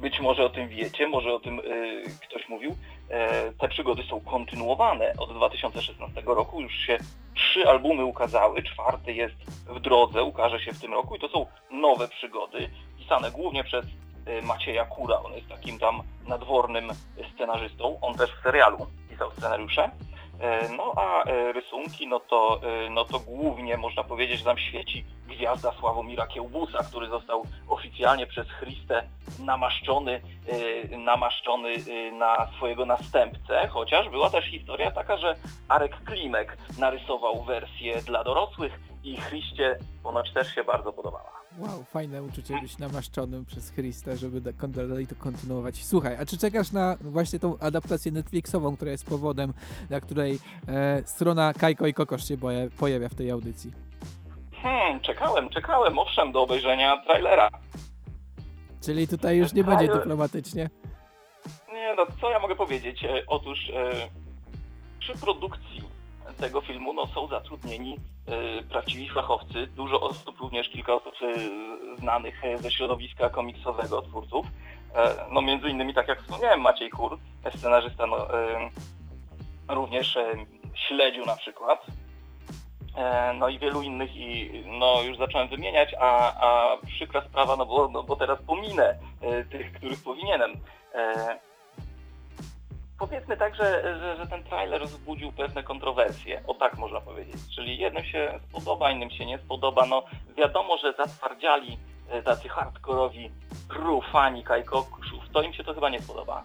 być 0.00 0.20
może 0.20 0.44
o 0.44 0.50
tym 0.50 0.68
wiecie, 0.68 1.08
może 1.08 1.34
o 1.34 1.40
tym 1.40 1.60
ktoś 2.22 2.48
mówił, 2.48 2.76
te 3.58 3.68
przygody 3.68 4.02
są 4.02 4.20
kontynuowane. 4.20 5.14
Od 5.18 5.32
2016 5.32 6.22
roku 6.26 6.60
już 6.60 6.72
się 6.72 6.98
trzy 7.34 7.68
albumy 7.68 8.04
ukazały, 8.04 8.62
czwarty 8.62 9.12
jest 9.12 9.34
w 9.66 9.80
drodze, 9.80 10.22
ukaże 10.22 10.60
się 10.60 10.72
w 10.72 10.80
tym 10.80 10.92
roku 10.92 11.16
i 11.16 11.20
to 11.20 11.28
są 11.28 11.46
nowe 11.70 12.08
przygody, 12.08 12.70
pisane 12.98 13.30
głównie 13.30 13.64
przez 13.64 13.84
y, 13.84 14.42
Macieja 14.42 14.84
Kura. 14.84 15.22
On 15.22 15.32
jest 15.32 15.48
takim 15.48 15.78
tam 15.78 16.02
nadwornym 16.28 16.90
scenarzystą. 17.34 17.98
On 18.00 18.14
też 18.14 18.30
w 18.30 18.42
serialu 18.42 18.86
pisał 19.10 19.30
scenariusze. 19.30 19.90
E, 20.40 20.68
No 20.76 20.92
a 20.96 21.24
e, 21.24 21.52
rysunki, 21.52 22.06
no 22.08 22.20
to, 22.20 22.60
e, 22.62 22.90
no 22.90 23.04
to 23.04 23.20
głównie 23.20 23.76
można 23.76 24.04
powiedzieć, 24.04 24.38
że 24.38 24.44
tam 24.44 24.58
świeci 24.58 25.04
gwiazda 25.28 25.72
Sławomira 25.72 26.26
Kiełbusa, 26.26 26.78
który 26.78 27.08
został 27.08 27.42
oficjalnie 27.68 28.26
przez 28.26 28.46
Christę 28.60 29.02
namaszczony, 29.38 30.20
namaszczony 30.98 31.74
na 32.12 32.48
swojego 32.56 32.86
następcę, 32.86 33.68
chociaż 33.68 34.08
była 34.08 34.30
też 34.30 34.44
historia 34.44 34.90
taka, 34.90 35.16
że 35.16 35.36
Arek 35.68 36.04
Klimek 36.04 36.56
narysował 36.78 37.42
wersję 37.44 38.02
dla 38.02 38.24
dorosłych 38.24 38.80
i 39.04 39.16
Christie 39.16 39.78
ponoć 40.02 40.32
też 40.32 40.54
się 40.54 40.64
bardzo 40.64 40.92
podobała. 40.92 41.40
Wow, 41.58 41.84
fajne 41.84 42.22
uczucie 42.22 42.60
być 42.62 42.78
namaszczonym 42.78 43.44
przez 43.44 43.72
Christa, 43.72 44.16
żeby 44.16 44.40
dalej 44.68 45.06
to 45.06 45.14
kontynuować. 45.14 45.84
Słuchaj, 45.84 46.16
a 46.16 46.26
czy 46.26 46.38
czekasz 46.38 46.72
na 46.72 46.96
właśnie 47.00 47.38
tą 47.38 47.58
adaptację 47.58 48.12
Netflixową, 48.12 48.76
która 48.76 48.90
jest 48.90 49.06
powodem, 49.06 49.54
dla 49.88 50.00
której 50.00 50.38
e, 50.68 51.02
strona 51.04 51.52
Kajko 51.54 51.86
i 51.86 51.94
Kokosz 51.94 52.28
się 52.28 52.36
pojawia 52.78 53.08
w 53.08 53.14
tej 53.14 53.30
audycji? 53.30 53.72
Hmm, 54.62 55.00
czekałem, 55.00 55.48
czekałem, 55.48 55.98
owszem, 55.98 56.32
do 56.32 56.42
obejrzenia 56.42 57.02
trailera. 57.04 57.48
Czyli 58.80 59.08
tutaj 59.08 59.36
już 59.36 59.52
nie 59.52 59.64
będzie 59.64 59.88
dyplomatycznie. 59.88 60.70
Nie 61.72 61.94
no, 61.96 62.06
co 62.20 62.30
ja 62.30 62.38
mogę 62.38 62.56
powiedzieć? 62.56 63.04
E, 63.04 63.22
Otóż 63.26 63.58
e, 63.74 64.08
przy 64.98 65.12
produkcji 65.12 65.89
tego 66.40 66.60
filmu 66.60 66.92
no, 66.92 67.06
są 67.06 67.26
zatrudnieni 67.26 67.96
e, 68.26 68.62
prawdziwi 68.62 69.08
fachowcy, 69.08 69.66
dużo 69.66 70.00
osób, 70.00 70.40
również 70.40 70.68
kilka 70.68 70.94
osób 70.94 71.14
e, 71.22 71.34
znanych 72.00 72.44
e, 72.44 72.58
ze 72.58 72.70
środowiska 72.70 73.30
komiksowego 73.30 74.02
twórców. 74.02 74.46
No 75.32 75.42
między 75.42 75.68
innymi, 75.68 75.94
tak 75.94 76.08
jak 76.08 76.22
wspomniałem, 76.22 76.60
Maciej 76.60 76.90
Kur, 76.90 77.18
scenarzysta, 77.56 78.06
no, 78.06 78.16
również 79.68 80.18
śledził 80.74 81.24
na 81.26 81.36
przykład. 81.36 81.86
No 83.38 83.48
i 83.48 83.58
wielu 83.58 83.82
innych 83.82 84.16
i 84.16 84.50
no 84.66 85.02
już 85.02 85.18
zacząłem 85.18 85.48
wymieniać, 85.48 85.94
a, 86.00 86.32
a 86.40 86.76
przykra 86.86 87.20
sprawa, 87.20 87.56
no 87.56 87.66
bo, 87.66 87.88
no 87.88 88.02
bo 88.02 88.16
teraz 88.16 88.42
pominę 88.42 88.98
tych, 89.50 89.72
których 89.72 90.02
powinienem. 90.02 90.52
Powiedzmy 93.00 93.36
tak, 93.36 93.54
że, 93.54 93.82
że, 94.00 94.16
że 94.16 94.26
ten 94.26 94.42
trailer 94.42 94.86
wzbudził 94.86 95.32
pewne 95.32 95.62
kontrowersje, 95.62 96.42
o 96.46 96.54
tak 96.54 96.78
można 96.78 97.00
powiedzieć. 97.00 97.36
Czyli 97.54 97.78
jednym 97.78 98.04
się 98.04 98.40
spodoba, 98.48 98.90
innym 98.90 99.10
się 99.10 99.26
nie 99.26 99.38
spodoba. 99.38 99.86
No 99.86 100.04
wiadomo, 100.36 100.78
że 100.78 100.92
zatwardziali 100.92 101.78
e, 102.08 102.22
tacy 102.22 102.48
hardkorowi 102.48 103.30
true 103.68 104.02
fani 104.12 104.44
Kajkokszów, 104.44 105.24
to 105.32 105.42
im 105.42 105.52
się 105.52 105.64
to 105.64 105.74
chyba 105.74 105.90
nie 105.90 106.02
spodoba. 106.02 106.44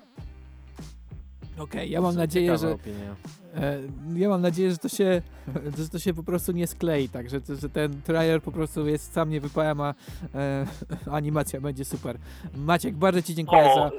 Okej, 1.59 1.91
ja 1.91 2.01
mam 2.01 2.15
nadzieję, 2.15 2.57
że 2.57 2.71
opinia. 2.71 3.15
e, 3.55 3.79
ja 4.15 4.29
mam 4.29 4.41
nadzieję, 4.41 4.71
że 4.71 4.77
to 4.77 4.89
się 4.89 5.21
że 5.77 5.89
to 5.89 5.99
się 5.99 6.13
po 6.13 6.23
prostu 6.23 6.51
nie 6.51 6.67
sklei, 6.67 7.09
tak, 7.09 7.29
że, 7.29 7.39
że 7.61 7.69
ten 7.69 8.01
trailer 8.01 8.41
po 8.41 8.51
prostu 8.51 8.87
jest 8.87 9.13
sam 9.13 9.29
nie 9.29 9.41
wypałem, 9.41 9.81
a 9.81 9.93
e, 10.35 10.65
animacja 11.11 11.61
będzie 11.61 11.85
super. 11.85 12.17
Maciek, 12.57 12.95
bardzo 12.95 13.21
ci 13.21 13.35
dziękuję 13.35 13.63
O, 13.63 13.75
za 13.75 13.91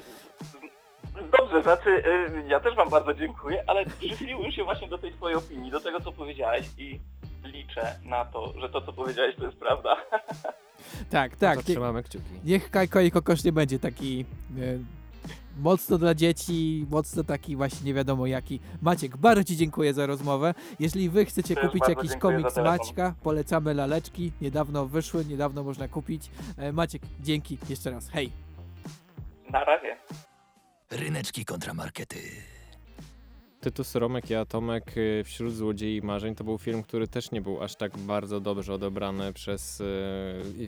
Dobrze, 1.39 1.63
znaczy 1.63 1.91
y, 1.91 2.49
ja 2.49 2.61
też 2.61 2.75
wam 2.75 2.91
bardzo 2.91 3.15
dziękuję, 3.15 3.65
ale 3.67 3.87
przychyliłem 3.87 4.53
się 4.53 4.65
właśnie 4.65 4.89
do 4.89 4.99
tej 4.99 5.13
twojej 5.13 5.39
opinii, 5.39 5.71
do 5.71 5.81
tego 5.81 6.01
co 6.01 6.13
powiedziałeś 6.13 6.67
i 6.79 7.01
liczę 7.45 7.95
na 8.05 8.25
to, 8.25 8.53
że 8.61 8.69
to 8.69 8.81
co 8.81 8.93
powiedziałeś 8.93 9.37
to 9.37 9.45
jest 9.45 9.59
prawda. 9.59 9.97
Tak, 11.11 11.37
tak. 11.37 11.57
No 11.57 11.63
trzymamy 11.63 12.03
kciuki. 12.03 12.25
Niech 12.45 12.71
Kajko 12.71 13.01
i 13.01 13.11
Kokosz 13.11 13.45
nie 13.45 13.53
będzie 13.53 13.79
taki 13.79 14.25
e, 14.59 14.79
mocno 15.59 15.99
dla 15.99 16.15
dzieci, 16.15 16.87
mocno 16.91 17.25
taki 17.25 17.57
właśnie 17.57 17.87
nie 17.87 17.95
wiadomo 17.95 18.27
jaki. 18.27 18.61
Maciek, 18.83 19.17
bardzo 19.17 19.45
ci 19.45 19.57
dziękuję 19.57 19.95
za 19.95 20.07
rozmowę. 20.07 20.55
Jeżeli 20.81 21.11
wy 21.11 21.25
chcecie 21.25 21.55
Też 21.55 21.65
kupić 21.65 21.89
jakiś 21.89 22.17
komiks. 22.17 22.57
Maćka, 22.57 23.15
polecamy 23.23 23.75
laleczki. 23.75 24.33
Niedawno 24.41 24.87
wyszły, 24.87 25.25
niedawno 25.25 25.65
można 25.65 25.89
kupić. 25.89 26.31
E, 26.59 26.73
Maciek, 26.73 27.03
dzięki 27.21 27.59
jeszcze 27.69 27.91
raz. 27.91 28.09
Hej. 28.09 28.33
Na 29.51 29.65
razie. 29.65 29.97
Ryneczki 30.91 31.45
kontramarkety. 31.45 32.56
Tytus 33.67 33.95
Romek 33.95 34.31
i 34.31 34.35
Atomek 34.35 34.97
y, 34.97 35.23
wśród 35.25 35.55
złodziei 35.55 36.03
marzeń 36.03 36.35
to 36.35 36.45
był 36.45 36.59
film, 36.59 36.83
który 36.83 37.09
też 37.09 37.31
nie 37.31 37.41
był 37.41 37.63
aż 37.63 37.77
tak 37.77 37.99
bardzo 37.99 38.41
dobrze 38.41 38.75
odebrany 38.75 39.33
przez 39.33 39.81
y, 39.81 39.87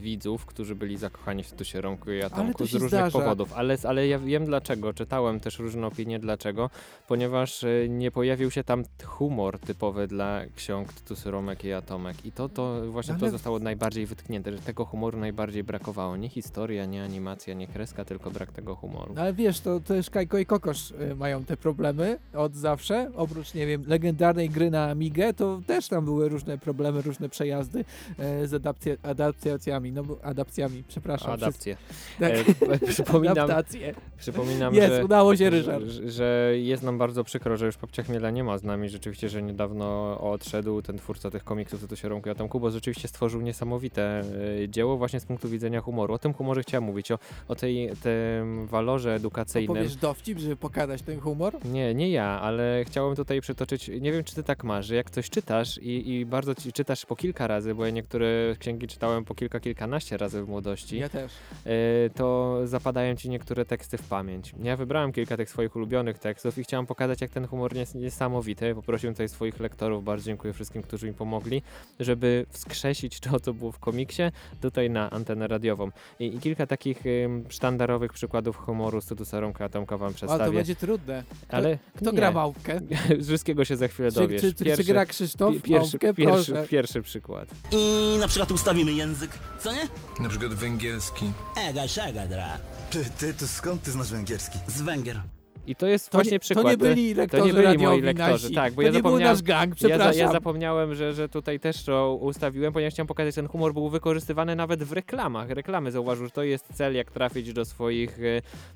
widzów, 0.01 0.47
którzy 0.47 0.75
byli 0.75 0.97
zakochani 0.97 1.43
w 1.43 1.51
Tytusie 1.51 1.81
Romku 1.81 2.13
i 2.13 2.23
Atomku 2.23 2.59
to 2.59 2.67
z 2.67 2.73
różnych 2.73 2.91
zdarza. 2.91 3.19
powodów. 3.19 3.53
Ale, 3.53 3.77
ale 3.85 4.07
ja 4.09 4.19
wiem 4.19 4.47
dlaczego, 4.47 4.93
czytałem 4.95 5.41
też 5.41 5.59
różne 5.59 5.87
opinie 5.87 6.19
dlaczego, 6.19 6.71
ponieważ 7.09 7.63
y, 7.63 7.87
nie 7.91 8.11
pojawił 8.11 8.51
się 8.51 8.65
tam 8.65 8.85
humor 9.05 9.59
typowy 9.59 10.07
dla 10.07 10.41
ksiąg 10.57 10.93
Tytus 10.93 11.27
Romek 11.27 11.65
i 11.65 11.73
Atomek. 11.73 12.27
I 12.27 12.33
to, 12.33 12.49
to 12.49 12.93
właśnie 12.93 13.15
to 13.15 13.21
Ale- 13.21 13.31
zostało 13.31 13.59
najbardziej 13.59 14.07
wytknięte, 14.07 14.53
że 14.53 14.59
tego 14.59 14.85
humoru 14.85 15.19
najbardziej 15.19 15.65
brakowało. 15.65 16.17
Nie 16.17 16.29
historia, 16.29 16.87
nie 16.87 17.05
animacja, 17.05 17.55
nie 17.55 17.67
kreska, 17.67 18.05
tylko 18.05 18.31
brak 18.31 18.53
tego 18.53 18.75
humoru. 18.75 19.15
No 19.15 19.21
ale 19.21 19.33
wiesz, 19.33 19.61
to 19.61 19.81
też 19.81 20.11
Kajko 20.11 20.39
i 20.39 20.47
Kokosz 20.47 20.91
y, 20.91 21.15
mają 21.15 21.45
te 21.45 21.57
problemy 21.57 22.19
od 22.35 22.55
zawsze. 22.55 22.88
Oprócz, 23.17 23.55
nie 23.55 23.67
wiem, 23.67 23.85
legendarnej 23.87 24.51
gry 24.51 24.71
na 24.71 24.91
Amigę, 24.91 25.35
to 25.35 25.61
też 25.67 25.89
tam 25.89 26.05
były 26.05 26.29
różne 26.29 26.59
problemy, 26.59 27.03
różne 27.03 27.29
przejazdy 27.29 27.85
e, 28.19 28.47
z 28.47 28.55
adapcja, 28.55 28.95
adaptacjami, 29.03 29.93
no 29.93 30.05
bo- 30.05 30.25
adapcjami, 30.25 30.85
przepraszam. 30.89 31.31
Adapcje. 31.31 31.77
wszyscy- 31.77 32.67
E, 32.85 32.87
przypominam, 32.89 33.33
Adaptacje. 33.39 33.95
przypominam 34.19 34.75
Jest, 34.75 34.95
że, 34.95 35.05
udało 35.05 35.37
się, 35.37 35.51
Ryszard. 35.51 35.85
Że, 35.85 36.11
że 36.11 36.53
jest 36.57 36.83
nam 36.83 36.99
bardzo 36.99 37.25
przykro, 37.25 37.57
że 37.57 37.67
już 37.67 37.77
Papcia 37.77 38.03
Chmiela 38.03 38.31
nie 38.31 38.45
ma 38.45 38.59
z 38.59 38.63
nami. 38.65 38.89
Rzeczywiście, 38.89 39.29
że 39.29 39.43
niedawno 39.43 40.19
odszedł 40.21 40.83
ten 40.83 40.99
twórca 40.99 41.31
tych 41.31 41.45
komiksów, 41.45 41.81
co 41.81 41.89
tu 41.89 41.97
się 41.97 42.09
Romku 42.09 42.31
Atomku, 42.31 42.61
bo 42.61 42.71
rzeczywiście 42.71 43.09
stworzył 43.09 43.41
niesamowite 43.41 44.23
e, 44.63 44.69
dzieło 44.69 44.97
właśnie 44.97 45.21
z 45.21 45.25
punktu 45.25 45.49
widzenia 45.49 45.81
humoru. 45.81 46.15
O 46.15 46.19
tym 46.19 46.33
humorze 46.35 46.63
chciałem 46.63 46.85
mówić, 46.85 47.13
o, 47.13 47.19
o 47.49 47.55
tej, 47.55 47.91
tym 48.03 48.67
walorze 48.67 49.15
edukacyjnym. 49.15 49.77
Powiesz 49.77 49.97
dowcip, 49.97 50.39
żeby 50.39 50.57
pokazać 50.57 51.03
ten 51.03 51.21
humor? 51.21 51.65
Nie, 51.65 51.95
nie 51.95 52.11
ja, 52.11 52.41
ale 52.41 52.78
chciałem 52.85 53.17
tutaj 53.17 53.41
przytoczyć, 53.41 53.89
nie 54.01 54.13
wiem 54.13 54.25
czy 54.25 54.35
ty 54.35 54.43
tak 54.43 54.65
masz, 54.65 54.87
że 54.87 54.95
jak 54.95 55.11
coś 55.11 55.31
czytasz 55.31 55.79
i, 55.79 56.11
i 56.13 56.27
bardzo 56.27 56.55
ci 56.55 56.73
czytasz 56.73 57.07
po 57.07 57.17
kilka 57.17 57.47
razy, 57.47 57.75
bo 57.75 57.85
ja 57.85 57.91
niektóre 57.91 58.27
księgi 58.59 58.87
czytałem 58.87 59.25
po 59.25 59.35
kilka, 59.35 59.61
kilkanaście 59.61 60.17
razy 60.17 60.43
w 60.43 60.49
młodości, 60.49 60.99
Ja 60.99 61.09
też. 61.09 61.33
e, 61.67 61.71
to 62.11 62.59
zapadają 62.65 63.17
ci 63.17 63.29
niektóre 63.31 63.65
teksty 63.65 63.99
w 63.99 64.03
pamięć. 64.03 64.53
Ja 64.63 64.77
wybrałem 64.77 65.13
kilka 65.13 65.37
tych 65.37 65.51
swoich 65.51 65.77
ulubionych 65.77 66.19
tekstów 66.19 66.59
i 66.59 66.65
chciałem 66.65 66.87
pokazać, 66.87 67.21
jak 67.21 67.31
ten 67.31 67.47
humor 67.47 67.77
jest 67.77 67.95
niesamowity. 67.95 68.75
Poprosiłem 68.75 69.15
tutaj 69.15 69.29
swoich 69.29 69.61
lektorów, 69.61 70.05
bardzo 70.05 70.25
dziękuję 70.27 70.53
wszystkim, 70.53 70.83
którzy 70.83 71.07
mi 71.07 71.15
pomogli, 71.15 71.63
żeby 72.01 72.47
wskrzesić 72.51 73.21
to, 73.21 73.41
co 73.41 73.55
było 73.55 73.73
w 73.73 73.79
komiksie, 73.79 74.23
tutaj 74.61 74.91
na 74.91 75.11
antenę 75.11 75.47
radiową. 75.49 75.91
I, 76.21 76.27
i 76.35 76.39
kilka 76.39 76.67
takich 76.67 77.07
ym, 77.07 77.45
sztandarowych 77.49 78.13
przykładów 78.13 78.57
humoru 78.57 79.01
z 79.01 79.07
Tytusa 79.07 79.41
Romka 79.41 79.65
Atomka 79.65 79.97
wam 79.97 80.09
A 80.09 80.11
to 80.13 80.17
przedstawię. 80.17 80.53
będzie 80.57 80.77
trudne. 80.77 81.25
Kto, 81.49 81.57
Ale 81.57 81.79
kto 81.97 82.11
nie. 82.11 82.17
gra 82.17 82.33
małpkę? 82.67 82.81
Wszystkiego 83.25 83.65
się 83.65 83.77
za 83.77 83.89
chwilę 83.89 84.11
dowiesz. 84.11 84.41
czy- 84.41 84.55
czy- 84.55 84.77
czy 84.77 84.85
gra 84.85 85.07
Krzysztof 85.07 85.55
pi- 85.55 85.61
pierwszy, 85.61 85.99
Małpkę? 85.99 86.15
pierwszy, 86.15 86.55
pierwszy 86.71 87.03
przykład. 87.03 87.49
I 87.73 88.17
na 88.21 88.29
przykład 88.29 88.51
ustawimy 88.53 88.93
język, 88.93 89.31
co 89.61 89.73
nie? 89.73 89.89
Na 90.21 90.29
przykład 90.29 90.55
węgierski. 90.55 91.33
Ega, 91.69 91.89
szega, 91.89 92.27
dra. 92.27 92.59
Ty, 92.91 93.05
ty, 93.19 93.35
to 93.35 93.49
skąd 93.49 93.83
ty 93.83 93.91
znasz 93.91 94.11
węgierski? 94.11 94.59
Z 94.67 94.83
Węgier. 94.83 95.21
I 95.69 95.77
to 95.77 95.87
jest 95.87 96.11
To 96.11 96.19
właśnie 96.19 96.33
nie- 96.33 96.39
to 96.39 96.43
przykład. 96.43 96.67
nie 96.67 96.77
byli 96.77 97.15
to 97.15 97.21
lektorzy 97.21 97.45
nie 97.47 97.53
byli 97.53 97.79
moi 97.79 98.01
lektorzy, 98.01 98.45
nasi. 98.45 98.55
tak, 98.55 98.73
bo 98.73 98.83
To 98.83 98.83
ja 98.83 98.89
nie 98.89 98.93
był 98.93 99.03
zapomniałem. 99.11 99.35
nasz 99.37 99.43
gang, 99.43 99.75
ja, 99.83 99.89
za, 99.89 99.89
ja 99.89 99.99
przepraszam. 100.11 100.33
zapomniałem, 100.33 100.95
że, 100.95 101.13
że 101.13 101.29
tutaj 101.29 101.61
też 101.61 101.85
to 101.85 102.15
ustawiłem, 102.21 102.73
ponieważ 102.73 102.95
chciałem 102.95 103.07
pokazać, 103.07 103.35
że 103.35 103.41
ten 103.43 103.49
humor 103.49 103.73
był 103.75 103.89
wykorzystywany 103.89 104.57
nawet 104.57 104.83
w 104.85 104.93
reklamach. 104.93 105.51
Reklamy 105.51 105.91
zauważył, 105.93 106.25
że 106.25 106.31
to 106.31 106.43
jest 106.43 106.65
cel, 106.75 106.95
jak 106.95 107.11
trafić 107.11 107.53
do 107.53 107.65
swoich 107.65 108.19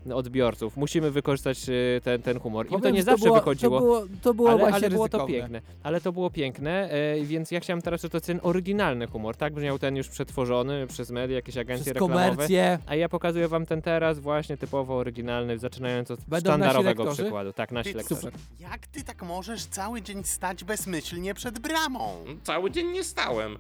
e, 0.07 0.15
odbiorców. 0.15 0.77
Musimy 0.77 1.11
wykorzystać 1.11 1.59
e, 1.69 2.01
ten, 2.01 2.23
ten 2.23 2.41
humor. 2.41 2.67
I 2.79 2.83
to 2.83 2.91
nie 2.91 3.03
zawsze 3.03 3.25
było, 3.25 3.37
wychodziło. 3.39 3.79
To 3.79 3.85
było, 3.85 4.03
to 4.23 4.35
było 4.35 4.51
ale, 4.51 4.59
właśnie 4.59 4.77
ale 4.77 4.91
było 4.91 5.09
to 5.09 5.27
piękne. 5.27 5.61
Ale 5.83 6.01
to 6.01 6.13
było 6.13 6.31
piękne, 6.31 6.91
e, 6.91 7.25
więc 7.25 7.51
ja 7.51 7.61
chciałem 7.61 7.83
teraz, 7.83 8.03
że 8.03 8.09
to 8.09 8.21
ten 8.21 8.41
oryginalny 8.43 9.07
humor, 9.07 9.37
tak? 9.37 9.55
Brzmiał 9.55 9.79
ten 9.79 9.97
już 9.97 10.09
przetworzony 10.09 10.87
przez 10.87 11.11
media, 11.11 11.37
jakieś 11.37 11.57
agencje 11.57 11.85
Przez 11.85 11.95
reklamowe. 11.95 12.31
komercję. 12.31 12.79
A 12.87 12.95
ja 12.95 13.09
pokazuję 13.09 13.49
wam 13.49 13.67
ten 13.67 13.83
teraz 13.83 14.19
właśnie 14.19 14.57
typowo 14.57 14.97
oryginalny, 14.97 15.59
zaczynając 15.59 16.11
od 16.11 16.21
Będą 16.29 16.51
sztandarowego 16.51 16.82
nasi 16.85 16.99
lektorzy? 16.99 17.23
przykładu. 17.23 17.53
Tak, 17.53 17.73
nasi 17.73 17.91
Ty, 17.91 17.97
lektorzy. 17.97 18.21
Super. 18.21 18.35
Jak 18.59 18.87
ty 18.87 19.05
tak 19.05 19.23
możesz 19.23 19.67
cały 19.67 20.03
dzień 20.03 20.25
stać 20.25 20.65
bezmyślnie 20.65 21.35
przed 21.35 21.59
bramą? 21.59 22.25
Cały 22.43 22.71
dzień 22.71 22.87
nie 22.91 23.05
stałem. 23.05 23.59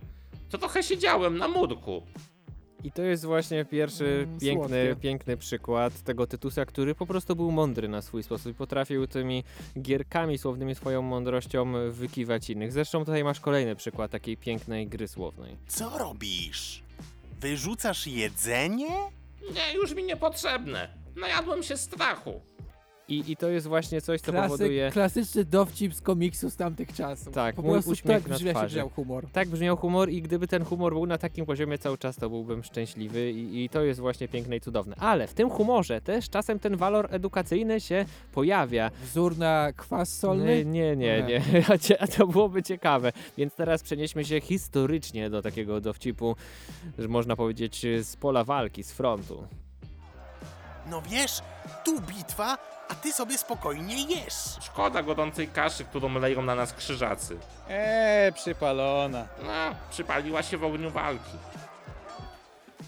To 0.50 0.58
trochę 0.58 0.82
siedziałem 0.82 1.38
na 1.38 1.48
murku. 1.48 2.02
I 2.84 2.92
to 2.92 3.02
jest 3.02 3.24
właśnie 3.24 3.64
pierwszy 3.64 4.04
Mm, 4.28 4.40
piękny, 4.40 4.84
słodkie. 4.86 5.02
piękny 5.02 5.36
przykład 5.36 6.02
tego 6.02 6.26
Tytusa, 6.26 6.64
który 6.66 6.94
po 6.94 7.06
prostu 7.06 7.36
był 7.36 7.50
mądry 7.50 7.88
na 7.88 8.02
swój 8.02 8.22
sposób 8.22 8.52
i 8.52 8.54
potrafił 8.54 9.06
tymi 9.06 9.44
gierkami 9.82 10.38
słownymi, 10.38 10.74
swoją 10.74 11.02
mądrością 11.02 11.72
wykiwać 11.90 12.50
innych. 12.50 12.72
Zresztą 12.72 13.04
tutaj 13.04 13.24
masz 13.24 13.40
kolejny 13.40 13.76
przykład 13.76 14.10
takiej 14.10 14.36
pięknej 14.36 14.86
gry 14.88 15.08
słownej. 15.08 15.56
Co 15.68 15.98
robisz? 15.98 16.82
Wyrzucasz 17.40 18.06
jedzenie? 18.06 18.88
Nie, 19.54 19.74
już 19.74 19.94
mi 19.94 20.04
niepotrzebne. 20.04 20.88
Najadłem 21.16 21.62
się 21.62 21.76
strachu. 21.76 22.40
I, 23.08 23.32
I 23.32 23.36
to 23.36 23.48
jest 23.48 23.66
właśnie 23.66 24.00
coś, 24.00 24.20
co 24.20 24.32
Klasyk, 24.32 24.50
powoduje... 24.50 24.90
klasyczny 24.90 25.44
dowcip 25.44 25.94
z 25.94 26.00
komiksu 26.00 26.50
z 26.50 26.56
tamtych 26.56 26.92
czasów. 26.92 27.34
Tak, 27.34 27.54
po 27.54 27.62
mój 27.62 27.72
prostu 27.72 27.90
uśmiech 27.90 28.22
tak 28.22 28.28
na 28.30 28.38
się 28.38 28.50
twarzy. 28.50 28.66
brzmiał 28.66 28.88
humor. 28.88 29.26
Tak 29.32 29.48
brzmiał 29.48 29.76
humor 29.76 30.10
i 30.10 30.22
gdyby 30.22 30.48
ten 30.48 30.64
humor 30.64 30.92
był 30.92 31.06
na 31.06 31.18
takim 31.18 31.46
poziomie 31.46 31.78
cały 31.78 31.98
czas, 31.98 32.16
to 32.16 32.30
byłbym 32.30 32.62
szczęśliwy 32.64 33.30
i, 33.30 33.64
i 33.64 33.68
to 33.68 33.82
jest 33.82 34.00
właśnie 34.00 34.28
piękne 34.28 34.56
i 34.56 34.60
cudowne. 34.60 34.96
Ale 34.98 35.26
w 35.26 35.34
tym 35.34 35.50
humorze 35.50 36.00
też 36.00 36.30
czasem 36.30 36.58
ten 36.58 36.76
walor 36.76 37.08
edukacyjny 37.10 37.80
się 37.80 38.04
pojawia. 38.32 38.90
Wzór 39.02 39.38
na 39.38 39.72
kwas 39.76 40.18
solny? 40.18 40.64
Nie, 40.64 40.96
nie, 40.96 41.22
nie, 41.22 41.22
nie. 41.52 41.64
A, 41.68 41.78
cie- 41.78 42.02
a 42.02 42.06
to 42.06 42.26
byłoby 42.26 42.62
ciekawe. 42.62 43.12
Więc 43.38 43.54
teraz 43.54 43.82
przenieśmy 43.82 44.24
się 44.24 44.40
historycznie 44.40 45.30
do 45.30 45.42
takiego 45.42 45.80
dowcipu, 45.80 46.36
że 46.98 47.08
można 47.08 47.36
powiedzieć 47.36 47.86
z 48.02 48.16
pola 48.16 48.44
walki, 48.44 48.82
z 48.82 48.92
frontu. 48.92 49.46
No 50.90 51.02
wiesz, 51.10 51.40
tu 51.84 52.00
bitwa, 52.00 52.58
a 52.92 52.94
ty 52.94 53.12
sobie 53.12 53.38
spokojnie 53.38 54.02
jesz. 54.02 54.34
Szkoda 54.60 55.02
gorącej 55.02 55.48
kaszy, 55.48 55.84
którą 55.84 56.14
leją 56.14 56.42
na 56.42 56.54
nas 56.54 56.72
krzyżacy. 56.72 57.38
Eee, 57.68 58.32
przypalona. 58.32 59.26
No, 59.42 59.74
przypaliła 59.90 60.42
się 60.42 60.58
w 60.58 60.64
ogniu 60.64 60.90
walki. 60.90 61.38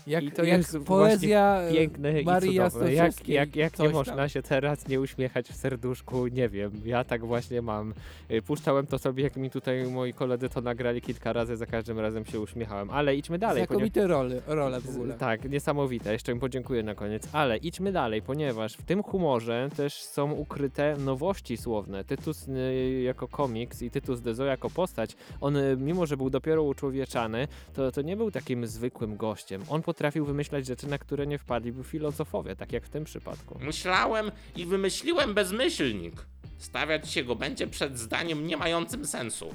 Jak, 0.06 0.24
I 0.24 0.32
to 0.32 0.44
jak 0.44 0.58
jest 0.58 0.78
poezja 0.78 1.60
właśnie 1.60 1.78
piękne 1.78 2.22
Marii 2.22 2.56
i 2.56 2.56
cudowne. 2.56 2.92
Jak, 2.92 3.28
jak, 3.28 3.56
jak 3.56 3.72
nie 3.72 3.76
coś 3.76 3.86
tam. 3.86 3.92
można 3.92 4.28
się 4.28 4.42
teraz 4.42 4.88
nie 4.88 5.00
uśmiechać 5.00 5.48
w 5.48 5.56
serduszku, 5.56 6.26
nie 6.26 6.48
wiem. 6.48 6.72
Ja 6.84 7.04
tak 7.04 7.24
właśnie 7.26 7.62
mam. 7.62 7.94
Y, 8.30 8.42
Puszczałem 8.42 8.86
to 8.86 8.98
sobie, 8.98 9.22
jak 9.22 9.36
mi 9.36 9.50
tutaj 9.50 9.84
moi 9.86 10.12
koledzy 10.12 10.48
to 10.48 10.60
nagrali 10.60 11.00
kilka 11.00 11.32
razy, 11.32 11.56
za 11.56 11.66
każdym 11.66 12.00
razem 12.00 12.24
się 12.24 12.40
uśmiechałem. 12.40 12.90
Ale 12.90 13.16
idźmy 13.16 13.38
dalej. 13.38 13.64
Znakomite 13.66 14.06
role, 14.06 14.40
role 14.46 14.80
w 14.80 14.88
ogóle. 14.88 15.14
Tak, 15.14 15.50
niesamowite. 15.50 16.12
Jeszcze 16.12 16.32
im 16.32 16.40
podziękuję 16.40 16.82
na 16.82 16.94
koniec. 16.94 17.28
Ale 17.32 17.56
idźmy 17.56 17.92
dalej, 17.92 18.22
ponieważ 18.22 18.74
w 18.74 18.82
tym 18.82 19.02
humorze 19.02 19.68
też 19.76 20.02
są 20.02 20.32
ukryte 20.32 20.96
nowości 20.96 21.56
słowne. 21.56 22.04
Tytus 22.04 22.48
y, 22.48 23.02
jako 23.02 23.28
komiks 23.28 23.82
i 23.82 23.90
Tytus 23.90 24.20
Dezo 24.20 24.44
jako 24.44 24.70
postać, 24.70 25.16
on 25.40 25.56
y, 25.56 25.76
mimo, 25.76 26.06
że 26.06 26.16
był 26.16 26.30
dopiero 26.30 26.62
uczłowieczany, 26.62 27.48
to, 27.74 27.92
to 27.92 28.02
nie 28.02 28.16
był 28.16 28.30
takim 28.30 28.66
zwykłym 28.66 29.16
gościem. 29.16 29.62
On 29.68 29.82
potrafił 29.94 30.24
wymyślać 30.24 30.66
rzeczy, 30.66 30.86
na 30.86 30.98
które 30.98 31.26
nie 31.26 31.38
wpadliby 31.38 31.84
filozofowie, 31.84 32.56
tak 32.56 32.72
jak 32.72 32.84
w 32.84 32.88
tym 32.88 33.04
przypadku. 33.04 33.58
Myślałem 33.60 34.30
i 34.56 34.66
wymyśliłem 34.66 35.34
bezmyślnik. 35.34 36.26
Stawiać 36.58 37.10
się 37.10 37.24
go 37.24 37.36
będzie 37.36 37.66
przed 37.66 37.98
zdaniem 37.98 38.46
nie 38.46 38.56
mającym 38.56 39.06
sensu. 39.06 39.50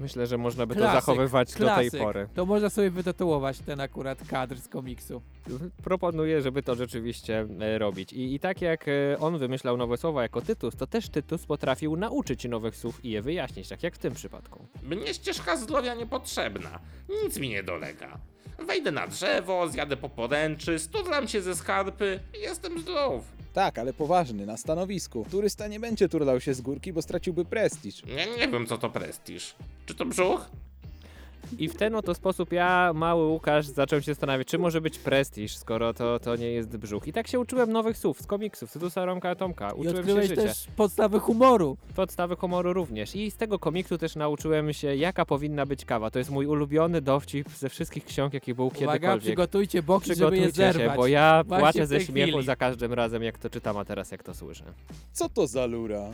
Myślę, 0.00 0.26
że 0.26 0.38
można 0.38 0.66
by 0.66 0.74
to 0.74 0.80
Klasyk, 0.80 1.00
zachowywać 1.00 1.52
do 1.52 1.56
klasyk. 1.58 1.90
tej 1.90 2.00
pory. 2.00 2.28
To 2.34 2.46
można 2.46 2.70
sobie 2.70 2.90
wytatuować 2.90 3.58
ten 3.58 3.80
akurat 3.80 4.28
kadr 4.28 4.56
z 4.56 4.68
komiksu. 4.68 5.22
Proponuję, 5.84 6.42
żeby 6.42 6.62
to 6.62 6.74
rzeczywiście 6.74 7.46
e, 7.60 7.78
robić. 7.78 8.12
I, 8.12 8.34
I 8.34 8.40
tak 8.40 8.62
jak 8.62 8.88
e, 8.88 8.92
on 9.18 9.38
wymyślał 9.38 9.76
nowe 9.76 9.96
słowa 9.96 10.22
jako 10.22 10.42
Tytus, 10.42 10.76
to 10.76 10.86
też 10.86 11.08
Tytus 11.08 11.46
potrafił 11.46 11.96
nauczyć 11.96 12.44
nowych 12.44 12.76
słów 12.76 13.04
i 13.04 13.10
je 13.10 13.22
wyjaśnić, 13.22 13.68
tak 13.68 13.82
jak 13.82 13.94
w 13.94 13.98
tym 13.98 14.14
przypadku. 14.14 14.66
Mnie 14.82 15.14
ścieżka 15.14 15.56
zdrowia 15.56 15.94
niepotrzebna. 15.94 16.78
Nic 17.24 17.38
mi 17.38 17.48
nie 17.48 17.62
dolega. 17.62 18.18
Wejdę 18.66 18.92
na 18.92 19.06
drzewo, 19.06 19.68
zjadę 19.68 19.96
po 19.96 20.08
poręczy, 20.08 20.78
studlam 20.78 21.28
się 21.28 21.42
ze 21.42 21.56
skarpy 21.56 22.20
i 22.38 22.40
jestem 22.40 22.78
zdrów. 22.80 23.39
Tak, 23.52 23.78
ale 23.78 23.92
poważny, 23.92 24.46
na 24.46 24.56
stanowisku. 24.56 25.26
Turysta 25.30 25.66
nie 25.68 25.80
będzie 25.80 26.08
turlał 26.08 26.40
się 26.40 26.54
z 26.54 26.60
górki, 26.60 26.92
bo 26.92 27.02
straciłby 27.02 27.44
prestiż. 27.44 28.02
Ja 28.16 28.36
nie 28.36 28.48
wiem, 28.48 28.66
co 28.66 28.78
to 28.78 28.90
prestiż. 28.90 29.54
Czy 29.86 29.94
to 29.94 30.04
brzuch? 30.04 30.50
I 31.58 31.68
w 31.68 31.74
ten 31.76 31.94
oto 31.94 32.14
sposób 32.14 32.52
ja, 32.52 32.92
mały 32.94 33.26
Łukasz, 33.26 33.66
zacząłem 33.66 34.02
się 34.02 34.12
zastanawiać, 34.14 34.48
czy 34.48 34.58
może 34.58 34.80
być 34.80 34.98
prestiż, 34.98 35.56
skoro 35.56 35.94
to, 35.94 36.18
to 36.18 36.36
nie 36.36 36.50
jest 36.50 36.76
brzuch. 36.76 37.06
I 37.08 37.12
tak 37.12 37.28
się 37.28 37.40
uczyłem 37.40 37.72
nowych 37.72 37.98
słów 37.98 38.20
z 38.22 38.26
komiksów, 38.26 38.72
Tytusa 38.72 39.04
Romka 39.04 39.34
Tomka. 39.34 39.68
I 39.70 39.72
Uczyłem 39.72 39.94
się 39.94 40.00
odkryłeś 40.00 40.28
życia. 40.28 40.42
też 40.42 40.66
podstawy 40.76 41.18
humoru. 41.20 41.76
Podstawy 41.96 42.36
humoru 42.36 42.72
również. 42.72 43.16
I 43.16 43.30
z 43.30 43.36
tego 43.36 43.58
komiksu 43.58 43.98
też 43.98 44.16
nauczyłem 44.16 44.72
się, 44.72 44.94
jaka 44.96 45.24
powinna 45.26 45.66
być 45.66 45.84
kawa. 45.84 46.10
To 46.10 46.18
jest 46.18 46.30
mój 46.30 46.46
ulubiony 46.46 47.00
dowcip 47.00 47.48
ze 47.48 47.68
wszystkich 47.68 48.04
ksiąg, 48.04 48.34
jaki 48.34 48.54
był 48.54 48.66
Uwaga, 48.66 48.80
kiedykolwiek. 48.92 49.22
przygotujcie 49.22 49.82
boki, 49.82 50.14
żeby 50.14 50.36
je 50.36 50.42
Przygotujcie 50.42 50.66
się, 50.66 50.78
zerwać. 50.78 50.96
bo 50.96 51.06
ja 51.06 51.42
Właśnie 51.46 51.60
płaczę 51.62 51.84
w 51.86 51.88
ze 51.88 51.96
tej 51.96 52.06
śmiechu 52.06 52.30
chwili. 52.30 52.46
za 52.46 52.56
każdym 52.56 52.92
razem, 52.92 53.22
jak 53.22 53.38
to 53.38 53.50
czytam, 53.50 53.76
a 53.76 53.84
teraz 53.84 54.10
jak 54.10 54.22
to 54.22 54.34
słyszę. 54.34 54.64
Co 55.12 55.28
to 55.28 55.46
za 55.46 55.66
lura? 55.66 56.10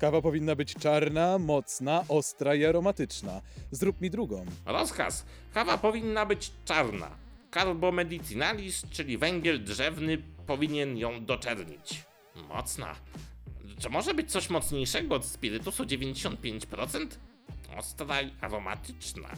Kawa 0.00 0.22
powinna 0.22 0.56
być 0.56 0.74
czarna, 0.74 1.38
mocna, 1.38 2.04
ostra 2.08 2.54
i 2.54 2.64
aromatyczna. 2.64 3.40
Zrób 3.70 4.00
mi 4.00 4.10
drugą. 4.10 4.46
Rozkaz. 4.66 5.24
Kawa 5.54 5.78
powinna 5.78 6.26
być 6.26 6.52
czarna. 6.64 7.10
Carbo 7.54 7.92
medicinalis, 7.92 8.82
czyli 8.90 9.18
węgiel 9.18 9.64
drzewny, 9.64 10.18
powinien 10.46 10.98
ją 10.98 11.24
doczernić. 11.24 12.04
Mocna. 12.48 12.94
Czy 13.78 13.90
może 13.90 14.14
być 14.14 14.32
coś 14.32 14.50
mocniejszego 14.50 15.14
od 15.14 15.24
spirytusu 15.24 15.84
95%? 15.84 17.06
Ostra 17.78 18.22
i 18.22 18.30
aromatyczna. 18.40 19.28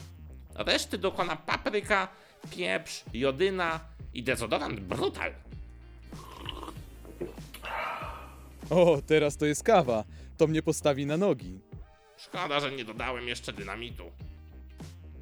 Reszty 0.55 0.97
dokona 0.97 1.35
papryka, 1.35 2.07
pieprz, 2.49 3.03
jodyna 3.13 3.79
i 4.13 4.23
dezodorant 4.23 4.79
brutal. 4.79 5.31
O, 8.69 9.01
teraz 9.07 9.37
to 9.37 9.45
jest 9.45 9.63
kawa. 9.63 10.03
To 10.37 10.47
mnie 10.47 10.61
postawi 10.63 11.05
na 11.05 11.17
nogi. 11.17 11.59
Szkoda, 12.17 12.59
że 12.59 12.71
nie 12.71 12.85
dodałem 12.85 13.27
jeszcze 13.27 13.53
dynamitu. 13.53 14.03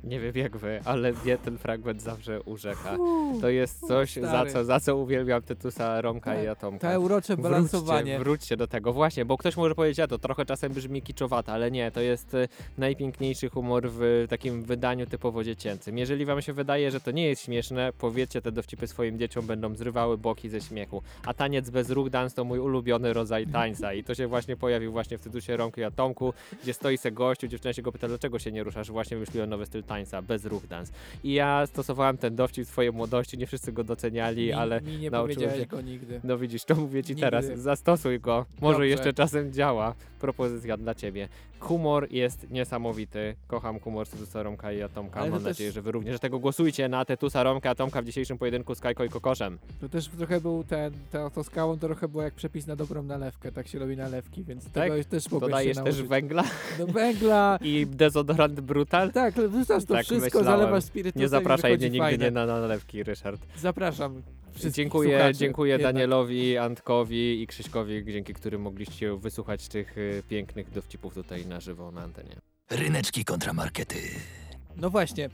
Nie 0.04 0.20
wiem 0.20 0.36
jak 0.36 0.58
wy, 0.58 0.82
ale 0.86 1.14
mnie 1.14 1.38
ten 1.38 1.58
fragment 1.58 2.02
zawsze 2.02 2.42
urzeka. 2.42 2.98
To 3.42 3.50
jest 3.50 3.88
coś, 3.88 4.16
za 4.16 4.28
stary. 4.28 4.52
co, 4.52 4.66
za 4.66 4.80
co 4.80 4.98
uwielbiam 4.98 5.42
Tytusa, 5.42 6.02
Romka 6.02 6.44
i 6.44 6.48
Atomka. 6.48 6.94
to 6.94 7.00
urocze 7.00 7.36
Wróćcie, 7.36 7.50
balansowanie. 7.50 8.20
Wróćcie 8.20 8.58
do 8.58 8.68
tego, 8.68 8.94
właśnie, 8.94 9.26
bo 9.26 9.38
ktoś 9.38 9.58
może 9.58 9.76
powiedzieć, 9.76 10.00
a 10.00 10.08
to 10.08 10.18
trochę 10.20 10.46
czasem 10.46 10.74
brzmi 10.74 11.02
kiczowate, 11.02 11.52
ale 11.52 11.72
nie, 11.72 11.92
to 11.92 12.02
jest 12.02 12.34
e, 12.34 12.48
najpiękniejszy 12.78 13.50
humor 13.50 13.90
w 13.90 14.26
takim 14.30 14.64
wydaniu 14.64 15.06
typowo 15.06 15.44
dziecięcym. 15.44 15.98
Jeżeli 15.98 16.26
wam 16.26 16.42
się 16.42 16.54
wydaje, 16.54 16.92
że 16.92 17.00
to 17.00 17.12
nie 17.12 17.28
jest 17.28 17.42
śmieszne, 17.42 17.94
powiedzcie 18.00 18.42
te 18.42 18.52
dowcipy 18.52 18.88
swoim 18.88 19.20
dzieciom, 19.20 19.48
będą 19.48 19.76
zrywały 19.76 20.18
boki 20.18 20.50
ze 20.50 20.62
śmiechu. 20.62 21.02
A 21.26 21.34
taniec 21.34 21.70
bez 21.70 21.90
ruch 21.90 22.10
dance 22.10 22.36
to 22.36 22.44
mój 22.44 22.60
ulubiony 22.60 23.14
rodzaj 23.14 23.48
tańca 23.48 23.94
i 23.94 24.04
to 24.04 24.16
się 24.16 24.28
właśnie 24.28 24.58
pojawił 24.58 24.92
właśnie 24.92 25.18
w 25.18 25.22
Tytusie 25.22 25.58
Romku 25.58 25.80
i 25.80 25.84
Atomku, 25.84 26.34
gdzie 26.64 26.74
stoi 26.74 26.98
se 26.98 27.12
gościu, 27.12 27.48
dziewczyna 27.48 27.74
się 27.74 27.82
go 27.82 27.92
pyta, 27.92 28.08
dlaczego 28.08 28.40
się 28.40 28.52
nie 28.52 28.64
ruszasz? 28.64 28.92
Właśnie 28.92 29.18
wymyśliłem 29.18 29.50
nowy 29.50 29.66
styl 29.66 29.84
tańca, 29.92 30.22
bez 30.22 30.46
ruch 30.46 30.68
dance. 30.68 30.92
I 31.24 31.34
ja 31.34 31.68
stosowałem 31.68 32.18
ten 32.18 32.36
dowcip 32.36 32.66
w 32.66 32.70
swojej 32.70 32.92
młodości, 32.92 33.38
nie 33.38 33.48
wszyscy 33.48 33.72
go 33.72 33.84
doceniali, 33.84 34.46
Mi- 34.46 34.54
ale 34.54 34.82
mi 34.82 34.98
nie 34.98 35.10
nauczyłem 35.12 35.56
się. 35.60 35.66
go 35.66 35.82
nigdy. 35.82 36.20
No 36.24 36.38
widzisz, 36.38 36.64
to 36.66 36.76
mówię 36.76 37.04
ci 37.04 37.10
Nigdy. 37.10 37.22
teraz, 37.22 37.46
zastosuj 37.46 38.20
go, 38.20 38.46
może 38.62 38.74
Dobrze. 38.74 38.88
jeszcze 38.88 39.14
czasem 39.14 39.54
działa. 39.54 39.96
Propozycja 40.20 40.78
dla 40.78 40.96
ciebie. 40.96 41.28
Humor 41.66 42.08
jest 42.12 42.50
niesamowity, 42.50 43.36
kocham 43.48 43.80
humor 43.80 44.08
Tytusa 44.08 44.44
Romka 44.44 44.72
i 44.72 44.82
Atomka, 44.82 45.20
mam 45.20 45.32
też- 45.34 45.44
nadzieję, 45.44 45.72
że 45.72 45.82
wy 45.82 45.92
również 45.92 46.20
tego 46.20 46.40
głosujcie 46.40 46.90
na 46.90 47.06
Tytusa 47.06 47.44
Romka 47.44 47.70
i 47.70 47.72
Atomka 47.72 48.02
w 48.02 48.06
dzisiejszym 48.06 48.38
pojedynku 48.38 48.76
z 48.76 48.80
Kajko 48.80 49.04
i 49.04 49.10
Kokoszem. 49.10 49.58
To 49.82 49.90
też 49.90 50.08
trochę 50.08 50.42
był 50.42 50.64
ten, 50.64 50.94
to, 51.12 51.30
to 51.30 51.44
skałą 51.44 51.80
to 51.80 51.88
trochę 51.88 52.08
było 52.08 52.24
jak 52.24 52.34
przepis 52.34 52.68
na 52.68 52.76
dobrą 52.76 53.04
nalewkę, 53.04 53.52
tak 53.52 53.68
się 53.68 53.80
robi 53.80 53.98
nalewki, 53.98 54.44
więc 54.44 54.64
Tak? 54.72 54.74
tego 54.74 55.04
też 55.04 55.32
mogłeś 55.32 55.50
Dodajesz 55.52 55.78
się 55.78 55.84
też 55.84 55.94
nauczyć. 55.96 56.10
węgla 56.10 56.44
Do 56.78 56.88
węgla. 56.88 57.60
i 57.62 57.88
dezodorant 57.88 58.60
Brutal? 58.60 59.12
Tak, 59.12 59.34
wrzucasz 59.34 59.86
to 59.86 59.94
Tak 59.94 60.06
wszystko, 60.06 60.40
myślałem. 60.40 60.60
zalewasz 60.60 60.84
spirytusem 60.84 61.20
Nie 61.20 61.26
i 61.26 61.30
zapraszaj 61.30 61.78
mnie 61.78 61.86
nigdy 61.86 62.00
fajne. 62.00 62.26
nie 62.26 62.32
na 62.32 62.46
nalewki, 62.46 63.04
Ryszard. 63.04 63.42
Zapraszam 63.58 64.22
Dziękuję, 64.72 65.10
słuchaczy 65.18 65.38
dziękuję 65.40 65.72
jednak. 65.72 65.94
Danielowi, 65.94 66.58
Antkowi 66.58 67.42
i 67.42 67.48
Krzyśkowi, 67.48 68.04
dzięki 68.06 68.34
którym 68.34 68.62
mogliście 68.62 69.18
wysłuchać 69.18 69.68
tych 69.68 69.98
y, 69.98 70.24
pięknych 70.30 70.70
dowcipów 70.72 71.14
tutaj 71.14 71.46
na 71.46 71.60
żywo 71.60 71.92
na 71.92 72.02
antenie. 72.02 72.36
Ryneczki 72.70 73.26
kontramarkety. 73.26 73.98
No 74.78 74.90
właśnie, 74.90 75.26
e, 75.26 75.30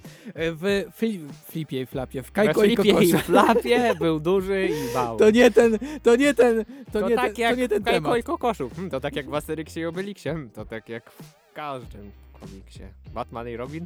w 0.52 0.84
fli, 0.94 1.20
flipie 1.46 1.82
i 1.82 1.86
flapie, 1.86 2.24
w 2.24 2.32
Kajko 2.32 2.64
i 2.64 2.76
flipie 2.76 2.90
i 2.90 2.94
Kokoszu. 3.12 3.18
flapie 3.26 3.94
był 4.00 4.20
duży 4.20 4.68
i 4.68 4.94
mały. 4.94 5.20
To 5.20 5.30
nie 5.32 5.52
ten, 5.52 5.78
to 6.04 6.16
nie 6.16 6.34
ten, 6.34 6.66
to, 6.92 7.00
To, 7.02 7.10
nie, 7.10 7.16
tak 7.16 7.34
ten, 7.34 7.42
jak 7.42 7.56
to 7.56 7.62
nie 7.62 7.70
ten 7.70 7.84
Kajko 7.84 8.02
temat. 8.02 8.20
i 8.20 8.24
Kokoszu. 8.24 8.70
Hmm, 8.70 8.90
to 8.90 9.00
tak 9.00 9.16
jak 9.16 9.30
w 9.30 9.34
Asterixie 9.34 9.82
i 9.82 9.86
Obelixie. 9.86 10.32
Hmm, 10.32 10.50
To 10.50 10.66
tak 10.66 10.90
jak 10.90 11.12
w 11.12 11.54
każdym 11.54 12.12
komiksie. 12.40 12.84
Batman 13.14 13.50
i 13.50 13.56
Robin? 13.58 13.86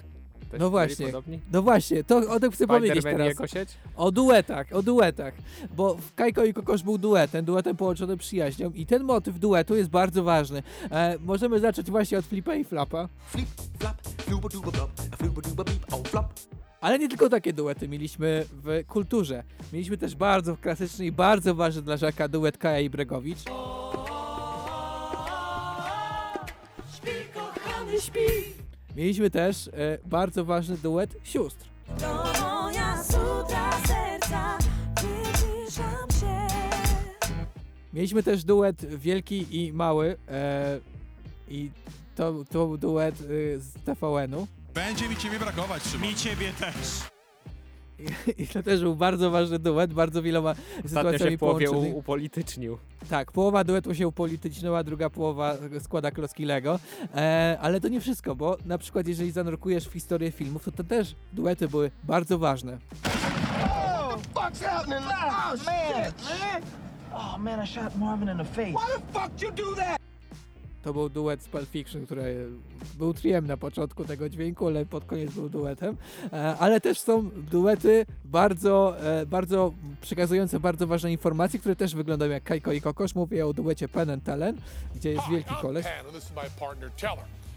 Też 0.52 0.60
No 0.60 0.66
byli 0.66 0.72
właśnie, 0.72 1.06
Podobni? 1.06 1.40
no 1.52 1.62
właśnie, 1.62 2.04
to 2.04 2.18
o 2.18 2.40
tym 2.40 2.52
chcę 2.52 2.68
powiedzieć 2.68 3.04
teraz. 3.04 3.28
jego 3.28 3.48
sieć? 3.48 3.70
O 3.96 4.12
duetach, 4.12 4.68
o 4.74 4.84
duetach. 4.84 5.34
Bo 5.76 5.96
w 5.96 6.14
Kajko 6.16 6.46
i 6.46 6.54
Kokosz 6.54 6.84
był 6.84 6.98
duetem, 6.98 7.46
duetem 7.46 7.78
połączonym 7.78 8.18
przyjaźnią 8.18 8.72
i 8.72 8.86
ten 8.86 9.04
motyw 9.04 9.40
duetu 9.40 9.76
jest 9.76 9.90
bardzo 9.90 10.24
ważny. 10.24 10.64
E, 10.92 11.18
możemy 11.20 11.60
zacząć 11.60 11.92
właśnie 11.92 12.18
od 12.18 12.26
flipa 12.26 12.56
i 12.56 12.64
flapa. 12.64 13.10
Ale 16.82 17.00
nie 17.00 17.10
tylko 17.10 17.30
takie 17.30 17.54
duety 17.54 17.88
mieliśmy 17.88 18.46
w 18.64 18.84
kulturze. 18.88 19.44
Mieliśmy 19.74 19.98
też 19.98 20.16
bardzo 20.16 20.58
klasyczny 20.58 21.06
i 21.06 21.12
bardzo 21.12 21.56
ważny 21.56 21.82
dla 21.82 21.98
Żaka 21.98 22.28
duet 22.28 22.58
Kaja 22.58 22.80
i 22.80 22.90
Bregowicz. 22.90 23.40
Mieliśmy 28.96 29.30
też 29.30 29.68
e, 29.68 29.98
bardzo 30.06 30.46
ważny 30.46 30.78
duet 30.78 31.16
sióstr. 31.24 31.66
Mieliśmy 37.94 38.24
też 38.24 38.44
duet 38.44 38.86
wielki 38.86 39.66
i 39.66 39.74
mały 39.74 40.18
e, 40.28 40.80
i 41.48 41.70
to, 42.16 42.34
to 42.50 42.68
był 42.68 42.78
duet 42.78 43.22
y, 43.22 43.60
z 43.60 43.74
TVN-u. 43.74 44.48
Będzie 44.74 45.10
mi 45.10 45.16
ciebie 45.16 45.40
brakować, 45.40 45.84
Szymon. 45.84 46.08
Mi 46.08 46.16
ciebie 46.16 46.54
też. 46.54 47.11
I, 48.02 48.44
I 48.44 48.48
to 48.48 48.64
też 48.64 48.82
był 48.82 48.96
bardzo 48.96 49.32
ważny 49.32 49.60
duet, 49.60 49.94
bardzo 49.94 50.22
wieloma 50.22 50.52
Ostatnio 50.52 50.90
sytuacjami 50.90 51.32
się 51.32 51.38
w 51.38 51.40
połowie 51.40 51.72
u, 51.72 51.98
upolitycznił. 51.98 52.78
Tak, 53.10 53.32
połowa 53.32 53.64
duetu 53.64 53.96
się 53.96 54.08
upolityczniła, 54.08 54.84
druga 54.84 55.10
połowa 55.10 55.58
składa 55.80 56.12
klocki 56.12 56.46
Lego. 56.46 56.80
E, 57.16 57.58
ale 57.62 57.82
to 57.82 57.88
nie 57.88 58.02
wszystko, 58.02 58.36
bo 58.36 58.58
na 58.66 58.78
przykład 58.78 59.08
jeżeli 59.08 59.32
zanurkujesz 59.32 59.88
w 59.88 59.94
historię 59.94 60.32
filmów, 60.32 60.66
to, 60.66 60.72
to 60.72 60.84
też 60.84 61.16
duety 61.34 61.68
były 61.68 61.92
bardzo 62.04 62.40
ważne. 62.40 62.78
Oh, 63.64 64.18
happening? 64.62 65.06
Oh. 65.08 65.52
Oh, 67.14 67.38
man, 67.38 67.60
I 67.60 67.66
shot 67.66 67.96
Marvin 67.98 68.30
in 68.30 68.38
the 68.38 68.46
face. 68.46 68.74
Why 68.74 68.88
the 68.96 69.20
fuck 69.20 69.42
you 69.42 69.52
do 69.52 69.76
that? 69.76 70.01
To 70.84 70.94
był 70.94 71.10
duet 71.10 71.42
z 71.44 71.48
Pulp 71.48 71.70
Fiction, 71.70 72.06
który 72.06 72.50
był 72.98 73.14
triem 73.14 73.48
na 73.48 73.58
początku 73.58 74.06
tego 74.06 74.30
dźwięku, 74.30 74.68
ale 74.68 74.86
pod 74.86 75.06
koniec 75.06 75.32
był 75.32 75.50
duetem. 75.50 75.98
E, 76.34 76.56
ale 76.60 76.82
też 76.82 77.00
są 77.00 77.30
duety 77.30 78.06
bardzo, 78.26 78.96
e, 79.00 79.26
bardzo 79.26 79.74
przekazujące 80.02 80.60
bardzo 80.60 80.88
ważne 80.88 81.12
informacje, 81.12 81.60
które 81.60 81.76
też 81.76 81.96
wyglądają 81.96 82.32
jak 82.32 82.44
Kajko 82.44 82.72
i 82.72 82.82
Kokosz. 82.82 83.16
Mówię 83.16 83.48
o 83.48 83.54
duecie 83.54 83.88
Penn 83.88 84.10
and 84.10 84.24
Teller, 84.24 84.56
gdzie 84.96 85.12
jest 85.12 85.30
wielki 85.30 85.56
koleś. 85.62 85.86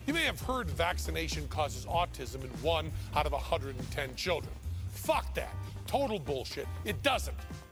You 0.07 0.12
may 0.14 0.27
have 0.27 0.39
heard 0.47 0.70
vaccination 0.70 1.49
causes 1.49 1.87
autism 1.87 2.41
in 2.45 2.51
one 2.62 2.91
out 3.14 3.27
of 3.27 3.43
110 3.43 4.16
children. 4.16 4.53
Fuck 4.95 5.33
that. 5.35 5.51
Total 5.87 6.18
bullshit. 6.18 6.66
It 6.85 6.97
doesn't. 7.03 7.63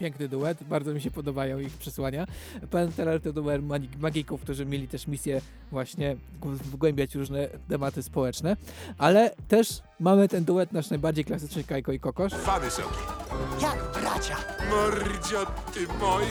Piękny 0.00 0.28
duet, 0.28 0.62
bardzo 0.64 0.94
mi 0.94 1.00
się 1.00 1.10
podobają 1.10 1.58
ich 1.58 1.72
przesłania. 1.78 2.26
Penn 2.70 2.92
Teller 2.92 3.20
to 3.20 3.32
duet 3.32 3.62
magi- 3.62 3.98
magików, 3.98 4.40
którzy 4.42 4.66
mieli 4.66 4.88
też 4.88 5.06
misję 5.06 5.40
właśnie 5.72 6.16
wgłębiać 6.42 7.14
różne 7.14 7.48
tematy 7.68 8.02
społeczne, 8.02 8.56
ale 8.98 9.30
też 9.48 9.82
mamy 10.00 10.28
ten 10.28 10.44
duet 10.44 10.72
nasz 10.72 10.90
najbardziej 10.90 11.24
klasyczny 11.24 11.64
Kajko 11.64 11.92
i 11.92 12.00
Kokosz. 12.00 12.32
Jak 13.62 14.02
bracia. 14.02 14.36
Mordzio, 14.70 15.46
ty 15.74 15.80
moje. 16.00 16.26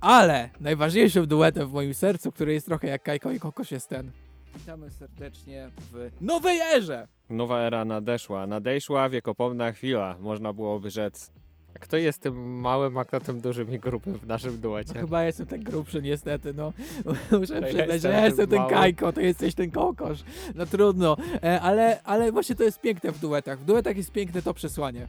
Ale 0.00 0.50
najważniejszym 0.60 1.26
duetem 1.26 1.68
w 1.68 1.72
moim 1.72 1.94
sercu, 1.94 2.32
który 2.32 2.52
jest 2.52 2.66
trochę 2.66 2.88
jak 2.88 3.02
Kajko 3.02 3.30
i 3.30 3.40
Kokosz 3.40 3.70
jest 3.70 3.88
ten. 3.88 4.10
Witamy 4.58 4.90
serdecznie 4.90 5.70
w 5.92 6.10
nowej 6.20 6.60
erze! 6.60 7.08
Nowa 7.30 7.60
era 7.60 7.84
nadeszła. 7.84 8.46
Nadeszła 8.46 9.08
wiekopomna 9.08 9.72
chwila, 9.72 10.16
można 10.20 10.52
byłoby 10.52 10.90
rzec. 10.90 11.30
A 11.76 11.78
Kto 11.78 11.96
jest 11.96 12.20
tym 12.20 12.60
małym, 12.60 12.98
a 12.98 13.04
kto 13.04 13.20
tym 13.20 13.40
dużym 13.40 13.72
i 13.72 13.78
grubym 13.78 14.18
w 14.18 14.26
naszym 14.26 14.60
duecie? 14.60 14.92
No, 14.94 15.00
chyba 15.00 15.24
jestem 15.24 15.46
ten 15.46 15.62
grubszy 15.62 16.02
niestety, 16.02 16.54
no. 16.54 16.72
Muszę 17.40 17.54
Ja 17.54 17.62
przyznać, 17.62 17.88
jestem 17.88 18.00
że 18.00 18.08
ja 18.08 18.24
jestem 18.26 18.46
ten. 18.46 18.66
Kajko, 18.68 19.12
to 19.12 19.20
jesteś 19.20 19.54
ten 19.54 19.70
kokosz. 19.70 20.24
No 20.54 20.66
trudno, 20.66 21.16
e, 21.42 21.60
ale, 21.60 22.02
ale 22.02 22.32
właśnie 22.32 22.54
to 22.54 22.62
jest 22.62 22.80
piękne 22.80 23.12
w 23.12 23.18
duetach. 23.18 23.58
W 23.58 23.64
duetach 23.64 23.96
jest 23.96 24.12
piękne 24.12 24.42
to 24.42 24.54
przesłanie. 24.54 25.06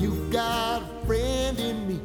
You've 0.00 0.30
got 0.30 0.82
a 0.82 1.06
friend 1.06 1.60
in 1.60 1.86
me. 1.86 1.98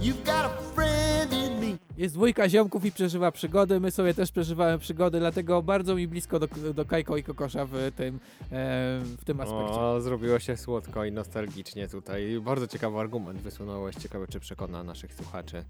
You've 0.00 0.24
got 0.24 0.44
a 0.44 0.62
friend 0.74 1.32
in 1.32 1.60
me. 1.60 1.81
Jest 1.96 2.14
dwójka 2.14 2.48
ziomków 2.48 2.84
i 2.84 2.92
przeżywa 2.92 3.32
przygody, 3.32 3.80
my 3.80 3.90
sobie 3.90 4.14
też 4.14 4.32
przeżywamy 4.32 4.78
przygody, 4.78 5.18
dlatego 5.18 5.62
bardzo 5.62 5.94
mi 5.94 6.08
blisko 6.08 6.38
do, 6.38 6.48
do 6.74 6.84
Kajko 6.84 7.16
i 7.16 7.22
Kokosza 7.22 7.66
w 7.66 7.92
tym, 7.96 8.20
e, 8.52 9.00
w 9.18 9.24
tym 9.24 9.40
aspekcie. 9.40 9.80
O, 9.80 10.00
zrobiło 10.00 10.38
się 10.38 10.56
słodko 10.56 11.04
i 11.04 11.12
nostalgicznie 11.12 11.88
tutaj. 11.88 12.40
Bardzo 12.40 12.66
ciekawy 12.66 12.98
argument 12.98 13.40
wysunąłeś. 13.40 13.96
Ciekawe, 13.96 14.26
czy 14.28 14.40
przekona 14.40 14.82
naszych 14.82 15.14
słuchaczy 15.14 15.64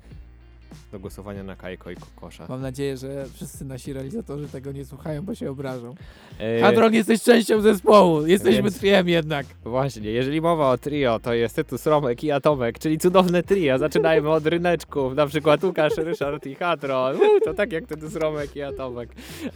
do 0.93 0.99
głosowania 0.99 1.43
na 1.43 1.57
Kajko 1.57 1.91
i 1.91 1.97
Kokosza. 1.97 2.47
Mam 2.49 2.61
nadzieję, 2.63 2.97
że 2.97 3.27
wszyscy 3.35 3.65
nasi 3.65 3.93
realizatorzy 3.93 4.49
tego 4.49 4.73
nie 4.73 4.85
słuchają, 4.85 5.23
bo 5.23 5.35
się 5.35 5.51
obrażą. 5.51 5.95
E, 6.39 6.61
Hadron, 6.61 6.95
jesteś 6.95 7.23
częścią 7.23 7.61
zespołu, 7.61 8.27
jesteśmy 8.27 8.63
Więc- 8.63 8.79
triem 8.79 9.09
jednak. 9.09 9.47
Właśnie, 9.65 10.11
jeżeli 10.11 10.41
mowa 10.41 10.71
o 10.71 10.79
trio, 10.79 11.19
to 11.19 11.35
jest 11.35 11.57
Tytus, 11.57 11.87
Romek 11.87 12.25
i 12.25 12.31
Atomek, 12.31 12.79
czyli 12.79 12.99
cudowne 12.99 13.43
trio. 13.43 13.79
Zaczynajmy 13.79 14.31
od 14.31 14.47
ryneczków, 14.47 15.15
na 15.15 15.27
przykład 15.27 15.65
Łukasz, 15.65 15.97
Ryszard 15.97 16.47
i 16.47 16.55
Hadron. 16.55 17.17
To 17.45 17.55
tak 17.55 17.73
jak 17.73 17.87
Tytus, 17.87 18.17
Romek 18.17 18.57
i 18.57 18.63
Atomek. 18.63 19.11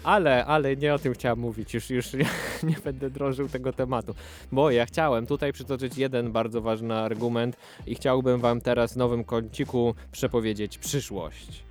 Ale, 0.05 0.47
ale 0.47 0.77
nie 0.77 0.95
o 0.95 0.99
tym 0.99 1.15
chciałem 1.15 1.39
mówić, 1.39 1.75
już, 1.75 1.91
już 1.91 2.13
nie, 2.13 2.27
nie 2.71 2.77
będę 2.85 3.11
drążył 3.11 3.49
tego 3.49 3.73
tematu, 3.73 4.15
bo 4.53 4.71
ja 4.71 4.87
chciałem 4.87 5.27
tutaj 5.27 5.53
przytoczyć 5.53 5.99
jeden 5.99 6.33
bardzo 6.33 6.61
ważny 6.63 6.95
argument 6.95 7.57
i 7.87 7.95
chciałbym 7.95 8.41
wam 8.41 8.61
teraz 8.61 8.93
w 8.93 8.97
nowym 8.97 9.25
kąciku 9.25 9.95
przepowiedzieć 10.13 10.79
przyszłość 10.79 11.06
przyszłość. 11.07 11.63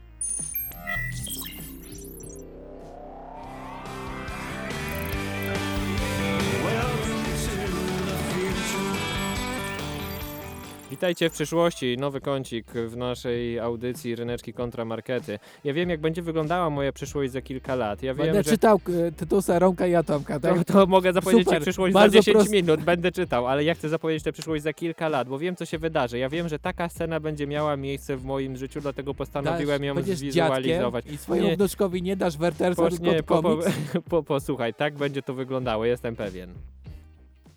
Witajcie 10.91 11.29
w 11.29 11.33
przyszłości, 11.33 11.97
nowy 11.97 12.21
kącik 12.21 12.71
w 12.71 12.97
naszej 12.97 13.59
audycji 13.59 14.15
Ryneczki 14.15 14.53
kontra 14.53 14.85
Markety. 14.85 15.39
Ja 15.63 15.73
wiem, 15.73 15.89
jak 15.89 16.01
będzie 16.01 16.21
wyglądała 16.21 16.69
moja 16.69 16.91
przyszłość 16.91 17.31
za 17.31 17.41
kilka 17.41 17.75
lat. 17.75 18.03
Ja 18.03 18.13
wiem, 18.13 18.25
Będę 18.25 18.43
że... 18.43 18.49
czytał 18.51 18.79
e, 19.07 19.11
Tytusa, 19.11 19.59
Romka 19.59 19.87
i 19.87 19.95
Atomka, 19.95 20.39
tak? 20.39 20.63
To, 20.63 20.73
to 20.73 20.85
mogę 20.85 21.13
zapowiedzieć 21.13 21.45
Super, 21.45 21.59
ci 21.59 21.63
przyszłość 21.63 21.93
bardzo 21.93 22.17
za 22.17 22.19
10 22.19 22.37
prost- 22.37 22.51
minut, 22.51 22.81
będę 22.81 23.11
czytał, 23.11 23.47
ale 23.47 23.63
ja 23.63 23.73
chcę 23.75 23.89
zapowiedzieć 23.89 24.23
tę 24.23 24.31
przyszłość 24.31 24.63
za 24.63 24.73
kilka 24.73 25.09
lat, 25.09 25.29
bo 25.29 25.39
wiem, 25.39 25.55
co 25.55 25.65
się 25.65 25.77
wydarzy. 25.77 26.17
Ja 26.17 26.29
wiem, 26.29 26.49
że 26.49 26.59
taka 26.59 26.89
scena 26.89 27.19
będzie 27.19 27.47
miała 27.47 27.77
miejsce 27.77 28.17
w 28.17 28.23
moim 28.25 28.57
życiu, 28.57 28.81
dlatego 28.81 29.13
postanowiłem 29.13 29.83
ją 29.83 29.95
będziesz 29.95 30.17
zwizualizować. 30.17 31.03
dziadkiem 31.05 31.15
i 31.15 31.17
swojemu 31.17 31.47
Nie, 31.47 31.55
wnuczkowi 31.55 32.01
nie 32.01 32.15
dasz 32.15 32.37
Wertersa, 32.37 32.89
tylko 32.89 33.05
nie, 33.05 33.23
po, 33.23 33.41
po, 33.41 33.49
komiks. 33.49 33.69
po, 34.09 34.23
posłuchaj, 34.23 34.73
tak 34.73 34.93
będzie 34.93 35.21
to 35.21 35.33
wyglądało, 35.33 35.85
jestem 35.85 36.15
pewien. 36.15 36.53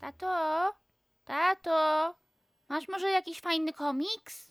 Tato, 0.00 0.72
tato, 1.24 2.14
masz 2.68 2.88
może 2.88 3.10
jakiś 3.10 3.40
fajny 3.40 3.72
komiks? 3.72 4.50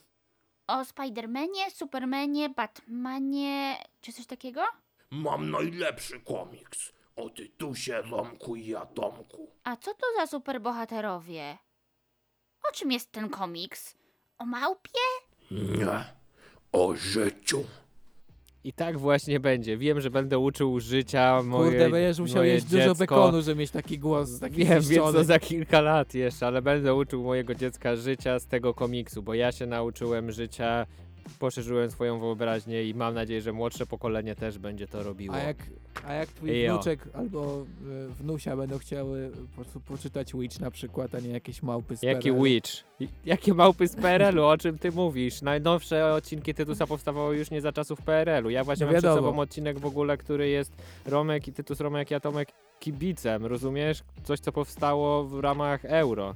O 0.68 0.86
Spidermanie, 0.86 1.72
Supermanie, 1.72 2.49
Batmanie, 2.49 3.78
czy 4.01 4.13
coś 4.13 4.26
takiego? 4.26 4.61
Mam 5.09 5.51
najlepszy 5.51 6.20
komiks 6.20 6.93
o 7.15 7.30
Tytusie, 7.30 8.01
Romku 8.01 8.55
i 8.55 8.76
Atomku. 8.76 9.51
A 9.63 9.76
co 9.76 9.93
to 9.93 10.05
za 10.20 10.28
superbohaterowie? 10.28 11.57
O 12.70 12.72
czym 12.74 12.91
jest 12.91 13.11
ten 13.11 13.30
komiks? 13.30 13.95
O 14.38 14.45
małpie? 14.45 14.99
Nie, 15.51 16.05
o 16.72 16.95
życiu. 16.95 17.63
I 18.68 18.74
tak 18.74 18.97
właśnie 18.97 19.39
będzie. 19.39 19.78
Wiem, 19.78 20.01
że 20.01 20.09
będę 20.09 20.39
uczył 20.39 20.80
życia 20.80 21.43
moje 21.43 21.70
Kurde, 21.70 21.89
będziesz 21.89 22.20
musiał 22.20 22.43
jeść 22.43 22.65
dużo 22.65 22.95
bekonu, 22.95 23.41
żeby 23.41 23.59
mieć 23.59 23.72
taki 23.72 23.99
głos, 23.99 24.39
taki 24.39 24.55
Wiem, 24.55 24.82
wiem 24.82 25.03
co 25.03 25.24
za 25.24 25.39
kilka 25.39 25.82
lat 25.82 26.13
jeszcze, 26.13 26.47
ale 26.47 26.61
będę 26.61 26.93
uczył 26.93 27.24
mojego 27.24 27.55
dziecka 27.55 27.95
życia 27.95 28.39
z 28.39 28.47
tego 28.47 28.74
komiksu, 28.74 29.24
bo 29.24 29.34
ja 29.34 29.51
się 29.51 29.65
nauczyłem 29.65 30.32
życia, 30.32 30.86
poszerzyłem 31.40 31.92
swoją 31.92 32.20
wyobraźnię 32.20 32.84
i 32.84 32.94
mam 32.94 33.14
nadzieję, 33.14 33.42
że 33.42 33.54
młodsze 33.54 33.86
pokolenie 33.86 34.36
też 34.36 34.58
będzie 34.58 34.88
to 34.88 35.04
robiło. 35.04 35.36
A 35.36 35.40
jak, 35.40 35.58
a 36.08 36.14
jak 36.14 36.30
twój 36.30 36.62
Jo. 36.62 36.74
wnuczek 36.74 37.00
albo 37.14 37.66
y, 38.10 38.14
wnusia 38.14 38.58
będą 38.58 38.78
chciały 38.78 39.32
po 39.50 39.56
prostu 39.56 39.80
poczytać 39.80 40.34
Witch 40.34 40.60
na 40.60 40.72
przykład, 40.72 41.16
a 41.16 41.20
nie 41.20 41.30
jakieś 41.30 41.64
małpy 41.64 41.98
z 41.98 42.04
Jaki 42.04 42.22
PRL-u? 42.30 42.44
Witch? 42.44 42.72
Jakie 43.26 43.54
małpy 43.54 43.88
z 43.88 43.96
PRL-u? 43.96 44.44
O 44.44 44.58
czym 44.58 44.78
ty 44.80 44.92
mówisz? 44.92 45.42
Najnowsze 45.42 46.14
odcinki 46.14 46.54
Tytusa 46.54 46.88
powstawały 46.88 47.38
już 47.38 47.52
nie 47.52 47.62
za 47.62 47.72
czasów 47.72 48.02
PRL-u. 48.02 48.50
Ja 48.50 48.64
właśnie 48.64 48.86
No 48.86 48.92
mam 48.92 48.96
przed 49.02 49.04
wiadomo. 49.12 49.28
sobą 49.28 49.40
odcinek 49.42 49.80
w 49.80 49.86
ogóle, 49.86 50.18
który 50.18 50.50
jest 50.50 50.72
Romek 51.06 51.48
i 51.48 51.54
Tytus 51.54 51.80
Romek 51.80 52.12
i 52.12 52.16
Atomek 52.16 52.50
kibicem, 52.80 53.46
rozumiesz? 53.46 54.04
Coś, 54.24 54.40
co 54.40 54.52
powstało 54.52 55.24
w 55.24 55.40
ramach 55.40 55.86
euro. 55.86 56.36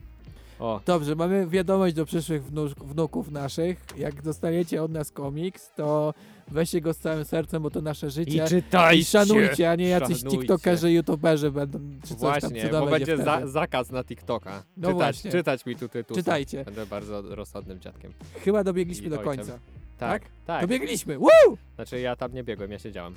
O. 0.61 0.81
Dobrze, 0.85 1.15
mamy 1.15 1.47
wiadomość 1.47 1.95
do 1.95 2.05
przyszłych 2.05 2.43
wnu- 2.43 2.85
wnuków 2.85 3.31
naszych. 3.31 3.85
Jak 3.97 4.21
dostaniecie 4.21 4.83
od 4.83 4.91
nas 4.91 5.11
komiks, 5.11 5.71
to 5.75 6.13
weźcie 6.47 6.81
go 6.81 6.93
z 6.93 6.97
całym 6.97 7.25
sercem, 7.25 7.63
bo 7.63 7.69
to 7.69 7.81
nasze 7.81 8.09
życie. 8.09 8.45
I 8.45 8.47
czytajcie! 8.47 9.01
I 9.01 9.05
szanujcie, 9.05 9.71
a 9.71 9.75
nie 9.75 9.89
jacyś 9.89 10.17
Szanujcie. 10.17 10.37
tiktokerzy, 10.37 10.91
youtuberzy 10.91 11.51
będą, 11.51 11.79
czy 12.03 12.15
coś 12.15 12.41
tam 12.41 12.51
Właśnie, 12.51 12.69
bo 12.71 12.85
będzie 12.85 13.05
wtedy. 13.05 13.23
za, 13.23 13.47
zakaz 13.47 13.91
na 13.91 14.03
TikToka. 14.03 14.63
No 14.77 14.87
czytać, 14.89 14.95
właśnie. 14.97 15.31
czytać 15.31 15.65
mi 15.65 15.75
tu 15.75 15.89
Tytusa. 15.89 16.19
Czytajcie. 16.21 16.65
Będę 16.65 16.85
bardzo 16.85 17.21
rozsądnym 17.35 17.79
dziadkiem. 17.79 18.11
Chyba 18.43 18.63
dobiegliśmy 18.63 19.07
I 19.07 19.09
do 19.09 19.19
ojcem. 19.19 19.37
końca. 19.37 19.59
Tak, 19.97 20.21
tak. 20.45 20.61
Dobiegliśmy! 20.61 21.17
Woo! 21.19 21.27
Znaczy 21.75 21.99
ja 21.99 22.15
tam 22.15 22.33
nie 22.33 22.43
biegłem, 22.43 22.71
ja 22.71 22.79
siedziałem. 22.79 23.13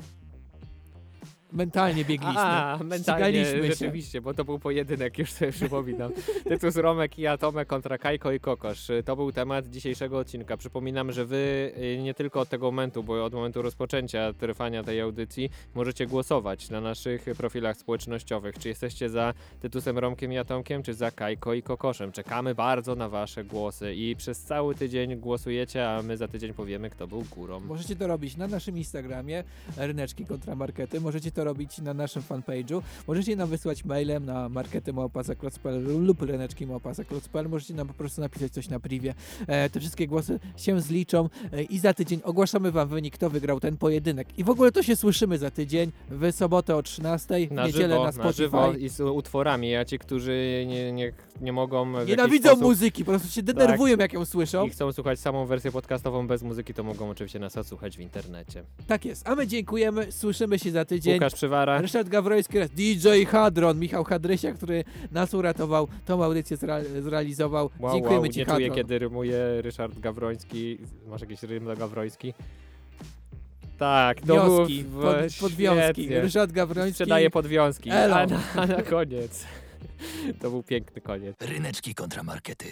Mentalnie 1.54 2.04
biegliśmy. 2.04 2.40
A, 2.40 2.78
mentalnie, 2.84 3.44
się. 3.44 3.66
rzeczywiście, 3.66 4.20
bo 4.20 4.34
to 4.34 4.44
był 4.44 4.58
pojedynek, 4.58 5.18
już 5.18 5.32
sobie 5.32 5.52
przypominam. 5.52 6.12
Tytus 6.48 6.76
Romek 6.76 7.18
i 7.18 7.26
Atomek 7.26 7.68
kontra 7.68 7.98
Kajko 7.98 8.32
i 8.32 8.40
Kokosz. 8.40 8.88
To 9.04 9.16
był 9.16 9.32
temat 9.32 9.66
dzisiejszego 9.66 10.18
odcinka. 10.18 10.56
Przypominam, 10.56 11.12
że 11.12 11.24
wy 11.24 11.72
y, 11.98 12.02
nie 12.02 12.14
tylko 12.14 12.40
od 12.40 12.48
tego 12.48 12.66
momentu, 12.66 13.02
bo 13.02 13.24
od 13.24 13.34
momentu 13.34 13.62
rozpoczęcia 13.62 14.32
trwania 14.32 14.82
tej 14.82 15.00
audycji 15.00 15.50
możecie 15.74 16.06
głosować 16.06 16.70
na 16.70 16.80
naszych 16.80 17.24
profilach 17.36 17.76
społecznościowych. 17.76 18.58
Czy 18.58 18.68
jesteście 18.68 19.08
za 19.08 19.34
Tytusem 19.60 19.98
Romkiem 19.98 20.32
i 20.32 20.38
Atomkiem, 20.38 20.82
czy 20.82 20.94
za 20.94 21.10
Kajko 21.10 21.54
i 21.54 21.62
Kokoszem. 21.62 22.12
Czekamy 22.12 22.54
bardzo 22.54 22.94
na 22.94 23.08
wasze 23.08 23.44
głosy 23.44 23.94
i 23.94 24.16
przez 24.16 24.40
cały 24.40 24.74
tydzień 24.74 25.16
głosujecie, 25.16 25.88
a 25.90 26.02
my 26.02 26.16
za 26.16 26.28
tydzień 26.28 26.54
powiemy, 26.54 26.90
kto 26.90 27.06
był 27.06 27.24
górą. 27.30 27.60
Możecie 27.60 27.96
to 27.96 28.06
robić 28.06 28.36
na 28.36 28.46
naszym 28.46 28.78
Instagramie, 28.78 29.44
ryneczki 29.76 30.26
kontra 30.26 30.54
markety. 30.54 31.00
Możecie 31.00 31.30
to 31.30 31.43
robić 31.44 31.78
na 31.78 31.94
naszym 31.94 32.22
fanpage'u. 32.22 32.82
Możecie 33.06 33.36
nam 33.36 33.48
wysłać 33.48 33.84
mailem 33.84 34.24
na 34.24 34.48
marketymałpazaklocpl 34.48 36.04
lub 36.06 36.22
ryneczki.małpazaklocpl. 36.22 37.48
Możecie 37.48 37.74
nam 37.74 37.86
po 37.88 37.94
prostu 37.94 38.20
napisać 38.20 38.52
coś 38.52 38.68
na 38.68 38.80
privie. 38.80 39.14
E, 39.46 39.70
te 39.70 39.80
wszystkie 39.80 40.06
głosy 40.06 40.40
się 40.56 40.80
zliczą 40.80 41.28
e, 41.52 41.62
i 41.62 41.78
za 41.78 41.94
tydzień 41.94 42.20
ogłaszamy 42.24 42.72
wam 42.72 42.88
wynik, 42.88 43.14
kto 43.14 43.30
wygrał 43.30 43.60
ten 43.60 43.76
pojedynek. 43.76 44.38
I 44.38 44.44
w 44.44 44.50
ogóle 44.50 44.72
to 44.72 44.82
się 44.82 44.96
słyszymy 44.96 45.38
za 45.38 45.50
tydzień, 45.50 45.92
w 46.10 46.32
sobotę 46.32 46.76
o 46.76 46.82
13, 46.82 47.48
w 47.48 47.52
na 47.52 47.66
niedzielę 47.66 47.94
żywo, 47.94 48.04
na 48.04 48.12
Spotify. 48.12 48.36
żywo 48.36 48.72
i 48.72 48.88
z 48.88 49.00
utworami, 49.00 49.76
a 49.76 49.84
ci, 49.84 49.98
którzy 49.98 50.64
nie, 50.68 50.92
nie, 50.92 51.12
nie 51.40 51.52
mogą 51.52 52.04
w 52.04 52.08
Nienawidzą 52.08 52.48
sposób... 52.48 52.64
muzyki, 52.64 53.04
po 53.04 53.10
prostu 53.10 53.28
się 53.28 53.42
denerwują, 53.42 53.96
jak 53.96 54.12
ją 54.12 54.24
słyszą. 54.24 54.66
I 54.66 54.70
chcą 54.70 54.92
słuchać 54.92 55.20
samą 55.20 55.46
wersję 55.46 55.72
podcastową 55.72 56.26
bez 56.26 56.42
muzyki, 56.42 56.74
to 56.74 56.82
mogą 56.82 57.10
oczywiście 57.10 57.38
nas 57.38 57.56
odsłuchać 57.56 57.96
w 57.96 58.00
internecie. 58.00 58.62
Tak 58.86 59.04
jest, 59.04 59.28
a 59.28 59.34
my 59.34 59.46
dziękujemy, 59.46 60.12
słyszymy 60.12 60.58
się 60.58 60.70
za 60.70 60.84
tydzień. 60.84 61.14
Łukasz 61.14 61.33
Przywara. 61.34 61.80
Ryszard 61.80 62.08
Gawroński 62.08 62.58
oraz 62.58 62.70
DJ 62.70 63.08
Hadron, 63.28 63.78
Michał 63.78 64.04
Hadrysia, 64.04 64.52
który 64.52 64.84
nas 65.12 65.34
uratował, 65.34 65.88
tą 66.06 66.24
audycję 66.24 66.56
zre- 66.56 67.00
zrealizował. 67.02 67.70
Wow, 67.80 67.92
Dziękujemy 67.94 68.20
wow, 68.20 68.28
Ci, 68.32 68.38
nie 68.38 68.44
Hadron. 68.44 68.68
czuję, 68.68 68.70
kiedy 68.82 68.98
rymuje 68.98 69.62
Ryszard 69.62 69.98
Gawroński. 69.98 70.78
Masz 71.06 71.20
jakiś 71.20 71.42
rym 71.42 71.64
do 71.64 71.76
Gawroński? 71.76 72.34
Tak, 73.78 74.20
to 74.20 74.26
Wnioski, 74.26 74.84
było 74.84 75.02
pod, 75.02 75.32
w- 75.32 75.40
podwiązki. 75.40 76.02
świetnie. 76.02 76.20
Ryszard 76.20 76.52
Gawroński. 76.52 76.94
Sprzedaje 76.94 77.30
podwiązki. 77.30 77.90
Elo. 77.90 78.16
A 78.16 78.26
na, 78.26 78.40
a 78.56 78.66
na 78.66 78.82
koniec. 78.82 79.44
To 80.40 80.50
był 80.50 80.62
piękny 80.62 81.00
koniec. 81.02 81.36
Ryneczki 81.40 81.94
kontra 81.94 82.22
markety. 82.22 82.66